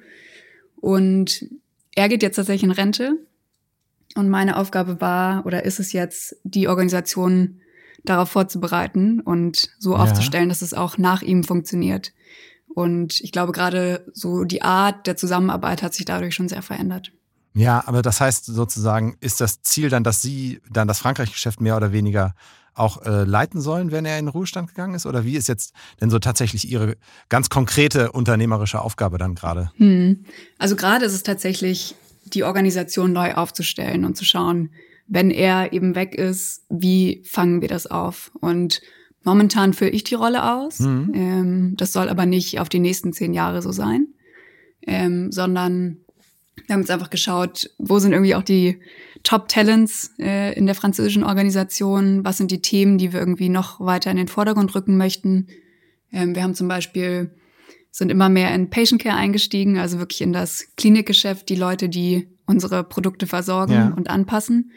Und 0.81 1.49
er 1.95 2.09
geht 2.09 2.25
jetzt 2.25 2.35
tatsächlich 2.35 2.65
in 2.65 2.73
Rente. 2.73 3.25
Und 4.17 4.31
meine 4.31 4.57
Aufgabe 4.57 5.01
war 5.01 5.47
oder 5.47 5.65
ist 5.65 5.79
es 5.79 5.93
jetzt, 5.93 6.35
die 6.43 6.67
Organisation 6.67 7.61
darauf 8.09 8.31
vorzubereiten 8.31 9.21
und 9.21 9.71
so 9.79 9.93
ja. 9.93 9.99
aufzustellen, 9.99 10.49
dass 10.49 10.63
es 10.63 10.75
auch 10.75 10.99
nach 10.99 11.23
ihm 11.23 11.45
funktioniert. 11.45 12.13
Und 12.75 13.21
ich 13.21 13.33
glaube, 13.33 13.53
gerade 13.53 14.07
so 14.13 14.45
die 14.45 14.63
Art 14.63 15.07
der 15.07 15.17
Zusammenarbeit 15.17 15.83
hat 15.83 15.95
sich 15.95 16.05
dadurch 16.05 16.35
schon 16.35 16.49
sehr 16.49 16.63
verändert. 16.63 17.13
Ja, 17.55 17.83
aber 17.87 18.03
das 18.03 18.21
heißt 18.21 18.45
sozusagen, 18.45 19.17
ist 19.21 19.41
das 19.41 19.63
Ziel 19.63 19.89
dann, 19.89 20.05
dass 20.05 20.21
Sie 20.21 20.61
dann 20.71 20.87
das 20.87 20.99
Frankreich-Geschäft 20.99 21.61
mehr 21.61 21.77
oder 21.77 21.91
weniger 21.91 22.35
auch 22.75 23.03
äh, 23.07 23.25
leiten 23.25 23.61
sollen, 23.63 23.91
wenn 23.91 24.05
er 24.05 24.19
in 24.19 24.27
den 24.27 24.31
Ruhestand 24.31 24.69
gegangen 24.69 24.95
ist? 24.95 25.07
Oder 25.07 25.25
wie 25.25 25.37
ist 25.37 25.49
jetzt 25.49 25.73
denn 26.01 26.11
so 26.11 26.19
tatsächlich 26.19 26.71
Ihre 26.71 26.97
ganz 27.31 27.49
konkrete 27.49 28.13
unternehmerische 28.13 28.81
Aufgabe 28.83 29.17
dann 29.17 29.35
gerade? 29.35 29.71
Hm. 29.77 30.27
Also 30.59 30.77
gerade 30.77 31.07
ist 31.07 31.15
es 31.15 31.23
tatsächlich, 31.23 31.97
die 32.25 32.45
Organisation 32.45 33.13
neu 33.13 33.35
aufzustellen 33.35 34.05
und 34.05 34.17
zu 34.17 34.25
schauen, 34.25 34.71
wenn 35.09 35.31
er 35.31 35.73
eben 35.73 35.95
weg 35.95 36.15
ist, 36.15 36.65
wie 36.69 37.23
fangen 37.25 37.61
wir 37.61 37.69
das 37.69 37.87
auf? 37.87 38.31
Und 38.41 38.81
momentan 39.23 39.73
fülle 39.73 39.91
ich 39.91 40.05
die 40.05 40.15
Rolle 40.15 40.53
aus. 40.53 40.81
Mhm. 40.81 41.13
Ähm, 41.15 41.75
das 41.77 41.93
soll 41.93 42.09
aber 42.09 42.27
nicht 42.27 42.61
auf 42.61 42.69
die 42.69 42.81
nächsten 42.81 43.13
zehn 43.13 43.35
Jahre 43.35 43.63
so 43.63 43.73
sein, 43.73 44.09
ähm, 44.87 45.31
sondern 45.33 45.99
wir 46.67 46.73
haben 46.73 46.81
jetzt 46.81 46.91
einfach 46.91 47.11
geschaut, 47.11 47.71
wo 47.79 47.99
sind 47.99 48.13
irgendwie 48.13 48.35
auch 48.35 48.43
die 48.43 48.81
Top-Talents 49.23 50.15
äh, 50.19 50.57
in 50.57 50.67
der 50.67 50.75
französischen 50.75 51.23
Organisation, 51.23 52.25
was 52.25 52.39
sind 52.39 52.51
die 52.51 52.63
Themen, 52.63 52.99
die 52.99 53.13
wir 53.13 53.21
irgendwie 53.21 53.49
noch 53.49 53.81
weiter 53.81 54.11
in 54.11 54.17
den 54.17 54.29
Vordergrund 54.29 54.75
rücken 54.75 54.97
möchten. 54.97 55.49
Ähm, 56.13 56.35
wir 56.35 56.43
haben 56.43 56.55
zum 56.55 56.69
Beispiel, 56.69 57.35
sind 57.91 58.11
immer 58.11 58.29
mehr 58.29 58.55
in 58.55 58.71
Patient 58.71 59.03
Care 59.03 59.17
eingestiegen, 59.17 59.79
also 59.79 59.99
wirklich 59.99 60.23
in 60.23 60.33
das 60.33 60.67
Klinikgeschäft, 60.77 61.49
die 61.49 61.57
Leute, 61.57 61.89
die 61.89 62.29
unsere 62.47 62.85
Produkte 62.85 63.27
versorgen 63.27 63.73
ja. 63.73 63.95
und 63.97 64.09
anpassen. 64.09 64.73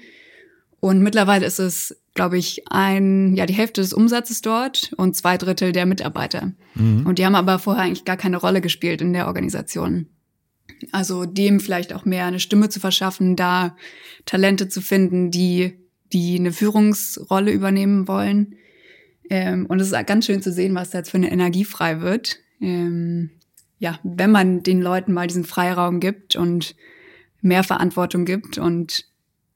Und 0.80 1.02
mittlerweile 1.02 1.46
ist 1.46 1.60
es, 1.60 1.98
glaube 2.14 2.38
ich, 2.38 2.64
ein, 2.70 3.36
ja, 3.36 3.46
die 3.46 3.54
Hälfte 3.54 3.82
des 3.82 3.94
Umsatzes 3.94 4.42
dort 4.42 4.94
und 4.98 5.16
zwei 5.16 5.38
Drittel 5.38 5.72
der 5.72 5.86
Mitarbeiter. 5.86 6.54
Mhm. 6.76 7.06
Und 7.06 7.20
die 7.20 7.26
haben 7.26 7.36
aber 7.36 7.60
vorher 7.60 7.84
eigentlich 7.84 8.06
gar 8.06 8.18
keine 8.18 8.38
Rolle 8.38 8.62
gespielt 8.62 9.02
in 9.02 9.14
der 9.14 9.28
Organisation. 9.28 10.08
Also 10.92 11.26
dem 11.26 11.60
vielleicht 11.60 11.94
auch 11.94 12.06
mehr 12.06 12.26
eine 12.26 12.40
Stimme 12.40 12.70
zu 12.70 12.80
verschaffen, 12.80 13.36
da 13.36 13.76
Talente 14.26 14.70
zu 14.70 14.82
finden, 14.82 15.32
die, 15.32 15.78
die 16.14 16.38
eine 16.38 16.54
Führungsrolle 16.54 17.52
übernehmen 17.52 18.08
wollen. 18.08 18.56
Ähm, 19.30 19.66
und 19.66 19.80
es 19.80 19.92
ist 19.92 20.08
ganz 20.08 20.26
schön 20.26 20.42
zu 20.42 20.52
sehen, 20.52 20.76
was 20.76 20.92
da 20.92 21.00
jetzt 21.00 21.12
für 21.12 21.18
eine 21.18 21.32
Energie 21.32 21.66
frei 21.66 22.02
wird. 22.02 22.38
Ähm, 22.62 23.32
ja, 23.80 24.00
wenn 24.04 24.32
man 24.32 24.64
den 24.64 24.82
Leuten 24.82 25.14
mal 25.14 25.28
diesen 25.28 25.46
Freiraum 25.46 26.00
gibt 26.00 26.36
und 26.36 26.76
mehr 27.42 27.64
Verantwortung 27.64 28.26
gibt 28.26 28.58
und 28.58 29.06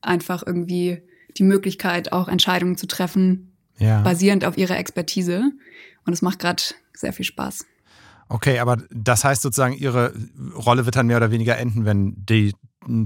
einfach 0.01 0.43
irgendwie 0.45 1.01
die 1.37 1.43
Möglichkeit, 1.43 2.11
auch 2.11 2.27
Entscheidungen 2.27 2.77
zu 2.77 2.87
treffen, 2.87 3.53
ja. 3.77 4.01
basierend 4.01 4.45
auf 4.45 4.57
ihrer 4.57 4.77
Expertise. 4.77 5.51
Und 6.05 6.13
es 6.13 6.21
macht 6.21 6.39
gerade 6.39 6.61
sehr 6.93 7.13
viel 7.13 7.25
Spaß. 7.25 7.65
Okay, 8.29 8.59
aber 8.59 8.77
das 8.89 9.23
heißt 9.23 9.41
sozusagen, 9.41 9.73
Ihre 9.73 10.13
Rolle 10.55 10.85
wird 10.85 10.95
dann 10.95 11.07
mehr 11.07 11.17
oder 11.17 11.31
weniger 11.31 11.57
enden, 11.57 11.85
wenn 11.85 12.15
die 12.17 12.53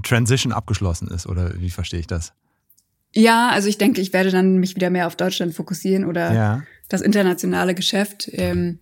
Transition 0.02 0.52
abgeschlossen 0.52 1.08
ist, 1.08 1.26
oder 1.26 1.60
wie 1.60 1.70
verstehe 1.70 2.00
ich 2.00 2.06
das? 2.06 2.32
Ja, 3.14 3.50
also 3.50 3.68
ich 3.68 3.78
denke, 3.78 4.00
ich 4.00 4.12
werde 4.12 4.30
dann 4.30 4.58
mich 4.58 4.76
wieder 4.76 4.90
mehr 4.90 5.06
auf 5.06 5.16
Deutschland 5.16 5.54
fokussieren 5.54 6.04
oder 6.04 6.32
ja. 6.32 6.62
das 6.88 7.00
internationale 7.00 7.74
Geschäft. 7.74 8.28
Ähm, 8.32 8.78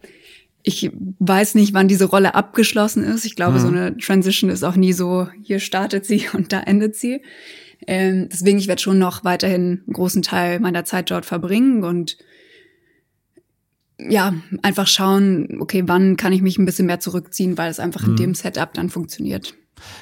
ich 0.62 0.90
weiß 1.20 1.54
nicht, 1.54 1.74
wann 1.74 1.86
diese 1.86 2.06
Rolle 2.06 2.34
abgeschlossen 2.34 3.04
ist. 3.04 3.24
Ich 3.24 3.36
glaube, 3.36 3.58
Mhm. 3.58 3.62
so 3.62 3.68
eine 3.68 3.96
Transition 3.96 4.50
ist 4.50 4.64
auch 4.64 4.74
nie 4.74 4.92
so, 4.92 5.28
hier 5.42 5.60
startet 5.60 6.06
sie 6.06 6.26
und 6.32 6.52
da 6.52 6.60
endet 6.60 6.96
sie. 6.96 7.22
Ähm, 7.86 8.28
deswegen, 8.30 8.58
ich 8.58 8.68
werde 8.68 8.82
schon 8.82 8.98
noch 8.98 9.24
weiterhin 9.24 9.82
einen 9.86 9.92
großen 9.92 10.22
Teil 10.22 10.60
meiner 10.60 10.84
Zeit 10.84 11.10
dort 11.10 11.26
verbringen 11.26 11.84
und 11.84 12.16
ja, 13.98 14.34
einfach 14.62 14.86
schauen, 14.86 15.58
okay, 15.60 15.82
wann 15.86 16.16
kann 16.16 16.32
ich 16.32 16.42
mich 16.42 16.58
ein 16.58 16.66
bisschen 16.66 16.86
mehr 16.86 17.00
zurückziehen, 17.00 17.56
weil 17.56 17.70
es 17.70 17.78
einfach 17.80 18.02
in 18.04 18.12
Mhm. 18.12 18.16
dem 18.16 18.34
Setup 18.34 18.72
dann 18.74 18.90
funktioniert. 18.90 19.54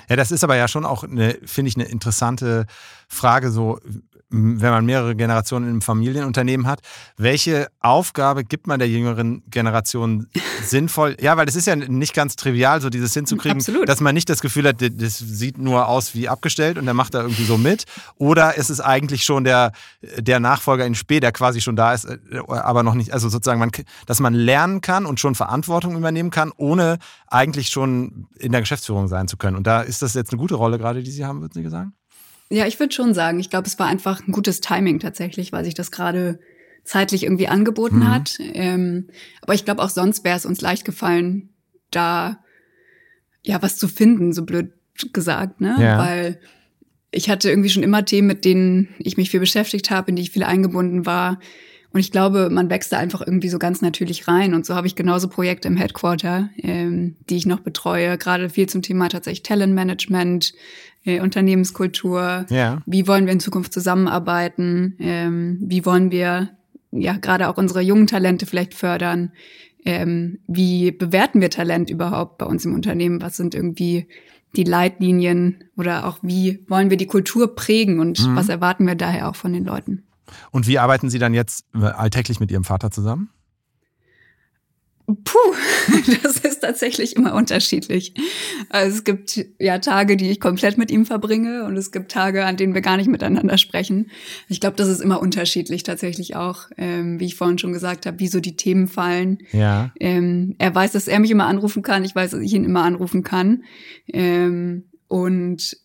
Ja, 0.09 0.17
das 0.17 0.31
ist 0.33 0.45
aber 0.45 0.57
ja 0.57 0.69
schon 0.69 0.85
auch, 0.85 1.05
eine, 1.05 1.39
finde 1.45 1.69
ich, 1.69 1.77
eine 1.77 1.87
interessante 1.87 2.67
Frage, 3.09 3.51
so 3.51 3.79
wenn 4.35 4.71
man 4.71 4.85
mehrere 4.85 5.15
Generationen 5.15 5.71
im 5.71 5.81
Familienunternehmen 5.81 6.67
hat. 6.67 6.81
Welche 7.17 7.69
Aufgabe 7.81 8.45
gibt 8.45 8.67
man 8.67 8.79
der 8.79 8.89
jüngeren 8.89 9.43
Generation 9.49 10.27
sinnvoll? 10.65 11.17
Ja, 11.21 11.37
weil 11.37 11.47
das 11.47 11.55
ist 11.55 11.67
ja 11.67 11.77
nicht 11.77 12.15
ganz 12.15 12.35
trivial, 12.37 12.81
so 12.81 12.91
dieses 12.91 13.15
hinzukriegen, 13.15 13.59
Absolut. 13.59 13.89
dass 13.89 14.01
man 14.01 14.15
nicht 14.15 14.29
das 14.29 14.41
Gefühl 14.41 14.69
hat, 14.69 14.77
das 14.81 15.19
sieht 15.19 15.59
nur 15.59 15.89
aus 15.89 16.15
wie 16.15 16.29
abgestellt 16.29 16.79
und 16.79 16.85
der 16.85 16.95
macht 16.95 17.15
da 17.15 17.23
irgendwie 17.23 17.45
so 17.45 17.57
mit. 17.57 17.85
Oder 18.17 18.57
ist 18.57 18.71
es 18.71 18.81
eigentlich 18.81 19.25
schon 19.25 19.45
der, 19.45 19.73
der 20.19 20.41
Nachfolger 20.41 20.85
in 20.85 20.95
Spee, 20.95 21.21
der 21.21 21.33
quasi 21.33 21.61
schon 21.61 21.77
da 21.77 21.95
ist, 21.95 22.05
äh, 22.05 22.19
aber 22.49 22.83
noch 22.83 22.95
nicht, 22.95 23.13
also 23.13 23.29
sozusagen, 23.29 23.61
man, 23.61 23.71
dass 24.07 24.21
man 24.21 24.35
lernen 24.35 24.81
kann 24.81 25.07
und 25.07 25.21
schon 25.21 25.35
Verantwortung 25.35 25.97
übernehmen 25.97 26.31
kann, 26.31 26.51
ohne 26.57 26.99
eigentlich 27.29 27.69
schon 27.69 28.27
in 28.39 28.53
der 28.53 28.61
Geschäftsführung 28.61 29.07
sein 29.07 29.29
zu 29.29 29.37
können. 29.37 29.57
Und 29.57 29.67
da 29.67 29.81
ist 29.83 30.03
das 30.03 30.15
jetzt 30.15 30.33
eine 30.33 30.41
gute 30.41 30.57
Rolle 30.57 30.79
gerade, 30.79 31.03
die 31.03 31.11
Sie 31.11 31.25
haben, 31.25 31.41
würden 31.41 31.53
Sie 31.53 31.69
sagen? 31.69 31.93
Ja, 32.51 32.67
ich 32.67 32.79
würde 32.79 32.95
schon 32.95 33.15
sagen, 33.15 33.41
ich 33.41 33.51
glaube, 33.51 33.67
es 33.67 33.79
war 33.79 33.87
einfach 33.87 34.27
ein 34.27 34.33
gutes 34.33 34.61
Timing 34.61 34.99
tatsächlich, 35.01 35.53
weil 35.53 35.65
sich 35.65 35.75
das 35.75 35.91
gerade 35.91 36.39
zeitlich 36.85 37.23
irgendwie 37.25 37.49
angeboten 37.49 38.01
Mhm. 38.01 38.11
hat. 38.11 38.39
Ähm, 38.41 39.09
aber 39.41 39.55
ich 39.55 39.65
glaube, 39.65 39.83
auch 39.83 39.89
sonst 39.89 40.25
wäre 40.25 40.37
es 40.37 40.45
uns 40.47 40.61
leicht 40.61 40.85
gefallen, 40.85 41.49
da 41.91 42.39
ja 43.43 43.63
was 43.63 43.77
zu 43.79 43.89
finden, 43.89 44.33
so 44.33 44.45
blöd 44.45 44.73
gesagt, 45.13 45.61
ne? 45.61 45.77
Ja. 45.81 45.99
Weil 45.99 46.41
ich 47.11 47.31
hatte 47.31 47.49
irgendwie 47.49 47.71
schon 47.71 47.83
immer 47.83 48.05
Themen, 48.05 48.29
mit 48.29 48.45
denen 48.45 48.89
ich 48.99 49.17
mich 49.17 49.31
viel 49.31 49.41
beschäftigt 49.41 49.91
habe, 49.91 50.11
in 50.11 50.17
die 50.17 50.23
ich 50.23 50.31
viel 50.31 50.43
eingebunden 50.45 51.07
war. 51.07 51.39
Und 51.93 52.01
ich 52.01 52.11
glaube, 52.11 52.51
man 52.51 52.71
wächst 52.71 52.93
da 52.93 52.99
einfach 52.99 53.21
irgendwie 53.25 53.49
so 53.49 53.59
ganz 53.61 53.81
natürlich 53.81 54.27
rein. 54.27 54.53
Und 54.53 54.67
so 54.67 54.75
habe 54.75 54.89
ich 54.89 54.97
genauso 54.97 55.29
Projekte 55.29 55.69
im 55.69 55.77
Headquarter, 55.77 56.51
ähm, 56.59 57.17
die 57.31 57.37
ich 57.37 57.47
noch 57.47 57.61
betreue. 57.61 58.19
Gerade 58.19 58.51
viel 58.51 58.69
zum 58.69 58.83
Thema 58.83 59.09
tatsächlich 59.09 59.45
Talentmanagement, 59.45 60.55
äh, 61.05 61.21
Unternehmenskultur. 61.21 62.47
Ja. 62.51 62.83
Wie 62.87 63.07
wollen 63.07 63.27
wir 63.27 63.33
in 63.33 63.41
Zukunft 63.41 63.73
zusammenarbeiten? 63.73 64.97
Ähm, 64.99 65.59
wie 65.61 65.85
wollen 65.85 66.11
wir 66.11 66.51
ja 66.91 67.17
gerade 67.17 67.49
auch 67.49 67.57
unsere 67.57 67.81
jungen 67.81 68.07
Talente 68.07 68.47
vielleicht 68.47 68.75
fördern? 68.75 69.33
Ähm, 69.85 70.39
wie 70.47 70.93
bewerten 70.93 71.41
wir 71.41 71.51
Talent 71.51 71.91
überhaupt 71.91 72.39
bei 72.39 72.47
uns 72.47 72.65
im 72.65 72.75
Unternehmen? 72.75 73.21
Was 73.21 73.37
sind 73.37 73.55
irgendwie 73.55 74.07
die 74.57 74.65
Leitlinien 74.65 75.65
oder 75.77 76.07
auch 76.07 76.19
wie 76.23 76.65
wollen 76.69 76.89
wir 76.89 76.97
die 76.97 77.07
Kultur 77.07 77.55
prägen 77.55 77.99
und 78.01 78.25
Mhm. 78.27 78.37
was 78.37 78.49
erwarten 78.49 78.87
wir 78.87 78.95
daher 78.95 79.29
auch 79.29 79.37
von 79.37 79.53
den 79.53 79.65
Leuten? 79.65 80.05
Und 80.53 80.67
wie 80.67 80.79
arbeiten 80.79 81.11
Sie 81.11 81.19
dann 81.19 81.35
jetzt 81.35 81.67
äh, 81.75 81.85
alltäglich 81.85 82.41
mit 82.41 82.51
Ihrem 82.51 82.65
Vater 82.65 82.91
zusammen? 82.91 83.29
Puh, 85.07 85.55
das 86.23 86.39
ist 86.39 86.61
tatsächlich 86.61 87.15
immer 87.15 87.35
unterschiedlich. 87.35 88.15
Also 88.71 88.97
es 88.97 89.05
gibt 89.05 89.45
ja 89.59 89.79
Tage, 89.79 90.17
die 90.17 90.31
ich 90.31 90.41
komplett 90.41 90.79
mit 90.79 90.91
ihm 90.91 91.05
verbringe 91.05 91.65
und 91.65 91.77
es 91.77 91.93
gibt 91.93 92.11
Tage, 92.11 92.47
an 92.47 92.57
denen 92.57 92.73
wir 92.73 92.81
gar 92.81 92.97
nicht 92.97 93.11
miteinander 93.11 93.59
sprechen. 93.59 94.11
Ich 94.49 94.61
glaube, 94.61 94.77
das 94.77 94.89
ist 94.89 95.03
immer 95.03 95.21
unterschiedlich 95.21 95.83
tatsächlich 95.83 96.37
auch, 96.37 96.71
ähm, 96.79 97.21
wie 97.21 97.27
ich 97.27 97.35
vorhin 97.35 97.59
schon 97.59 97.75
gesagt 97.75 98.07
habe, 98.07 98.19
wie 98.19 98.29
so 98.29 98.41
die 98.41 98.57
Themen 98.57 98.89
fallen. 98.89 99.39
Ja. 99.53 99.93
Ähm, 100.01 100.55
er 100.59 100.75
weiß, 100.75 100.93
dass 100.93 101.07
er 101.07 101.21
mich 101.21 101.31
immer 101.31 101.47
anrufen 101.47 101.83
kann. 101.83 102.05
Ich 102.05 102.15
weiß, 102.15 102.31
dass 102.31 102.41
ich 102.41 102.55
ihn 102.55 102.65
immer 102.65 102.85
anrufen 102.85 103.23
kann. 103.23 103.65
Ähm, 104.11 104.85
und 105.09 105.77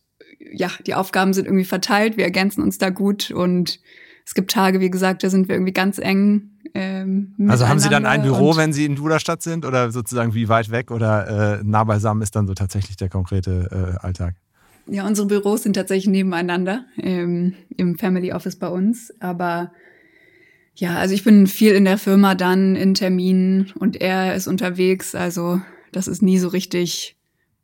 ja, 0.54 0.72
die 0.88 0.94
Aufgaben 0.94 1.34
sind 1.34 1.46
irgendwie 1.46 1.66
verteilt. 1.66 2.16
Wir 2.16 2.24
ergänzen 2.24 2.64
uns 2.64 2.78
da 2.78 2.90
gut 2.90 3.32
und 3.32 3.82
es 4.26 4.34
gibt 4.34 4.52
Tage, 4.52 4.80
wie 4.80 4.92
gesagt, 4.92 5.24
da 5.24 5.30
sind 5.30 5.48
wir 5.48 5.56
irgendwie 5.56 5.74
ganz 5.74 5.98
eng. 5.98 6.52
Ähm, 6.74 7.36
Also 7.48 7.68
haben 7.68 7.80
Sie 7.80 7.90
dann 7.90 8.06
ein 8.06 8.22
Büro, 8.22 8.56
wenn 8.58 8.74
Sie 8.74 8.86
in 8.86 8.96
Duderstadt 8.96 9.42
sind 9.42 9.66
oder 9.66 9.92
sozusagen 9.92 10.34
wie 10.34 10.50
weit 10.50 10.72
weg 10.72 10.92
oder 10.92 11.60
äh, 11.60 11.64
nah 11.64 11.84
beisammen 11.84 12.22
ist 12.22 12.36
dann 12.36 12.48
so 12.48 12.54
tatsächlich 12.54 12.98
der 12.98 13.10
konkrete 13.10 13.98
äh, 14.02 14.06
Alltag? 14.06 14.36
Ja, 14.88 15.06
unsere 15.06 15.28
Büros 15.28 15.64
sind 15.64 15.74
tatsächlich 15.74 16.08
nebeneinander 16.08 16.86
ähm, 16.98 17.54
im 17.78 17.98
Family 17.98 18.34
Office 18.34 18.56
bei 18.56 18.68
uns. 18.68 19.14
Aber 19.20 19.72
ja, 20.76 20.98
also 20.98 21.14
ich 21.14 21.24
bin 21.24 21.46
viel 21.46 21.74
in 21.74 21.86
der 21.86 21.98
Firma 21.98 22.34
dann 22.34 22.76
in 22.76 22.96
Terminen 22.96 23.72
und 23.78 24.00
er 24.02 24.36
ist 24.36 24.48
unterwegs. 24.48 25.14
Also 25.14 25.62
das 25.92 26.08
ist 26.08 26.22
nie 26.22 26.40
so 26.40 26.48
richtig 26.48 27.19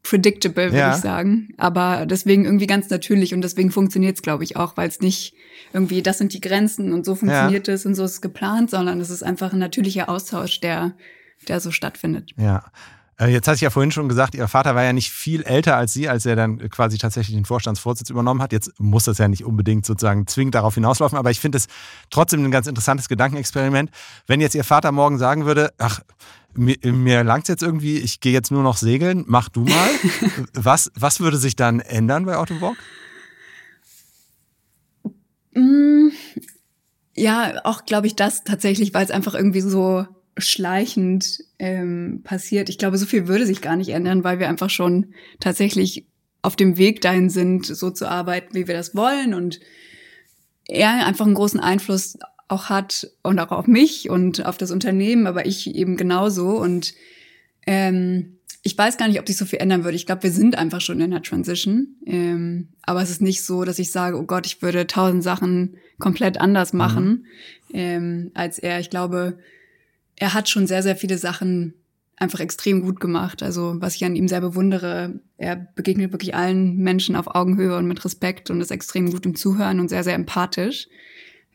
predictable, 0.08 0.65
würde 0.65 0.78
Ja. 0.78 0.96
ich 0.96 1.02
sagen. 1.02 1.50
Aber 1.58 2.06
deswegen 2.06 2.46
irgendwie 2.46 2.68
ganz 2.68 2.89
natürlich 2.89 3.34
und 3.34 3.41
deswegen 3.41 3.72
funktioniert 3.72 4.15
es, 4.15 4.22
glaube 4.22 4.44
ich, 4.44 4.56
auch, 4.56 4.78
weil 4.78 4.88
es 4.88 5.02
nicht 5.02 5.34
irgendwie, 5.74 6.02
das 6.02 6.20
sind 6.20 6.34
die 6.34 6.41
Grenzen 6.41 6.94
und 6.94 7.06
so 7.06 7.15
funktioniert 7.15 7.68
es 7.68 7.86
und 7.86 7.96
so 7.96 8.04
ist 8.04 8.12
es 8.12 8.22
geplant, 8.22 8.70
sondern 8.70 9.02
es 9.02 9.10
ist 9.10 9.24
einfach 9.24 9.52
ein 9.52 9.60
natürlicher 9.60 10.08
Austausch, 10.10 10.60
der, 10.62 10.94
der 11.48 11.60
so 11.60 11.72
stattfindet. 11.72 12.32
Ja. 12.38 12.65
Äh, 13.20 13.28
Jetzt 13.32 13.48
hatte 13.48 13.56
ich 13.56 13.62
ja 13.62 13.70
vorhin 13.70 13.91
schon 13.91 14.08
gesagt, 14.10 14.36
Ihr 14.36 14.48
Vater 14.48 14.76
war 14.76 14.84
ja 14.84 14.94
nicht 14.94 15.10
viel 15.10 15.41
älter 15.44 15.76
als 15.76 15.94
Sie, 15.94 16.08
als 16.08 16.26
er 16.26 16.36
dann 16.36 16.60
quasi 16.70 16.98
tatsächlich 16.98 17.36
den 17.36 17.46
Vorstandsvorsitz 17.46 18.10
übernommen 18.10 18.41
hat. 18.41 18.52
Jetzt 18.52 18.74
muss 18.78 19.06
das 19.06 19.18
ja 19.18 19.28
nicht 19.28 19.44
unbedingt 19.44 19.86
sozusagen 19.86 20.28
zwingend 20.28 20.54
darauf 20.54 20.76
hinauslaufen, 20.76 21.18
aber 21.18 21.32
ich 21.32 21.39
finde 21.39 21.58
es 21.58 21.68
trotzdem 22.10 22.44
ein 22.44 22.52
ganz 22.52 22.68
interessantes 22.68 23.08
Gedankenexperiment. 23.10 23.89
Wenn 24.28 24.41
jetzt 24.41 24.54
Ihr 24.54 24.65
Vater 24.65 24.91
morgen 24.91 25.18
sagen 25.18 25.46
würde, 25.46 25.72
ach, 25.78 26.02
mir, 26.56 26.78
mir 26.84 27.24
langt 27.24 27.48
jetzt 27.48 27.63
irgendwie, 27.63 27.98
ich 27.98 28.20
gehe 28.20 28.34
jetzt 28.34 28.52
nur 28.52 28.63
noch 28.63 28.78
segeln, 28.78 29.24
mach 29.28 29.50
du 29.50 29.62
mal. 29.62 29.89
was, 30.54 30.91
was 30.96 31.20
würde 31.20 31.38
sich 31.38 31.56
dann 31.56 31.80
ändern 31.80 32.26
bei 32.26 32.36
Bock? 32.60 32.78
Mm, 35.54 36.10
Ja, 37.15 37.62
auch 37.63 37.86
glaube 37.86 38.08
ich 38.08 38.15
das 38.15 38.44
tatsächlich, 38.44 38.94
weil 38.94 39.06
es 39.06 39.12
einfach 39.12 39.36
irgendwie 39.36 39.62
so 39.62 40.06
schleichend 40.38 41.39
ähm, 41.60 42.22
passiert. 42.24 42.70
Ich 42.70 42.78
glaube, 42.78 42.98
so 42.98 43.06
viel 43.06 43.28
würde 43.28 43.46
sich 43.46 43.62
gar 43.62 43.76
nicht 43.78 43.89
ändern, 43.89 44.24
weil 44.24 44.39
wir 44.39 44.50
einfach 44.50 44.70
schon 44.70 45.13
tatsächlich 45.39 46.08
auf 46.41 46.56
dem 46.56 46.78
Weg 46.78 47.02
dahin 47.02 47.30
sind, 47.30 47.65
so 47.65 47.89
zu 47.89 48.10
arbeiten, 48.10 48.54
wie 48.54 48.68
wir 48.68 48.76
das 48.76 48.96
wollen 48.96 49.34
und 49.34 49.60
er 50.68 51.06
einfach 51.06 51.26
einen 51.26 51.36
großen 51.36 51.60
Einfluss 51.60 52.18
auch 52.47 52.69
hat 52.69 53.10
und 53.23 53.39
auch 53.39 53.51
auf 53.51 53.67
mich 53.67 54.10
und 54.10 54.45
auf 54.45 54.58
das 54.58 54.71
Unternehmen, 54.71 55.27
aber 55.27 55.45
ich 55.45 55.75
eben 55.75 55.97
genauso 55.97 56.62
und 56.62 56.93
ähm, 57.65 58.36
ich 58.67 58.75
weiß 58.75 58.97
gar 58.97 59.08
nicht, 59.08 59.19
ob 59.19 59.27
sich 59.27 59.38
so 59.38 59.45
viel 59.45 59.60
ändern 59.60 59.84
würde. 59.84 59.95
Ich 59.95 60.08
glaube, 60.08 60.23
wir 60.23 60.31
sind 60.31 60.58
einfach 60.58 60.81
schon 60.81 60.99
in 60.99 61.12
der 61.12 61.21
Transition. 61.21 61.97
Ähm, 62.08 62.69
aber 62.81 63.03
es 63.03 63.12
ist 63.12 63.21
nicht 63.21 63.43
so, 63.43 63.63
dass 63.63 63.77
ich 63.77 63.91
sage, 63.91 64.17
oh 64.17 64.23
Gott, 64.23 64.47
ich 64.47 64.63
würde 64.63 64.88
tausend 64.88 65.21
Sachen 65.21 65.77
komplett 65.99 66.41
anders 66.41 66.73
machen 66.73 67.27
ähm, 67.73 68.31
als 68.34 68.58
er. 68.58 68.79
Ich 68.79 68.89
glaube, 68.89 69.38
er 70.15 70.34
hat 70.34 70.49
schon 70.49 70.65
sehr, 70.65 70.81
sehr 70.81 70.95
viele 70.95 71.19
Sachen 71.19 71.75
einfach 72.17 72.39
extrem 72.39 72.81
gut 72.81 72.99
gemacht. 72.99 73.43
Also 73.43 73.75
was 73.77 73.95
ich 73.95 74.03
an 74.03 74.15
ihm 74.15 74.27
sehr 74.27 74.41
bewundere, 74.41 75.19
er 75.38 75.55
begegnet 75.55 76.12
wirklich 76.12 76.34
allen 76.34 76.77
Menschen 76.77 77.15
auf 77.15 77.36
Augenhöhe 77.36 77.77
und 77.77 77.88
mit 77.88 78.03
Respekt 78.03 78.49
und 78.49 78.62
ist 78.62 78.71
extrem 78.71 79.12
gut 79.12 79.27
im 79.27 79.36
Zuhören 79.36 79.79
und 79.79 79.89
sehr, 79.89 80.03
sehr 80.03 80.15
empathisch. 80.15 80.88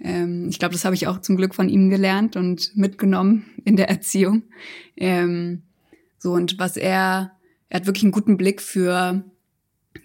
Ähm, 0.03 0.49
ich 0.49 0.59
glaube, 0.59 0.73
das 0.73 0.85
habe 0.85 0.95
ich 0.95 1.07
auch 1.07 1.21
zum 1.21 1.37
Glück 1.37 1.55
von 1.55 1.69
ihm 1.69 1.91
gelernt 1.91 2.37
und 2.37 2.77
mitgenommen 2.77 3.45
in 3.65 3.77
der 3.77 3.89
Erziehung. 3.89 4.43
Ähm, 4.97 5.63
so, 6.19 6.33
und 6.33 6.59
was 6.59 6.77
er, 6.77 7.33
er 7.69 7.81
hat 7.81 7.87
wirklich 7.87 8.05
einen 8.05 8.13
guten 8.13 8.37
Blick 8.37 8.61
für 8.61 9.25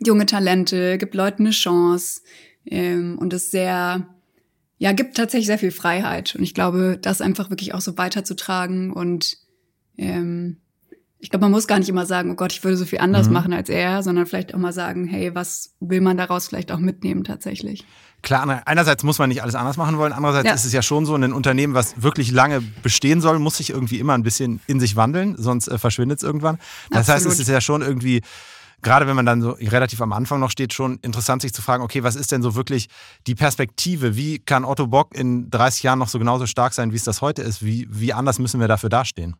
junge 0.03 0.25
Talente, 0.25 0.97
gibt 0.97 1.15
Leuten 1.15 1.43
eine 1.43 1.51
Chance 1.51 2.21
ähm, 2.65 3.17
und 3.19 3.33
ist 3.33 3.51
sehr, 3.51 4.07
ja, 4.77 4.91
gibt 4.91 5.15
tatsächlich 5.17 5.47
sehr 5.47 5.59
viel 5.59 5.71
Freiheit. 5.71 6.35
Und 6.35 6.43
ich 6.43 6.53
glaube, 6.53 6.97
das 7.01 7.21
einfach 7.21 7.49
wirklich 7.49 7.73
auch 7.73 7.81
so 7.81 7.97
weiterzutragen 7.97 8.91
und 8.91 9.37
ähm, 9.97 10.57
ich 11.19 11.29
glaube, 11.29 11.45
man 11.45 11.51
muss 11.51 11.67
gar 11.67 11.79
nicht 11.79 11.89
immer 11.89 12.05
sagen, 12.05 12.31
oh 12.31 12.35
Gott, 12.35 12.51
ich 12.53 12.63
würde 12.63 12.77
so 12.77 12.85
viel 12.85 12.99
anders 12.99 13.27
Mhm. 13.27 13.33
machen 13.33 13.53
als 13.53 13.69
er, 13.69 14.03
sondern 14.03 14.25
vielleicht 14.25 14.53
auch 14.53 14.59
mal 14.59 14.73
sagen, 14.73 15.07
hey, 15.07 15.33
was 15.33 15.73
will 15.79 16.01
man 16.01 16.17
daraus 16.17 16.47
vielleicht 16.47 16.71
auch 16.71 16.79
mitnehmen 16.79 17.23
tatsächlich? 17.23 17.85
Klar, 18.21 18.63
einerseits 18.65 19.03
muss 19.03 19.19
man 19.19 19.29
nicht 19.29 19.41
alles 19.43 19.55
anders 19.55 19.77
machen 19.77 19.97
wollen, 19.97 20.11
andererseits 20.13 20.45
Ja. 20.47 20.53
ist 20.53 20.65
es 20.65 20.73
ja 20.73 20.81
schon 20.81 21.05
so, 21.05 21.15
ein 21.15 21.31
Unternehmen, 21.31 21.73
was 21.73 22.01
wirklich 22.01 22.31
lange 22.31 22.61
bestehen 22.61 23.21
soll, 23.21 23.39
muss 23.39 23.57
sich 23.57 23.69
irgendwie 23.69 23.99
immer 23.99 24.13
ein 24.13 24.23
bisschen 24.23 24.61
in 24.67 24.79
sich 24.79 24.95
wandeln, 24.95 25.35
sonst 25.37 25.67
äh, 25.67 25.77
verschwindet 25.77 26.17
es 26.19 26.23
irgendwann. 26.23 26.57
Das 26.89 27.01
heißt, 27.07 27.09
Absolut. 27.25 27.33
es 27.33 27.39
ist 27.39 27.49
ja 27.49 27.61
schon 27.61 27.81
irgendwie, 27.83 28.21
gerade 28.81 29.05
wenn 29.07 29.15
man 29.15 29.25
dann 29.27 29.41
so 29.41 29.51
relativ 29.51 30.01
am 30.01 30.11
Anfang 30.11 30.39
noch 30.39 30.49
steht, 30.49 30.73
schon 30.73 30.97
interessant, 31.01 31.43
sich 31.43 31.53
zu 31.53 31.61
fragen, 31.61 31.83
okay, 31.83 32.01
was 32.03 32.15
ist 32.15 32.31
denn 32.31 32.41
so 32.41 32.55
wirklich 32.55 32.87
die 33.27 33.35
Perspektive? 33.35 34.15
Wie 34.15 34.39
kann 34.39 34.65
Otto 34.65 34.87
Bock 34.87 35.15
in 35.15 35.49
30 35.51 35.83
Jahren 35.83 35.99
noch 35.99 36.09
so 36.09 36.17
genauso 36.19 36.45
stark 36.47 36.73
sein, 36.73 36.91
wie 36.91 36.95
es 36.97 37.03
das 37.03 37.21
heute 37.21 37.41
ist? 37.43 37.63
Wie, 37.63 37.87
wie 37.91 38.11
anders 38.13 38.39
müssen 38.39 38.59
wir 38.59 38.67
dafür 38.67 38.89
dastehen? 38.89 39.35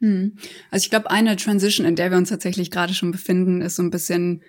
Hm. 0.00 0.36
Also 0.70 0.84
ich 0.84 0.90
glaube, 0.90 1.10
eine 1.10 1.36
Transition, 1.36 1.86
in 1.86 1.96
der 1.96 2.10
wir 2.10 2.18
uns 2.18 2.28
tatsächlich 2.28 2.70
gerade 2.70 2.94
schon 2.94 3.10
befinden, 3.10 3.60
ist 3.60 3.76
so 3.76 3.82
ein 3.82 3.90
bisschen 3.90 4.42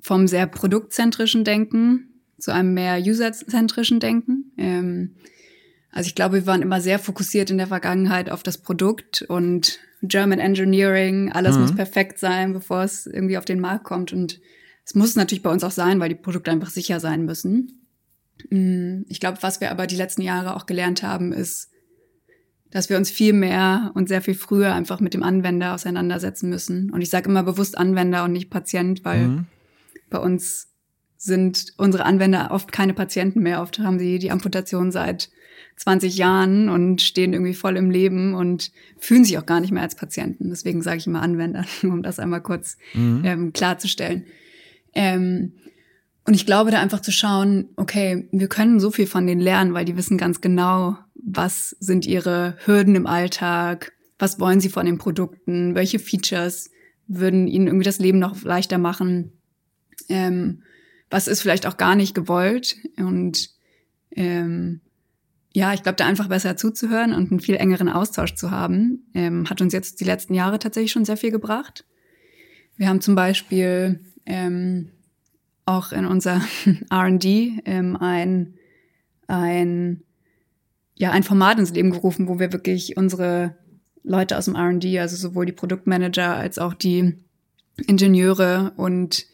vom 0.00 0.26
sehr 0.26 0.46
produktzentrischen 0.46 1.44
Denken 1.44 2.20
zu 2.38 2.52
einem 2.52 2.74
mehr 2.74 2.98
userzentrischen 2.98 4.00
Denken. 4.00 4.52
Ähm, 4.58 5.16
also 5.92 6.08
ich 6.08 6.14
glaube, 6.14 6.36
wir 6.36 6.46
waren 6.46 6.62
immer 6.62 6.80
sehr 6.80 6.98
fokussiert 6.98 7.50
in 7.50 7.58
der 7.58 7.68
Vergangenheit 7.68 8.30
auf 8.30 8.42
das 8.42 8.58
Produkt 8.58 9.22
und 9.22 9.78
German 10.02 10.40
Engineering, 10.40 11.30
alles 11.30 11.54
mhm. 11.54 11.62
muss 11.62 11.74
perfekt 11.76 12.18
sein, 12.18 12.52
bevor 12.52 12.82
es 12.82 13.06
irgendwie 13.06 13.38
auf 13.38 13.44
den 13.44 13.60
Markt 13.60 13.84
kommt. 13.84 14.12
Und 14.12 14.40
es 14.84 14.94
muss 14.94 15.14
natürlich 15.14 15.42
bei 15.42 15.50
uns 15.50 15.62
auch 15.62 15.70
sein, 15.70 16.00
weil 16.00 16.08
die 16.08 16.16
Produkte 16.16 16.50
einfach 16.50 16.70
sicher 16.70 16.98
sein 16.98 17.24
müssen. 17.24 17.86
Mm, 18.50 19.02
ich 19.08 19.20
glaube, 19.20 19.38
was 19.42 19.60
wir 19.60 19.70
aber 19.70 19.86
die 19.86 19.96
letzten 19.96 20.22
Jahre 20.22 20.56
auch 20.56 20.66
gelernt 20.66 21.02
haben, 21.04 21.32
ist, 21.32 21.70
dass 22.72 22.88
wir 22.88 22.96
uns 22.96 23.10
viel 23.10 23.34
mehr 23.34 23.92
und 23.94 24.08
sehr 24.08 24.22
viel 24.22 24.34
früher 24.34 24.74
einfach 24.74 24.98
mit 24.98 25.14
dem 25.14 25.22
Anwender 25.22 25.74
auseinandersetzen 25.74 26.48
müssen. 26.48 26.90
Und 26.90 27.02
ich 27.02 27.10
sage 27.10 27.28
immer 27.28 27.42
bewusst 27.42 27.78
Anwender 27.78 28.24
und 28.24 28.32
nicht 28.32 28.50
Patient, 28.50 29.04
weil 29.04 29.28
mhm. 29.28 29.46
bei 30.10 30.18
uns 30.18 30.68
sind 31.18 31.74
unsere 31.76 32.04
Anwender 32.04 32.48
oft 32.50 32.72
keine 32.72 32.94
Patienten 32.94 33.40
mehr. 33.40 33.62
Oft 33.62 33.78
haben 33.78 33.98
sie 33.98 34.18
die 34.18 34.30
Amputation 34.30 34.90
seit 34.90 35.30
20 35.76 36.16
Jahren 36.16 36.68
und 36.68 37.02
stehen 37.02 37.32
irgendwie 37.32 37.54
voll 37.54 37.76
im 37.76 37.90
Leben 37.90 38.34
und 38.34 38.72
fühlen 38.98 39.24
sich 39.24 39.38
auch 39.38 39.46
gar 39.46 39.60
nicht 39.60 39.70
mehr 39.70 39.82
als 39.82 39.94
Patienten. 39.94 40.48
Deswegen 40.48 40.82
sage 40.82 40.96
ich 40.96 41.06
immer 41.06 41.22
Anwender, 41.22 41.64
um 41.82 42.02
das 42.02 42.18
einmal 42.18 42.40
kurz 42.40 42.78
mhm. 42.94 43.22
ähm, 43.24 43.52
klarzustellen. 43.52 44.24
Ähm, 44.94 45.52
und 46.24 46.34
ich 46.34 46.46
glaube, 46.46 46.70
da 46.70 46.80
einfach 46.80 47.00
zu 47.00 47.12
schauen, 47.12 47.68
okay, 47.76 48.28
wir 48.32 48.48
können 48.48 48.80
so 48.80 48.90
viel 48.90 49.06
von 49.06 49.26
denen 49.26 49.40
lernen, 49.40 49.74
weil 49.74 49.84
die 49.84 49.96
wissen 49.96 50.18
ganz 50.18 50.40
genau, 50.40 50.96
was 51.24 51.70
sind 51.80 52.06
ihre 52.06 52.56
Hürden 52.64 52.94
im 52.94 53.06
Alltag, 53.06 53.92
was 54.18 54.40
wollen 54.40 54.60
sie 54.60 54.68
von 54.68 54.86
den 54.86 54.98
Produkten, 54.98 55.74
welche 55.74 55.98
Features 55.98 56.70
würden 57.06 57.46
ihnen 57.46 57.66
irgendwie 57.66 57.84
das 57.84 57.98
Leben 57.98 58.18
noch 58.18 58.42
leichter 58.42 58.78
machen, 58.78 59.32
ähm, 60.08 60.62
was 61.10 61.28
ist 61.28 61.42
vielleicht 61.42 61.66
auch 61.66 61.76
gar 61.76 61.94
nicht 61.94 62.14
gewollt. 62.14 62.76
Und 62.96 63.50
ähm, 64.10 64.80
ja, 65.52 65.74
ich 65.74 65.82
glaube, 65.82 65.96
da 65.96 66.06
einfach 66.06 66.28
besser 66.28 66.56
zuzuhören 66.56 67.12
und 67.12 67.30
einen 67.30 67.40
viel 67.40 67.56
engeren 67.56 67.88
Austausch 67.88 68.34
zu 68.34 68.50
haben, 68.50 69.06
ähm, 69.14 69.48
hat 69.50 69.60
uns 69.60 69.72
jetzt 69.72 70.00
die 70.00 70.04
letzten 70.04 70.34
Jahre 70.34 70.58
tatsächlich 70.58 70.92
schon 70.92 71.04
sehr 71.04 71.16
viel 71.16 71.30
gebracht. 71.30 71.84
Wir 72.76 72.88
haben 72.88 73.02
zum 73.02 73.14
Beispiel 73.14 74.00
ähm, 74.24 74.90
auch 75.66 75.92
in 75.92 76.06
unser 76.06 76.40
R&D 76.90 77.60
ähm, 77.66 77.96
ein, 77.96 78.54
ein, 79.26 80.02
ja, 81.02 81.10
ein 81.10 81.24
Format 81.24 81.58
ins 81.58 81.72
Leben 81.72 81.90
gerufen, 81.90 82.28
wo 82.28 82.38
wir 82.38 82.52
wirklich 82.52 82.96
unsere 82.96 83.56
Leute 84.04 84.38
aus 84.38 84.44
dem 84.44 84.54
R&D, 84.54 85.00
also 85.00 85.16
sowohl 85.16 85.46
die 85.46 85.52
Produktmanager 85.52 86.36
als 86.36 86.60
auch 86.60 86.74
die 86.74 87.16
Ingenieure 87.88 88.72
und 88.76 89.26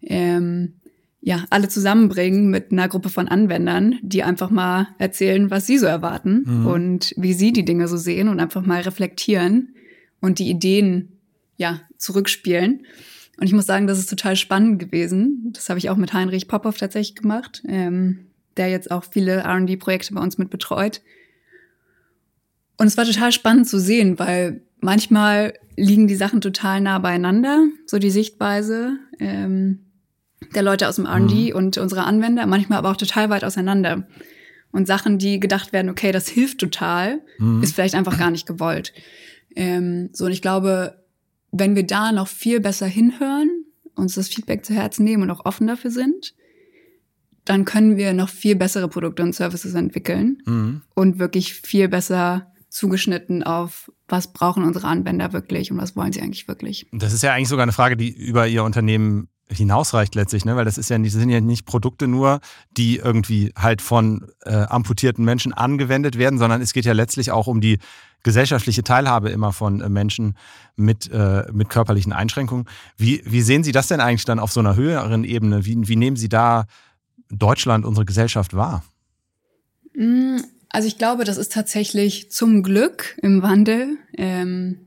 ähm, 0.00 0.74
ja, 1.20 1.44
alle 1.50 1.68
zusammenbringen 1.68 2.50
mit 2.50 2.70
einer 2.70 2.86
Gruppe 2.86 3.08
von 3.08 3.26
Anwendern, 3.26 3.98
die 4.00 4.22
einfach 4.22 4.50
mal 4.50 4.90
erzählen, 4.98 5.50
was 5.50 5.66
sie 5.66 5.78
so 5.78 5.86
erwarten 5.86 6.44
mhm. 6.46 6.66
und 6.68 7.14
wie 7.16 7.32
sie 7.32 7.52
die 7.52 7.64
Dinge 7.64 7.88
so 7.88 7.96
sehen 7.96 8.28
und 8.28 8.38
einfach 8.38 8.64
mal 8.64 8.82
reflektieren 8.82 9.74
und 10.20 10.38
die 10.38 10.48
Ideen 10.48 11.18
ja 11.56 11.80
zurückspielen. 11.96 12.86
Und 13.40 13.46
ich 13.48 13.52
muss 13.52 13.66
sagen, 13.66 13.88
das 13.88 13.98
ist 13.98 14.08
total 14.08 14.36
spannend 14.36 14.78
gewesen. 14.78 15.50
Das 15.52 15.68
habe 15.68 15.80
ich 15.80 15.90
auch 15.90 15.96
mit 15.96 16.12
Heinrich 16.12 16.46
Popov 16.46 16.78
tatsächlich 16.78 17.16
gemacht, 17.16 17.64
ähm, 17.66 18.27
der 18.58 18.68
jetzt 18.68 18.90
auch 18.90 19.04
viele 19.04 19.44
RD-Projekte 19.44 20.14
bei 20.14 20.20
uns 20.20 20.38
mit 20.38 20.50
betreut. 20.50 21.00
Und 22.76 22.86
es 22.86 22.96
war 22.96 23.04
total 23.04 23.32
spannend 23.32 23.68
zu 23.68 23.78
sehen, 23.80 24.18
weil 24.18 24.62
manchmal 24.80 25.54
liegen 25.76 26.06
die 26.06 26.14
Sachen 26.14 26.40
total 26.40 26.80
nah 26.80 26.98
beieinander, 26.98 27.66
so 27.86 27.98
die 27.98 28.10
Sichtweise 28.10 28.98
ähm, 29.18 29.80
der 30.54 30.62
Leute 30.62 30.88
aus 30.88 30.96
dem 30.96 31.06
RD 31.06 31.32
mhm. 31.32 31.52
und 31.54 31.78
unserer 31.78 32.06
Anwender, 32.06 32.46
manchmal 32.46 32.78
aber 32.78 32.90
auch 32.90 32.96
total 32.96 33.30
weit 33.30 33.44
auseinander. 33.44 34.06
Und 34.70 34.86
Sachen, 34.86 35.18
die 35.18 35.40
gedacht 35.40 35.72
werden, 35.72 35.90
okay, 35.90 36.12
das 36.12 36.28
hilft 36.28 36.58
total, 36.58 37.20
mhm. 37.38 37.62
ist 37.62 37.74
vielleicht 37.74 37.94
einfach 37.94 38.18
gar 38.18 38.30
nicht 38.30 38.46
gewollt. 38.46 38.92
Ähm, 39.56 40.10
so, 40.12 40.26
und 40.26 40.32
ich 40.32 40.42
glaube, 40.42 41.02
wenn 41.50 41.74
wir 41.74 41.86
da 41.86 42.12
noch 42.12 42.28
viel 42.28 42.60
besser 42.60 42.86
hinhören, 42.86 43.64
uns 43.94 44.14
das 44.14 44.28
Feedback 44.28 44.64
zu 44.64 44.74
Herzen 44.74 45.04
nehmen 45.04 45.24
und 45.24 45.30
auch 45.30 45.44
offen 45.44 45.66
dafür 45.66 45.90
sind, 45.90 46.34
dann 47.48 47.64
können 47.64 47.96
wir 47.96 48.12
noch 48.12 48.28
viel 48.28 48.56
bessere 48.56 48.88
Produkte 48.88 49.22
und 49.22 49.34
Services 49.34 49.72
entwickeln 49.72 50.42
mhm. 50.44 50.82
und 50.94 51.18
wirklich 51.18 51.54
viel 51.54 51.88
besser 51.88 52.52
zugeschnitten 52.68 53.42
auf, 53.42 53.90
was 54.06 54.34
brauchen 54.34 54.64
unsere 54.64 54.86
Anwender 54.86 55.32
wirklich 55.32 55.72
und 55.72 55.78
was 55.78 55.96
wollen 55.96 56.12
sie 56.12 56.20
eigentlich 56.20 56.46
wirklich. 56.46 56.86
Das 56.92 57.14
ist 57.14 57.22
ja 57.22 57.32
eigentlich 57.32 57.48
sogar 57.48 57.62
eine 57.62 57.72
Frage, 57.72 57.96
die 57.96 58.10
über 58.10 58.46
Ihr 58.46 58.64
Unternehmen 58.64 59.28
hinausreicht 59.50 60.14
letztlich, 60.14 60.44
ne? 60.44 60.56
weil 60.56 60.66
das 60.66 60.76
ist 60.76 60.90
ja 60.90 60.98
nicht, 60.98 61.14
das 61.14 61.20
sind 61.20 61.30
ja 61.30 61.40
nicht 61.40 61.64
Produkte 61.64 62.06
nur, 62.06 62.40
die 62.76 62.96
irgendwie 62.96 63.54
halt 63.56 63.80
von 63.80 64.26
äh, 64.44 64.52
amputierten 64.52 65.24
Menschen 65.24 65.54
angewendet 65.54 66.18
werden, 66.18 66.38
sondern 66.38 66.60
es 66.60 66.74
geht 66.74 66.84
ja 66.84 66.92
letztlich 66.92 67.30
auch 67.30 67.46
um 67.46 67.62
die 67.62 67.78
gesellschaftliche 68.22 68.82
Teilhabe 68.82 69.30
immer 69.30 69.54
von 69.54 69.80
äh, 69.80 69.88
Menschen 69.88 70.36
mit, 70.76 71.10
äh, 71.10 71.44
mit 71.50 71.70
körperlichen 71.70 72.12
Einschränkungen. 72.12 72.66
Wie, 72.98 73.22
wie 73.24 73.40
sehen 73.40 73.64
Sie 73.64 73.72
das 73.72 73.88
denn 73.88 74.00
eigentlich 74.00 74.26
dann 74.26 74.38
auf 74.38 74.52
so 74.52 74.60
einer 74.60 74.76
höheren 74.76 75.24
Ebene? 75.24 75.64
Wie, 75.64 75.88
wie 75.88 75.96
nehmen 75.96 76.16
Sie 76.16 76.28
da 76.28 76.66
Deutschland, 77.30 77.84
unsere 77.84 78.04
Gesellschaft 78.04 78.54
wahr? 78.54 78.84
Mm, 79.94 80.38
also 80.70 80.88
ich 80.88 80.98
glaube, 80.98 81.24
das 81.24 81.36
ist 81.36 81.52
tatsächlich 81.52 82.30
zum 82.30 82.62
Glück 82.62 83.16
im 83.22 83.42
Wandel. 83.42 83.98
Ähm, 84.16 84.86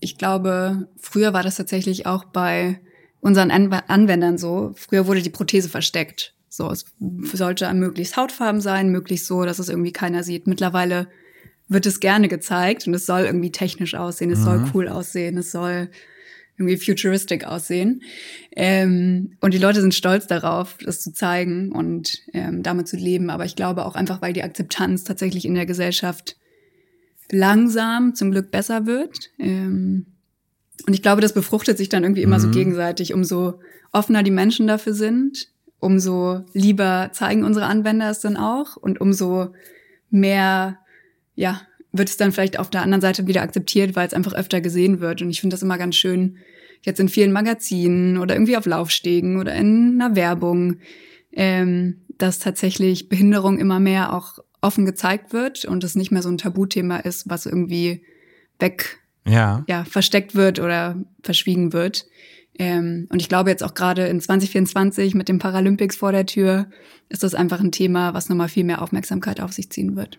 ich 0.00 0.18
glaube, 0.18 0.88
früher 0.98 1.32
war 1.32 1.42
das 1.42 1.56
tatsächlich 1.56 2.06
auch 2.06 2.24
bei 2.24 2.80
unseren 3.20 3.50
Anwendern 3.50 4.38
so. 4.38 4.72
Früher 4.76 5.06
wurde 5.06 5.22
die 5.22 5.30
Prothese 5.30 5.68
versteckt. 5.68 6.34
So, 6.48 6.70
es 6.70 6.86
sollte 7.32 7.72
möglichst 7.74 8.16
Hautfarben 8.16 8.60
sein, 8.60 8.90
möglichst 8.90 9.26
so, 9.26 9.44
dass 9.44 9.58
es 9.58 9.68
irgendwie 9.68 9.92
keiner 9.92 10.22
sieht. 10.22 10.46
Mittlerweile 10.46 11.08
wird 11.68 11.86
es 11.86 12.00
gerne 12.00 12.28
gezeigt 12.28 12.86
und 12.86 12.94
es 12.94 13.06
soll 13.06 13.22
irgendwie 13.22 13.52
technisch 13.52 13.94
aussehen, 13.94 14.30
es 14.30 14.40
mhm. 14.40 14.44
soll 14.44 14.64
cool 14.74 14.88
aussehen, 14.88 15.36
es 15.36 15.52
soll 15.52 15.90
irgendwie 16.58 16.76
futuristic 16.76 17.44
aussehen. 17.44 18.02
Ähm, 18.54 19.36
und 19.40 19.54
die 19.54 19.58
Leute 19.58 19.80
sind 19.80 19.94
stolz 19.94 20.26
darauf, 20.26 20.76
das 20.84 21.00
zu 21.00 21.12
zeigen 21.12 21.72
und 21.72 22.18
ähm, 22.32 22.62
damit 22.62 22.88
zu 22.88 22.96
leben. 22.96 23.30
Aber 23.30 23.44
ich 23.44 23.56
glaube 23.56 23.86
auch 23.86 23.94
einfach, 23.94 24.20
weil 24.20 24.32
die 24.32 24.42
Akzeptanz 24.42 25.04
tatsächlich 25.04 25.44
in 25.44 25.54
der 25.54 25.66
Gesellschaft 25.66 26.36
langsam 27.30 28.14
zum 28.14 28.32
Glück 28.32 28.50
besser 28.50 28.86
wird. 28.86 29.30
Ähm, 29.38 30.06
und 30.86 30.94
ich 30.94 31.02
glaube, 31.02 31.20
das 31.20 31.32
befruchtet 31.32 31.78
sich 31.78 31.88
dann 31.88 32.02
irgendwie 32.02 32.22
immer 32.22 32.38
mhm. 32.38 32.42
so 32.42 32.50
gegenseitig. 32.50 33.14
Umso 33.14 33.60
offener 33.92 34.22
die 34.22 34.30
Menschen 34.30 34.66
dafür 34.66 34.94
sind, 34.94 35.48
umso 35.78 36.44
lieber 36.52 37.10
zeigen 37.12 37.44
unsere 37.44 37.66
Anwender 37.66 38.10
es 38.10 38.20
dann 38.20 38.36
auch 38.36 38.76
und 38.76 39.00
umso 39.00 39.54
mehr 40.10 40.78
ja, 41.34 41.60
wird 41.92 42.08
es 42.08 42.16
dann 42.16 42.32
vielleicht 42.32 42.58
auf 42.58 42.70
der 42.70 42.82
anderen 42.82 43.00
Seite 43.00 43.26
wieder 43.26 43.42
akzeptiert, 43.42 43.96
weil 43.96 44.06
es 44.06 44.14
einfach 44.14 44.34
öfter 44.34 44.60
gesehen 44.60 45.00
wird. 45.00 45.22
Und 45.22 45.30
ich 45.30 45.40
finde 45.40 45.54
das 45.54 45.62
immer 45.62 45.78
ganz 45.78 45.96
schön, 45.96 46.38
jetzt 46.82 47.00
in 47.00 47.08
vielen 47.08 47.32
Magazinen 47.32 48.18
oder 48.18 48.34
irgendwie 48.34 48.56
auf 48.56 48.66
Laufstegen 48.66 49.38
oder 49.38 49.54
in 49.54 50.00
einer 50.00 50.14
Werbung, 50.14 50.76
ähm, 51.32 52.02
dass 52.18 52.38
tatsächlich 52.38 53.08
Behinderung 53.08 53.58
immer 53.58 53.80
mehr 53.80 54.12
auch 54.12 54.38
offen 54.60 54.84
gezeigt 54.84 55.32
wird 55.32 55.64
und 55.64 55.84
es 55.84 55.94
nicht 55.94 56.10
mehr 56.10 56.22
so 56.22 56.28
ein 56.28 56.38
Tabuthema 56.38 56.98
ist, 56.98 57.28
was 57.28 57.46
irgendwie 57.46 58.02
weg 58.58 58.98
ja. 59.26 59.64
Ja, 59.68 59.84
versteckt 59.84 60.34
wird 60.34 60.58
oder 60.58 60.96
verschwiegen 61.22 61.72
wird. 61.72 62.06
Ähm, 62.58 63.06
und 63.10 63.20
ich 63.20 63.28
glaube 63.28 63.50
jetzt 63.50 63.62
auch 63.62 63.74
gerade 63.74 64.06
in 64.06 64.20
2024 64.20 65.14
mit 65.14 65.28
dem 65.28 65.38
Paralympics 65.38 65.96
vor 65.96 66.12
der 66.12 66.26
Tür 66.26 66.66
ist 67.08 67.22
das 67.22 67.34
einfach 67.34 67.60
ein 67.60 67.72
Thema, 67.72 68.14
was 68.14 68.28
nochmal 68.28 68.48
viel 68.48 68.64
mehr 68.64 68.82
Aufmerksamkeit 68.82 69.40
auf 69.40 69.52
sich 69.52 69.70
ziehen 69.70 69.96
wird. 69.96 70.18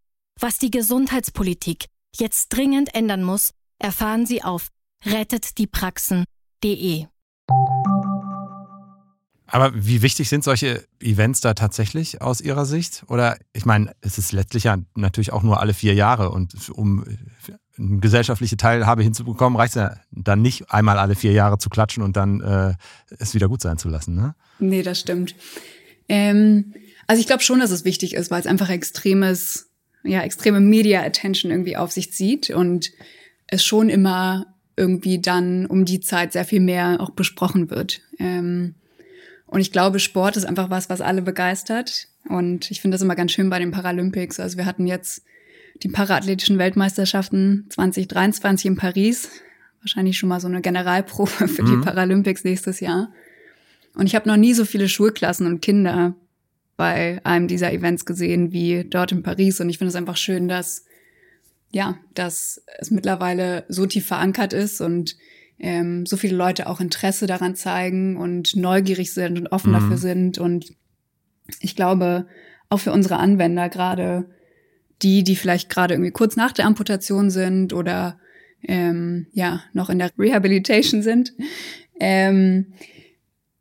Was 0.39 0.57
die 0.57 0.71
Gesundheitspolitik 0.71 1.85
jetzt 2.15 2.49
dringend 2.49 2.95
ändern 2.95 3.23
muss, 3.23 3.51
erfahren 3.79 4.25
Sie 4.25 4.43
auf 4.43 4.69
rettetdiepraxen.de. 5.05 7.05
Aber 9.47 9.71
wie 9.75 10.01
wichtig 10.01 10.29
sind 10.29 10.45
solche 10.45 10.85
Events 11.01 11.41
da 11.41 11.53
tatsächlich 11.53 12.21
aus 12.21 12.39
Ihrer 12.39 12.65
Sicht? 12.65 13.03
Oder 13.09 13.37
ich 13.51 13.65
meine, 13.65 13.93
es 13.99 14.17
ist 14.17 14.31
letztlich 14.31 14.63
ja 14.63 14.77
natürlich 14.95 15.33
auch 15.33 15.43
nur 15.43 15.59
alle 15.59 15.73
vier 15.73 15.93
Jahre 15.93 16.31
und 16.31 16.69
um 16.69 17.03
eine 17.77 17.99
gesellschaftliche 17.99 18.55
Teilhabe 18.55 19.03
hinzubekommen, 19.03 19.57
reicht 19.57 19.75
es 19.75 19.81
ja 19.81 19.97
dann 20.11 20.41
nicht 20.41 20.71
einmal 20.71 20.97
alle 20.97 21.15
vier 21.15 21.33
Jahre 21.33 21.57
zu 21.57 21.69
klatschen 21.69 22.01
und 22.01 22.15
dann 22.15 22.39
äh, 22.39 22.75
es 23.19 23.33
wieder 23.33 23.49
gut 23.49 23.61
sein 23.61 23.77
zu 23.77 23.89
lassen. 23.89 24.15
Ne? 24.15 24.35
Nee, 24.59 24.83
das 24.83 25.01
stimmt. 25.01 25.35
Ähm, 26.07 26.73
also 27.07 27.19
ich 27.19 27.27
glaube 27.27 27.43
schon, 27.43 27.59
dass 27.59 27.71
es 27.71 27.83
wichtig 27.83 28.13
ist, 28.13 28.31
weil 28.31 28.39
es 28.39 28.47
einfach 28.47 28.69
extremes 28.69 29.70
ja, 30.03 30.21
extreme 30.21 30.59
Media 30.59 31.03
Attention 31.03 31.51
irgendwie 31.51 31.77
auf 31.77 31.91
sich 31.91 32.11
zieht 32.11 32.49
und 32.49 32.91
es 33.47 33.63
schon 33.63 33.89
immer 33.89 34.47
irgendwie 34.75 35.19
dann 35.19 35.65
um 35.65 35.85
die 35.85 35.99
Zeit 35.99 36.33
sehr 36.33 36.45
viel 36.45 36.61
mehr 36.61 36.97
auch 36.99 37.11
besprochen 37.11 37.69
wird. 37.69 38.01
Ähm, 38.19 38.75
und 39.45 39.59
ich 39.59 39.71
glaube, 39.71 39.99
Sport 39.99 40.37
ist 40.37 40.45
einfach 40.45 40.69
was, 40.69 40.89
was 40.89 41.01
alle 41.01 41.21
begeistert. 41.21 42.07
Und 42.27 42.71
ich 42.71 42.79
finde 42.79 42.95
das 42.95 43.01
immer 43.01 43.15
ganz 43.15 43.33
schön 43.33 43.49
bei 43.49 43.59
den 43.59 43.71
Paralympics. 43.71 44.39
Also 44.39 44.57
wir 44.57 44.65
hatten 44.65 44.87
jetzt 44.87 45.23
die 45.83 45.89
paraathletischen 45.89 46.57
Weltmeisterschaften 46.57 47.65
2023 47.69 48.65
in 48.67 48.75
Paris. 48.77 49.29
Wahrscheinlich 49.81 50.17
schon 50.17 50.29
mal 50.29 50.39
so 50.39 50.47
eine 50.47 50.61
Generalprobe 50.61 51.29
für 51.47 51.63
mhm. 51.63 51.67
die 51.67 51.85
Paralympics 51.85 52.43
nächstes 52.43 52.79
Jahr. 52.79 53.11
Und 53.93 54.05
ich 54.07 54.15
habe 54.15 54.29
noch 54.29 54.37
nie 54.37 54.53
so 54.53 54.63
viele 54.63 54.87
Schulklassen 54.87 55.45
und 55.45 55.61
Kinder 55.61 56.15
bei 56.81 57.23
einem 57.23 57.47
dieser 57.47 57.71
Events 57.71 58.07
gesehen 58.07 58.53
wie 58.53 58.85
dort 58.85 59.11
in 59.11 59.21
Paris. 59.21 59.61
Und 59.61 59.69
ich 59.69 59.77
finde 59.77 59.89
es 59.89 59.95
einfach 59.95 60.17
schön, 60.17 60.47
dass 60.47 60.83
ja, 61.69 61.99
dass 62.15 62.63
es 62.79 62.89
mittlerweile 62.89 63.65
so 63.69 63.85
tief 63.85 64.07
verankert 64.07 64.51
ist 64.51 64.81
und 64.81 65.15
ähm, 65.59 66.07
so 66.07 66.17
viele 66.17 66.35
Leute 66.35 66.65
auch 66.65 66.81
Interesse 66.81 67.27
daran 67.27 67.55
zeigen 67.55 68.17
und 68.17 68.55
neugierig 68.55 69.13
sind 69.13 69.37
und 69.37 69.51
offen 69.51 69.69
mhm. 69.69 69.75
dafür 69.75 69.97
sind. 69.97 70.39
Und 70.39 70.73
ich 71.59 71.75
glaube, 71.75 72.25
auch 72.69 72.79
für 72.79 72.91
unsere 72.91 73.17
Anwender, 73.17 73.69
gerade 73.69 74.25
die, 75.03 75.23
die 75.23 75.35
vielleicht 75.35 75.69
gerade 75.69 75.93
irgendwie 75.93 76.09
kurz 76.09 76.35
nach 76.35 76.51
der 76.51 76.65
Amputation 76.65 77.29
sind 77.29 77.73
oder 77.73 78.17
ähm, 78.63 79.27
ja, 79.33 79.61
noch 79.73 79.91
in 79.91 79.99
der 79.99 80.09
Rehabilitation 80.17 81.03
sind, 81.03 81.33
ähm, 81.99 82.73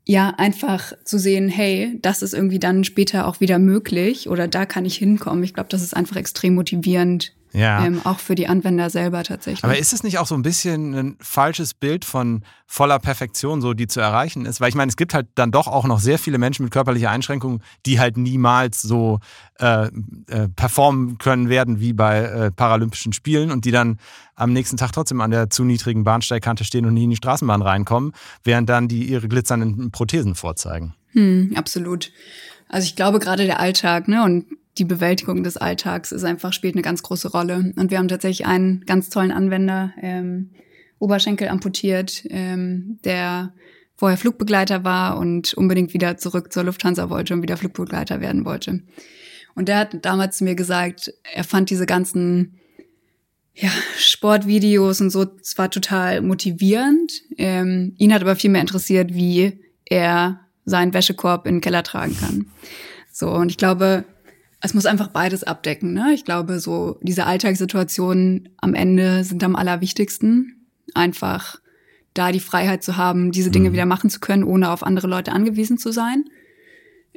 ja, 0.06 0.34
einfach 0.38 0.92
zu 1.04 1.18
sehen, 1.18 1.48
hey, 1.48 1.98
das 2.02 2.22
ist 2.22 2.34
irgendwie 2.34 2.58
dann 2.58 2.84
später 2.84 3.26
auch 3.26 3.40
wieder 3.40 3.58
möglich 3.58 4.28
oder 4.28 4.48
da 4.48 4.66
kann 4.66 4.84
ich 4.84 4.96
hinkommen. 4.96 5.44
Ich 5.44 5.54
glaube, 5.54 5.68
das 5.68 5.82
ist 5.82 5.96
einfach 5.96 6.16
extrem 6.16 6.54
motivierend 6.54 7.32
ja. 7.52 7.84
Ähm, 7.84 8.00
auch 8.04 8.18
für 8.18 8.34
die 8.34 8.46
Anwender 8.46 8.90
selber 8.90 9.24
tatsächlich. 9.24 9.64
Aber 9.64 9.76
ist 9.76 9.92
es 9.92 10.02
nicht 10.02 10.18
auch 10.18 10.26
so 10.26 10.34
ein 10.34 10.42
bisschen 10.42 10.94
ein 10.94 11.16
falsches 11.20 11.74
Bild 11.74 12.04
von 12.04 12.42
voller 12.66 12.98
Perfektion, 12.98 13.60
so 13.60 13.74
die 13.74 13.88
zu 13.88 14.00
erreichen 14.00 14.46
ist? 14.46 14.60
Weil 14.60 14.68
ich 14.68 14.74
meine, 14.74 14.88
es 14.88 14.96
gibt 14.96 15.14
halt 15.14 15.26
dann 15.34 15.50
doch 15.50 15.66
auch 15.66 15.86
noch 15.86 15.98
sehr 15.98 16.18
viele 16.18 16.38
Menschen 16.38 16.64
mit 16.64 16.72
körperlicher 16.72 17.10
Einschränkung, 17.10 17.60
die 17.86 17.98
halt 17.98 18.16
niemals 18.16 18.82
so 18.82 19.18
äh, 19.58 19.86
äh, 19.86 20.48
performen 20.54 21.18
können 21.18 21.48
werden 21.48 21.80
wie 21.80 21.92
bei 21.92 22.20
äh, 22.20 22.50
Paralympischen 22.52 23.12
Spielen 23.12 23.50
und 23.50 23.64
die 23.64 23.72
dann 23.72 23.98
am 24.36 24.52
nächsten 24.52 24.76
Tag 24.76 24.92
trotzdem 24.92 25.20
an 25.20 25.30
der 25.30 25.50
zu 25.50 25.64
niedrigen 25.64 26.04
Bahnsteigkante 26.04 26.64
stehen 26.64 26.86
und 26.86 26.94
nie 26.94 27.04
in 27.04 27.10
die 27.10 27.16
Straßenbahn 27.16 27.62
reinkommen, 27.62 28.12
während 28.44 28.68
dann 28.68 28.88
die 28.88 29.04
ihre 29.04 29.28
glitzernden 29.28 29.90
Prothesen 29.90 30.34
vorzeigen. 30.34 30.94
Hm, 31.12 31.54
absolut. 31.56 32.12
Also 32.68 32.84
ich 32.84 32.94
glaube 32.94 33.18
gerade 33.18 33.44
der 33.44 33.58
Alltag, 33.58 34.06
ne, 34.06 34.22
und 34.22 34.46
die 34.80 34.84
Bewältigung 34.86 35.44
des 35.44 35.58
Alltags 35.58 36.10
ist 36.10 36.24
einfach, 36.24 36.54
spielt 36.54 36.74
eine 36.74 36.82
ganz 36.82 37.02
große 37.02 37.30
Rolle. 37.30 37.72
Und 37.76 37.90
wir 37.90 37.98
haben 37.98 38.08
tatsächlich 38.08 38.46
einen 38.46 38.80
ganz 38.86 39.10
tollen 39.10 39.30
Anwender, 39.30 39.92
ähm, 40.00 40.50
Oberschenkel 40.98 41.48
amputiert, 41.48 42.24
ähm, 42.30 42.98
der 43.04 43.52
vorher 43.96 44.16
Flugbegleiter 44.16 44.82
war 44.82 45.18
und 45.18 45.52
unbedingt 45.54 45.92
wieder 45.92 46.16
zurück 46.16 46.52
zur 46.52 46.64
Lufthansa 46.64 47.10
wollte 47.10 47.34
und 47.34 47.42
wieder 47.42 47.58
Flugbegleiter 47.58 48.22
werden 48.22 48.46
wollte. 48.46 48.82
Und 49.54 49.68
der 49.68 49.78
hat 49.78 50.04
damals 50.04 50.38
zu 50.38 50.44
mir 50.44 50.54
gesagt, 50.54 51.12
er 51.34 51.44
fand 51.44 51.68
diese 51.68 51.84
ganzen 51.84 52.58
ja, 53.54 53.70
Sportvideos 53.98 55.02
und 55.02 55.10
so 55.10 55.26
zwar 55.26 55.70
total 55.70 56.22
motivierend. 56.22 57.12
Ähm, 57.36 57.94
ihn 57.98 58.14
hat 58.14 58.22
aber 58.22 58.36
viel 58.36 58.50
mehr 58.50 58.62
interessiert, 58.62 59.12
wie 59.12 59.60
er 59.84 60.40
seinen 60.64 60.94
Wäschekorb 60.94 61.46
in 61.46 61.56
den 61.56 61.60
Keller 61.60 61.82
tragen 61.82 62.16
kann. 62.18 62.46
So, 63.12 63.30
und 63.30 63.50
ich 63.50 63.58
glaube, 63.58 64.04
es 64.60 64.74
muss 64.74 64.86
einfach 64.86 65.08
beides 65.08 65.42
abdecken. 65.42 65.94
Ne? 65.94 66.12
Ich 66.14 66.24
glaube, 66.24 66.60
so 66.60 66.98
diese 67.02 67.26
Alltagssituationen 67.26 68.50
am 68.58 68.74
Ende 68.74 69.24
sind 69.24 69.42
am 69.42 69.56
allerwichtigsten. 69.56 70.66
Einfach 70.94 71.60
da 72.14 72.32
die 72.32 72.40
Freiheit 72.40 72.82
zu 72.82 72.96
haben, 72.96 73.32
diese 73.32 73.50
Dinge 73.50 73.70
mhm. 73.70 73.74
wieder 73.74 73.86
machen 73.86 74.10
zu 74.10 74.20
können, 74.20 74.44
ohne 74.44 74.70
auf 74.70 74.82
andere 74.82 75.06
Leute 75.06 75.32
angewiesen 75.32 75.78
zu 75.78 75.92
sein. 75.92 76.24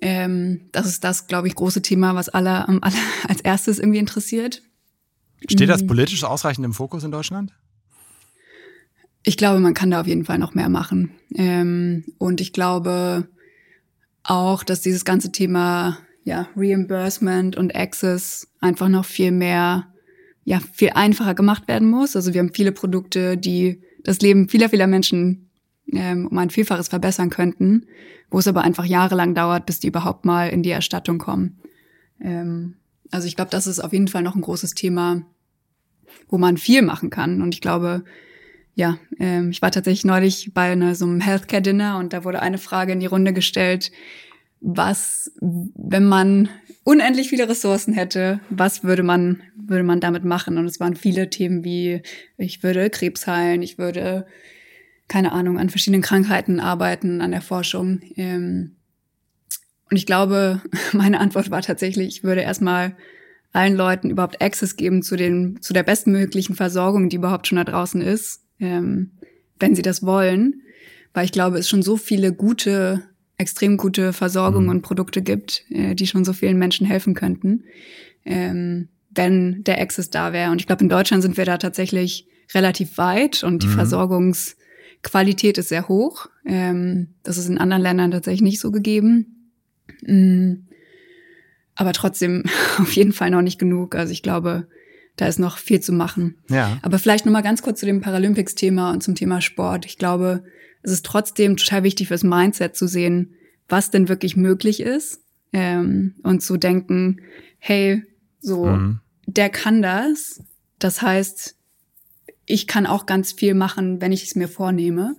Ähm, 0.02 0.70
das 0.72 0.86
ist 0.86 1.04
das, 1.04 1.28
glaube 1.28 1.48
ich, 1.48 1.56
große 1.56 1.82
Thema, 1.82 2.16
was 2.16 2.30
alle, 2.30 2.66
um, 2.68 2.80
alle 2.82 2.96
als 3.28 3.42
erstes 3.42 3.80
irgendwie 3.80 4.00
interessiert. 4.00 4.62
Steht 5.50 5.70
das 5.70 5.84
mhm. 5.84 5.88
politisch 5.88 6.24
ausreichend 6.24 6.66
im 6.66 6.74
Fokus 6.74 7.04
in 7.04 7.12
Deutschland? 7.12 7.52
Ich 9.24 9.38
glaube, 9.38 9.60
man 9.60 9.74
kann 9.74 9.92
da 9.92 10.02
auf 10.02 10.08
jeden 10.08 10.26
Fall 10.26 10.38
noch 10.38 10.54
mehr 10.54 10.70
machen. 10.70 11.12
Ähm, 11.36 12.06
und 12.18 12.40
ich 12.40 12.54
glaube 12.54 13.28
auch, 14.24 14.64
dass 14.64 14.82
dieses 14.82 15.06
ganze 15.06 15.32
Thema 15.32 15.98
ja, 16.24 16.48
Reimbursement 16.56 17.56
und 17.58 17.76
Access 17.76 18.48
einfach 18.60 18.90
noch 18.90 19.06
viel 19.06 19.32
mehr, 19.32 19.88
ja, 20.46 20.60
viel 20.74 20.92
einfacher 20.92 21.36
gemacht 21.36 21.68
werden 21.68 21.90
muss. 21.90 22.16
Also 22.16 22.34
wir 22.34 22.40
haben 22.40 22.54
viele 22.54 22.72
Produkte, 22.72 23.38
die 23.38 23.82
das 24.04 24.20
Leben 24.20 24.50
vieler, 24.50 24.70
vieler 24.70 24.88
Menschen 24.88 25.50
ähm, 25.92 26.28
um 26.28 26.38
ein 26.38 26.50
Vielfaches 26.50 26.88
verbessern 26.88 27.30
könnten, 27.30 27.86
wo 28.30 28.40
es 28.40 28.48
aber 28.48 28.62
einfach 28.62 28.86
jahrelang 28.86 29.36
dauert, 29.36 29.66
bis 29.66 29.80
die 29.80 29.88
überhaupt 29.88 30.26
mal 30.26 30.50
in 30.50 30.64
die 30.64 30.72
Erstattung 30.72 31.18
kommen. 31.18 31.60
Ähm, 32.22 32.76
also 33.12 33.28
ich 33.28 33.36
glaube, 33.36 33.52
das 33.52 33.68
ist 33.68 33.80
auf 33.80 33.94
jeden 33.94 34.08
Fall 34.08 34.24
noch 34.24 34.36
ein 34.36 34.42
großes 34.42 34.76
Thema, 34.76 35.24
wo 36.30 36.38
man 36.38 36.58
viel 36.58 36.82
machen 36.82 37.10
kann. 37.10 37.42
Und 37.42 37.54
ich 37.54 37.62
glaube, 37.62 38.04
ja, 38.76 38.98
ähm, 39.20 39.52
ich 39.52 39.62
war 39.62 39.72
tatsächlich 39.72 40.06
neulich 40.06 40.52
bei 40.54 40.72
einer, 40.72 40.96
so 40.96 41.06
einem 41.06 41.22
Healthcare-Dinner 41.22 41.98
und 42.00 42.14
da 42.14 42.24
wurde 42.24 42.42
eine 42.42 42.58
Frage 42.58 42.94
in 42.94 43.00
die 43.00 43.06
Runde 43.06 43.34
gestellt, 43.34 43.92
was, 44.64 45.30
wenn 45.42 46.06
man 46.06 46.48
unendlich 46.86 47.30
viele 47.30 47.50
Ressourcen 47.50 47.94
hätte, 47.94 48.40
was 48.50 48.84
würde 48.84 49.04
man, 49.04 49.44
würde 49.56 49.84
man 49.84 50.00
damit 50.00 50.24
machen? 50.24 50.58
Und 50.58 50.66
es 50.66 50.80
waren 50.80 50.96
viele 50.96 51.30
Themen 51.30 51.66
wie, 51.66 52.02
ich 52.38 52.64
würde 52.64 52.90
Krebs 52.90 53.28
heilen, 53.28 53.62
ich 53.62 53.78
würde, 53.78 54.26
keine 55.10 55.34
Ahnung, 55.34 55.60
an 55.60 55.70
verschiedenen 55.70 56.02
Krankheiten 56.02 56.62
arbeiten, 56.62 57.20
an 57.20 57.32
der 57.32 57.42
Forschung. 57.42 58.02
Ähm, 58.16 58.78
und 59.92 59.98
ich 59.98 60.06
glaube, 60.06 60.62
meine 60.94 61.20
Antwort 61.20 61.52
war 61.52 61.62
tatsächlich, 61.62 62.08
ich 62.08 62.24
würde 62.24 62.42
erstmal 62.42 62.96
allen 63.52 63.76
Leuten 63.76 64.10
überhaupt 64.10 64.42
Access 64.42 64.78
geben 64.78 65.04
zu 65.04 65.18
den, 65.18 65.62
zu 65.62 65.74
der 65.74 65.84
bestmöglichen 65.84 66.56
Versorgung, 66.56 67.10
die 67.10 67.18
überhaupt 67.18 67.48
schon 67.48 67.58
da 67.58 67.66
draußen 67.66 68.02
ist, 68.02 68.46
ähm, 68.60 69.12
wenn 69.60 69.76
sie 69.76 69.84
das 69.84 70.04
wollen. 70.04 70.62
Weil 71.14 71.26
ich 71.26 71.34
glaube, 71.34 71.60
es 71.60 71.70
schon 71.70 71.84
so 71.84 71.98
viele 71.98 72.34
gute 72.34 73.04
extrem 73.38 73.78
gute 73.78 74.14
Versorgung 74.14 74.66
mhm. 74.66 74.70
und 74.70 74.82
Produkte 74.82 75.22
gibt, 75.22 75.66
äh, 75.70 75.96
die 75.96 76.08
schon 76.08 76.26
so 76.26 76.34
vielen 76.34 76.58
Menschen 76.58 76.86
helfen 76.86 77.14
könnten, 77.14 77.64
ähm, 78.26 78.90
wenn 79.10 79.64
der 79.64 79.82
Access 79.82 80.10
da 80.10 80.34
wäre. 80.34 80.52
Und 80.52 80.62
ich 80.62 80.68
glaube, 80.68 80.84
in 80.84 80.90
Deutschland 80.90 81.24
sind 81.24 81.38
wir 81.38 81.46
da 81.46 81.58
tatsächlich 81.58 82.28
relativ 82.54 82.98
weit 82.98 83.44
und 83.44 83.64
die 83.64 83.68
mhm. 83.68 83.74
Versorgungsqualität 83.74 85.58
ist 85.58 85.70
sehr 85.70 85.88
hoch. 85.88 86.28
Ähm, 86.46 87.10
das 87.24 87.38
ist 87.38 87.50
in 87.50 87.58
anderen 87.58 87.84
Ländern 87.84 88.12
tatsächlich 88.12 88.42
nicht 88.42 88.60
so 88.60 88.72
gegeben. 88.72 89.52
Mhm. 90.06 90.68
Aber 91.76 91.94
trotzdem 91.94 92.44
auf 92.78 92.92
jeden 92.94 93.14
Fall 93.14 93.32
noch 93.32 93.42
nicht 93.42 93.60
genug. 93.60 93.96
Also 93.96 94.12
ich 94.12 94.24
glaube, 94.24 94.68
da 95.16 95.28
ist 95.28 95.40
noch 95.40 95.58
viel 95.58 95.80
zu 95.80 95.92
machen. 95.92 96.38
Ja. 96.50 96.78
Aber 96.82 96.98
vielleicht 96.98 97.26
noch 97.26 97.34
mal 97.34 97.42
ganz 97.42 97.62
kurz 97.62 97.80
zu 97.80 97.86
dem 97.86 98.02
Paralympics-Thema 98.02 98.92
und 98.92 99.04
zum 99.04 99.16
Thema 99.16 99.42
Sport. 99.42 99.86
Ich 99.86 99.98
glaube, 99.98 100.44
es 100.84 100.92
ist 100.92 101.06
trotzdem 101.06 101.58
total 101.58 101.84
wichtig 101.84 102.10
fürs 102.10 102.24
Mindset 102.24 102.76
zu 102.76 102.88
sehen, 102.88 103.34
was 103.68 103.90
denn 103.90 104.10
wirklich 104.10 104.36
möglich 104.36 104.82
ist 104.82 105.22
ähm, 105.54 106.16
und 106.24 106.42
zu 106.42 106.58
denken, 106.58 107.22
hey, 107.58 108.04
so, 108.40 108.66
mhm. 108.66 109.00
der 109.26 109.50
kann 109.50 109.82
das. 109.82 110.44
Das 110.80 111.02
heißt, 111.02 111.56
ich 112.46 112.68
kann 112.68 112.86
auch 112.86 113.06
ganz 113.06 113.32
viel 113.32 113.54
machen, 113.54 114.02
wenn 114.02 114.12
ich 114.12 114.24
es 114.24 114.36
mir 114.36 114.50
vornehme. 114.50 115.16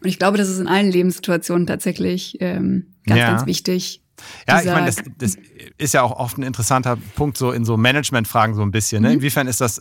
Und 0.00 0.08
ich 0.08 0.18
glaube, 0.18 0.38
das 0.38 0.48
ist 0.48 0.60
in 0.60 0.68
allen 0.68 0.90
Lebenssituationen 0.90 1.66
tatsächlich 1.66 2.36
ähm, 2.40 2.94
ganz, 3.04 3.20
ja. 3.20 3.30
ganz 3.30 3.46
wichtig, 3.46 4.02
ja, 4.48 4.60
ich 4.60 4.66
meine, 4.66 4.86
das, 4.86 4.96
das, 5.18 5.36
ist 5.78 5.94
ja 5.94 6.02
auch 6.02 6.12
oft 6.12 6.38
ein 6.38 6.42
interessanter 6.42 6.96
Punkt 7.16 7.36
so 7.36 7.52
in 7.52 7.64
so 7.64 7.76
Managementfragen 7.76 8.54
so 8.54 8.62
ein 8.62 8.70
bisschen. 8.70 9.02
Ne? 9.02 9.08
Mhm. 9.08 9.14
Inwiefern 9.16 9.46
ist 9.46 9.60
das 9.60 9.80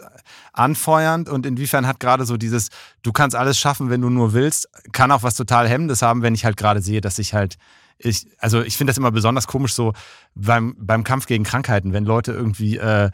anfeuernd 0.54 1.30
und 1.30 1.46
inwiefern 1.46 1.88
hat 1.88 2.00
gerade 2.00 2.26
so 2.26 2.38
dieses, 2.38 2.70
du 3.04 3.12
kannst 3.12 3.36
alles 3.36 3.58
schaffen, 3.58 3.90
wenn 3.90 4.02
du 4.02 4.10
nur 4.10 4.34
willst, 4.34 4.70
kann 4.92 5.12
auch 5.12 5.24
was 5.24 5.36
total 5.36 5.68
Hemmendes 5.68 6.02
haben, 6.02 6.22
wenn 6.22 6.36
ich 6.36 6.46
halt 6.46 6.58
gerade 6.58 6.82
sehe, 6.82 7.02
dass 7.02 7.20
ich 7.20 7.34
halt 7.34 7.58
ich, 7.98 8.28
also 8.40 8.62
ich 8.62 8.78
finde 8.78 8.92
das 8.92 8.98
immer 8.98 9.12
besonders 9.12 9.48
komisch 9.48 9.74
so 9.74 9.94
beim, 10.36 10.76
beim 10.78 11.04
Kampf 11.04 11.28
gegen 11.28 11.44
Krankheiten, 11.44 11.94
wenn 11.94 12.06
Leute 12.06 12.32
irgendwie 12.34 12.78
äh, 12.78 13.10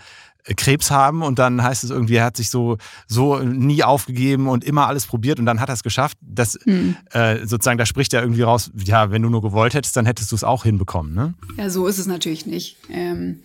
Krebs 0.57 0.89
haben 0.89 1.21
und 1.21 1.39
dann 1.39 1.61
heißt 1.61 1.83
es 1.83 1.91
irgendwie, 1.91 2.15
er 2.15 2.25
hat 2.25 2.37
sich 2.37 2.49
so, 2.49 2.77
so 3.07 3.39
nie 3.39 3.83
aufgegeben 3.83 4.47
und 4.47 4.63
immer 4.63 4.87
alles 4.87 5.05
probiert 5.05 5.39
und 5.39 5.45
dann 5.45 5.59
hat 5.59 5.69
er 5.69 5.73
es 5.73 5.83
geschafft. 5.83 6.17
Das 6.21 6.57
hm. 6.63 6.95
äh, 7.11 7.45
sozusagen, 7.45 7.77
da 7.77 7.85
spricht 7.85 8.13
er 8.13 8.21
irgendwie 8.21 8.41
raus, 8.41 8.71
ja, 8.75 9.11
wenn 9.11 9.21
du 9.21 9.29
nur 9.29 9.41
gewollt 9.41 9.73
hättest, 9.73 9.95
dann 9.95 10.05
hättest 10.05 10.31
du 10.31 10.35
es 10.35 10.43
auch 10.43 10.63
hinbekommen. 10.63 11.13
Ne? 11.13 11.35
Ja, 11.57 11.69
so 11.69 11.87
ist 11.87 11.99
es 11.99 12.07
natürlich 12.07 12.45
nicht. 12.45 12.77
Ähm, 12.89 13.41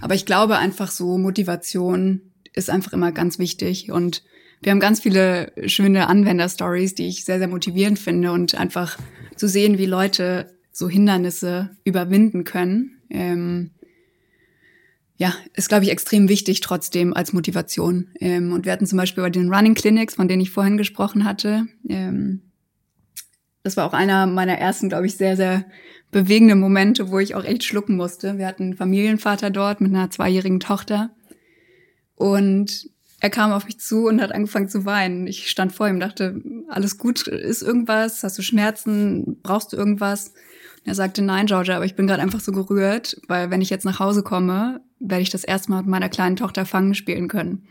aber 0.00 0.14
ich 0.14 0.26
glaube 0.26 0.58
einfach 0.58 0.90
so, 0.90 1.16
Motivation 1.16 2.22
ist 2.54 2.70
einfach 2.70 2.92
immer 2.92 3.12
ganz 3.12 3.38
wichtig 3.38 3.92
und 3.92 4.24
wir 4.62 4.70
haben 4.70 4.80
ganz 4.80 5.00
viele 5.00 5.52
schöne 5.66 6.06
Anwender-Stories, 6.08 6.94
die 6.94 7.08
ich 7.08 7.24
sehr, 7.24 7.38
sehr 7.38 7.48
motivierend 7.48 7.98
finde 7.98 8.30
und 8.30 8.54
einfach 8.54 8.96
zu 9.36 9.48
sehen, 9.48 9.78
wie 9.78 9.86
Leute 9.86 10.51
so 10.72 10.88
Hindernisse 10.88 11.76
überwinden 11.84 12.44
können. 12.44 13.02
Ähm, 13.10 13.70
ja, 15.16 15.34
ist, 15.54 15.68
glaube 15.68 15.84
ich, 15.84 15.90
extrem 15.90 16.28
wichtig 16.28 16.60
trotzdem 16.60 17.14
als 17.14 17.32
Motivation. 17.32 18.08
Ähm, 18.18 18.52
und 18.52 18.64
wir 18.64 18.72
hatten 18.72 18.86
zum 18.86 18.96
Beispiel 18.96 19.22
bei 19.22 19.30
den 19.30 19.52
Running 19.52 19.74
Clinics, 19.74 20.16
von 20.16 20.26
denen 20.26 20.42
ich 20.42 20.50
vorhin 20.50 20.78
gesprochen 20.78 21.24
hatte, 21.24 21.66
ähm, 21.88 22.42
das 23.62 23.76
war 23.76 23.86
auch 23.86 23.92
einer 23.92 24.26
meiner 24.26 24.58
ersten, 24.58 24.88
glaube 24.88 25.06
ich, 25.06 25.16
sehr, 25.16 25.36
sehr 25.36 25.64
bewegende 26.10 26.56
Momente, 26.56 27.10
wo 27.10 27.18
ich 27.18 27.34
auch 27.34 27.44
echt 27.44 27.64
schlucken 27.64 27.96
musste. 27.96 28.38
Wir 28.38 28.46
hatten 28.46 28.64
einen 28.64 28.76
Familienvater 28.76 29.50
dort 29.50 29.80
mit 29.80 29.94
einer 29.94 30.10
zweijährigen 30.10 30.60
Tochter. 30.60 31.10
Und 32.16 32.90
er 33.20 33.30
kam 33.30 33.52
auf 33.52 33.66
mich 33.66 33.78
zu 33.78 34.08
und 34.08 34.20
hat 34.20 34.32
angefangen 34.32 34.68
zu 34.68 34.84
weinen. 34.84 35.26
Ich 35.26 35.48
stand 35.48 35.72
vor 35.72 35.88
ihm, 35.88 36.00
dachte, 36.00 36.42
alles 36.68 36.98
gut, 36.98 37.26
ist 37.28 37.62
irgendwas? 37.62 38.24
Hast 38.24 38.36
du 38.36 38.42
Schmerzen? 38.42 39.40
Brauchst 39.42 39.72
du 39.72 39.76
irgendwas? 39.76 40.32
Und 40.82 40.88
er 40.88 40.94
sagte, 40.94 41.22
nein, 41.22 41.46
Georgia, 41.46 41.76
aber 41.76 41.84
ich 41.84 41.94
bin 41.94 42.06
gerade 42.06 42.22
einfach 42.22 42.40
so 42.40 42.52
gerührt, 42.52 43.20
weil 43.28 43.50
wenn 43.50 43.60
ich 43.60 43.70
jetzt 43.70 43.84
nach 43.84 44.00
Hause 44.00 44.22
komme, 44.22 44.80
werde 44.98 45.22
ich 45.22 45.30
das 45.30 45.44
erste 45.44 45.70
Mal 45.70 45.78
mit 45.78 45.90
meiner 45.90 46.08
kleinen 46.08 46.36
Tochter 46.36 46.66
Fangen 46.66 46.94
spielen 46.94 47.28
können. 47.28 47.68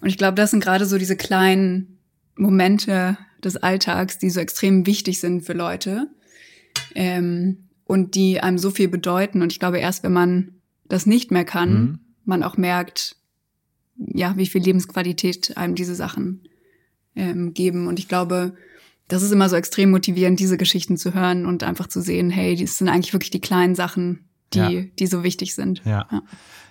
Und 0.00 0.08
ich 0.08 0.18
glaube, 0.18 0.34
das 0.34 0.50
sind 0.50 0.62
gerade 0.62 0.86
so 0.86 0.98
diese 0.98 1.16
kleinen 1.16 1.98
Momente 2.36 3.18
des 3.42 3.56
Alltags, 3.56 4.18
die 4.18 4.30
so 4.30 4.40
extrem 4.40 4.86
wichtig 4.86 5.20
sind 5.20 5.42
für 5.42 5.52
Leute 5.52 6.08
ähm, 6.94 7.68
und 7.84 8.14
die 8.14 8.40
einem 8.40 8.58
so 8.58 8.70
viel 8.70 8.88
bedeuten. 8.88 9.42
Und 9.42 9.52
ich 9.52 9.58
glaube, 9.58 9.78
erst 9.78 10.02
wenn 10.04 10.12
man 10.12 10.52
das 10.88 11.06
nicht 11.06 11.30
mehr 11.30 11.44
kann, 11.44 11.72
mhm. 11.72 11.98
man 12.24 12.42
auch 12.42 12.56
merkt, 12.56 13.16
ja, 13.96 14.36
wie 14.36 14.46
viel 14.46 14.62
Lebensqualität 14.62 15.56
einem 15.56 15.74
diese 15.74 15.94
Sachen 15.94 16.48
ähm, 17.14 17.54
geben. 17.54 17.86
Und 17.86 17.98
ich 17.98 18.08
glaube, 18.08 18.54
das 19.12 19.22
ist 19.22 19.30
immer 19.30 19.50
so 19.50 19.56
extrem 19.56 19.90
motivierend, 19.90 20.40
diese 20.40 20.56
Geschichten 20.56 20.96
zu 20.96 21.12
hören 21.12 21.44
und 21.44 21.64
einfach 21.64 21.86
zu 21.86 22.00
sehen, 22.00 22.30
hey, 22.30 22.56
das 22.56 22.78
sind 22.78 22.88
eigentlich 22.88 23.12
wirklich 23.12 23.30
die 23.30 23.42
kleinen 23.42 23.74
Sachen, 23.74 24.24
die, 24.54 24.58
ja. 24.58 24.82
die 24.98 25.06
so 25.06 25.22
wichtig 25.22 25.54
sind. 25.54 25.82
Ja. 25.84 26.06
ja. 26.10 26.22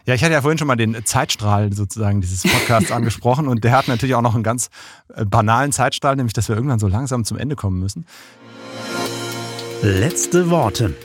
Ja, 0.08 0.16
ich 0.16 0.24
hatte 0.24 0.34
ja 0.34 0.42
vorhin 0.42 0.58
schon 0.58 0.66
mal 0.68 0.76
den 0.76 1.06
Zeitstrahl 1.06 1.72
sozusagen 1.72 2.22
dieses 2.22 2.42
Podcasts 2.42 2.92
angesprochen 2.92 3.48
und 3.48 3.64
der 3.64 3.74
hat 3.74 3.88
natürlich 3.88 4.16
auch 4.16 4.24
noch 4.24 4.34
einen 4.34 4.42
ganz 4.42 4.72
äh, 5.14 5.24
banalen 5.24 5.72
Zeitstrahl, 5.72 6.16
nämlich 6.16 6.34
dass 6.34 6.50
wir 6.50 6.56
irgendwann 6.56 6.80
so 6.80 6.88
langsam 6.88 7.24
zum 7.24 7.38
Ende 7.38 7.56
kommen 7.56 7.80
müssen. 7.80 8.08
Letzte 9.84 10.50
Worte. 10.50 10.96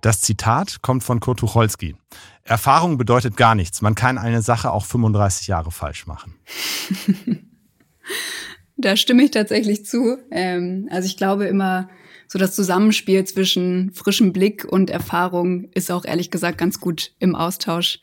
Das 0.00 0.22
Zitat 0.22 0.80
kommt 0.80 1.04
von 1.04 1.20
Kurt 1.20 1.40
Tucholsky. 1.40 1.96
Erfahrung 2.44 2.96
bedeutet 2.96 3.36
gar 3.36 3.54
nichts. 3.54 3.82
Man 3.82 3.94
kann 3.94 4.16
eine 4.16 4.40
Sache 4.40 4.70
auch 4.72 4.86
35 4.86 5.48
Jahre 5.48 5.70
falsch 5.70 6.06
machen. 6.06 6.36
da 8.76 8.96
stimme 8.96 9.24
ich 9.24 9.30
tatsächlich 9.30 9.84
zu. 9.84 10.18
Ähm, 10.30 10.88
also 10.90 11.06
ich 11.06 11.16
glaube 11.16 11.46
immer, 11.46 11.88
so 12.28 12.38
das 12.38 12.54
Zusammenspiel 12.54 13.24
zwischen 13.24 13.92
frischem 13.92 14.32
Blick 14.32 14.64
und 14.64 14.88
Erfahrung 14.88 15.64
ist 15.74 15.90
auch 15.90 16.04
ehrlich 16.04 16.30
gesagt 16.30 16.58
ganz 16.58 16.78
gut 16.78 17.12
im 17.18 17.34
Austausch, 17.34 17.98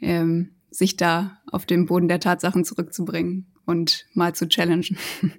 ähm, 0.00 0.52
sich 0.70 0.96
da 0.96 1.38
auf 1.52 1.66
den 1.66 1.86
Boden 1.86 2.08
der 2.08 2.20
Tatsachen 2.20 2.64
zurückzubringen 2.64 3.46
und 3.66 4.06
mal 4.14 4.34
zu 4.34 4.48
challengen. 4.48 4.96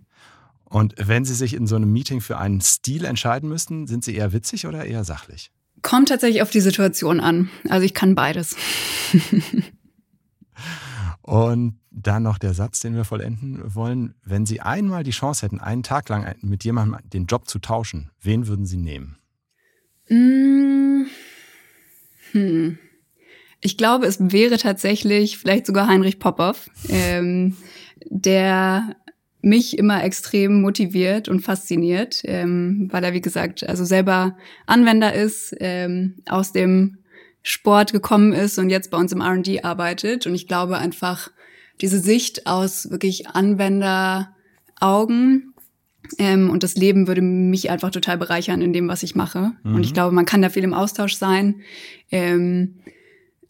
Und 0.70 0.95
wenn 0.97 1.24
Sie 1.24 1.34
sich 1.34 1.53
in 1.53 1.65
so 1.65 1.78
einem 1.78 1.93
Meeting 1.93 2.20
für 2.20 2.38
einen 2.38 2.59
Stil 2.59 3.05
entscheiden 3.05 3.47
müssten, 3.47 3.88
sind 3.88 4.03
Sie 4.03 4.13
eher 4.13 4.34
witzig 4.34 4.68
oder 4.68 4.84
eher 4.84 5.05
sachlich? 5.05 5.49
Kommt 5.82 6.09
tatsächlich 6.09 6.41
auf 6.41 6.49
die 6.49 6.59
Situation 6.59 7.22
an. 7.22 7.49
Also 7.70 7.86
ich 7.86 7.93
kann 7.93 8.15
beides. 8.15 8.57
Und 11.22 11.80
dann 12.02 12.24
noch 12.24 12.38
der 12.38 12.54
Satz, 12.54 12.80
den 12.80 12.95
wir 12.95 13.04
vollenden 13.04 13.62
wollen. 13.76 14.14
Wenn 14.24 14.45
Sie 14.45 14.62
einmal 14.62 15.04
die 15.04 15.12
Chance 15.12 15.45
hätten, 15.45 15.60
einen 15.60 15.84
Tag 15.84 16.10
lang 16.10 16.36
mit 16.41 16.64
jemandem 16.64 17.00
den 17.10 17.26
Job 17.26 17.48
zu 17.48 17.60
tauschen, 17.60 18.12
wen 18.22 18.48
würden 18.48 18.66
Sie 18.66 18.78
nehmen? 18.78 19.18
Mmh. 20.10 21.06
Hm. 22.32 22.78
Ich 23.62 23.78
glaube, 23.78 24.06
es 24.06 24.18
wäre 24.20 24.58
tatsächlich 24.58 25.38
vielleicht 25.38 25.66
sogar 25.66 25.88
Heinrich 25.88 26.20
Popov, 26.20 26.70
ähm, 26.89 27.58
der 28.06 28.95
mich 29.41 29.78
immer 29.78 30.04
extrem 30.04 30.62
motiviert 30.62 31.30
und 31.30 31.39
fasziniert, 31.39 32.22
ähm, 32.26 32.89
weil 32.91 33.04
er, 33.04 33.14
wie 33.14 33.22
gesagt, 33.22 33.68
also 33.68 33.86
selber 33.86 34.38
Anwender 34.66 35.14
ist, 35.14 35.56
ähm, 35.60 36.16
aus 36.28 36.52
dem 36.52 37.00
Sport 37.43 37.93
gekommen 37.93 38.34
ist 38.34 38.60
und 38.60 38.70
jetzt 38.70 38.91
bei 38.91 38.98
uns 38.98 39.12
im 39.12 39.22
RD 39.22 39.64
arbeitet. 39.64 40.28
Und 40.28 40.36
ich 40.36 40.48
glaube 40.48 40.78
einfach, 40.78 41.32
diese 41.82 42.00
Sicht 42.00 42.48
aus 42.48 42.90
wirklich 42.90 43.28
Anwenderaugen 43.28 45.54
ähm, 46.18 46.50
und 46.50 46.64
das 46.64 46.76
Leben 46.76 47.08
würde 47.08 47.22
mich 47.22 47.70
einfach 47.70 47.92
total 47.92 48.18
bereichern 48.18 48.62
in 48.62 48.74
dem, 48.74 48.88
was 48.88 49.04
ich 49.04 49.16
mache. 49.16 49.54
Mhm. 49.64 49.76
Und 49.76 49.84
ich 49.84 49.94
glaube, 49.94 50.16
man 50.16 50.26
kann 50.26 50.42
da 50.42 50.50
viel 50.50 50.64
im 50.64 50.74
Austausch 50.74 51.16
sein. 51.16 51.62
Ähm, 52.12 52.76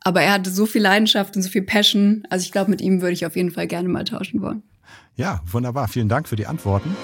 aber 0.01 0.21
er 0.21 0.33
hatte 0.33 0.51
so 0.51 0.65
viel 0.65 0.81
Leidenschaft 0.81 1.35
und 1.35 1.41
so 1.41 1.49
viel 1.49 1.63
Passion. 1.63 2.23
Also 2.29 2.45
ich 2.45 2.51
glaube, 2.51 2.71
mit 2.71 2.81
ihm 2.81 3.01
würde 3.01 3.13
ich 3.13 3.25
auf 3.25 3.35
jeden 3.35 3.51
Fall 3.51 3.67
gerne 3.67 3.89
mal 3.89 4.05
tauschen 4.05 4.41
wollen. 4.41 4.63
Ja, 5.15 5.41
wunderbar. 5.51 5.87
Vielen 5.87 6.09
Dank 6.09 6.27
für 6.27 6.35
die 6.35 6.45
Antworten. 6.45 6.95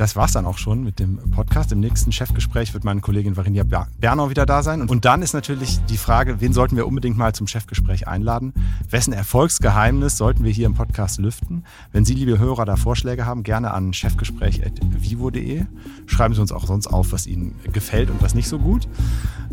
Das 0.00 0.16
war's 0.16 0.32
dann 0.32 0.46
auch 0.46 0.56
schon 0.56 0.82
mit 0.82 0.98
dem 0.98 1.18
Podcast. 1.30 1.72
Im 1.72 1.80
nächsten 1.80 2.10
Chefgespräch 2.10 2.72
wird 2.72 2.84
meine 2.84 3.02
Kollegin 3.02 3.36
Varinia 3.36 3.64
Bernau 3.64 4.30
wieder 4.30 4.46
da 4.46 4.62
sein. 4.62 4.80
Und 4.88 5.04
dann 5.04 5.20
ist 5.20 5.34
natürlich 5.34 5.78
die 5.90 5.98
Frage, 5.98 6.40
wen 6.40 6.54
sollten 6.54 6.74
wir 6.76 6.86
unbedingt 6.86 7.18
mal 7.18 7.34
zum 7.34 7.46
Chefgespräch 7.46 8.08
einladen? 8.08 8.54
Wessen 8.88 9.12
Erfolgsgeheimnis 9.12 10.16
sollten 10.16 10.42
wir 10.42 10.52
hier 10.52 10.64
im 10.64 10.72
Podcast 10.72 11.18
lüften? 11.18 11.64
Wenn 11.92 12.06
Sie, 12.06 12.14
liebe 12.14 12.38
Hörer, 12.38 12.64
da 12.64 12.76
Vorschläge 12.76 13.26
haben, 13.26 13.42
gerne 13.42 13.74
an 13.74 13.92
chefgespräch.vivo.de. 13.92 15.66
Schreiben 16.06 16.34
Sie 16.34 16.40
uns 16.40 16.50
auch 16.50 16.64
sonst 16.64 16.86
auf, 16.86 17.12
was 17.12 17.26
Ihnen 17.26 17.56
gefällt 17.70 18.08
und 18.08 18.22
was 18.22 18.34
nicht 18.34 18.48
so 18.48 18.58
gut. 18.58 18.88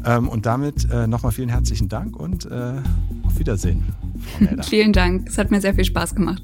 Ähm, 0.05 0.29
und 0.29 0.45
damit 0.45 0.89
äh, 0.89 1.07
nochmal 1.07 1.33
vielen 1.33 1.49
herzlichen 1.49 1.89
Dank 1.89 2.15
und 2.15 2.45
äh, 2.45 2.75
auf 3.23 3.37
Wiedersehen. 3.37 3.83
Vielen 4.61 4.93
Dank. 4.93 5.27
Es 5.27 5.37
hat 5.37 5.51
mir 5.51 5.59
sehr 5.59 5.73
viel 5.73 5.83
Spaß 5.83 6.15
gemacht. 6.15 6.43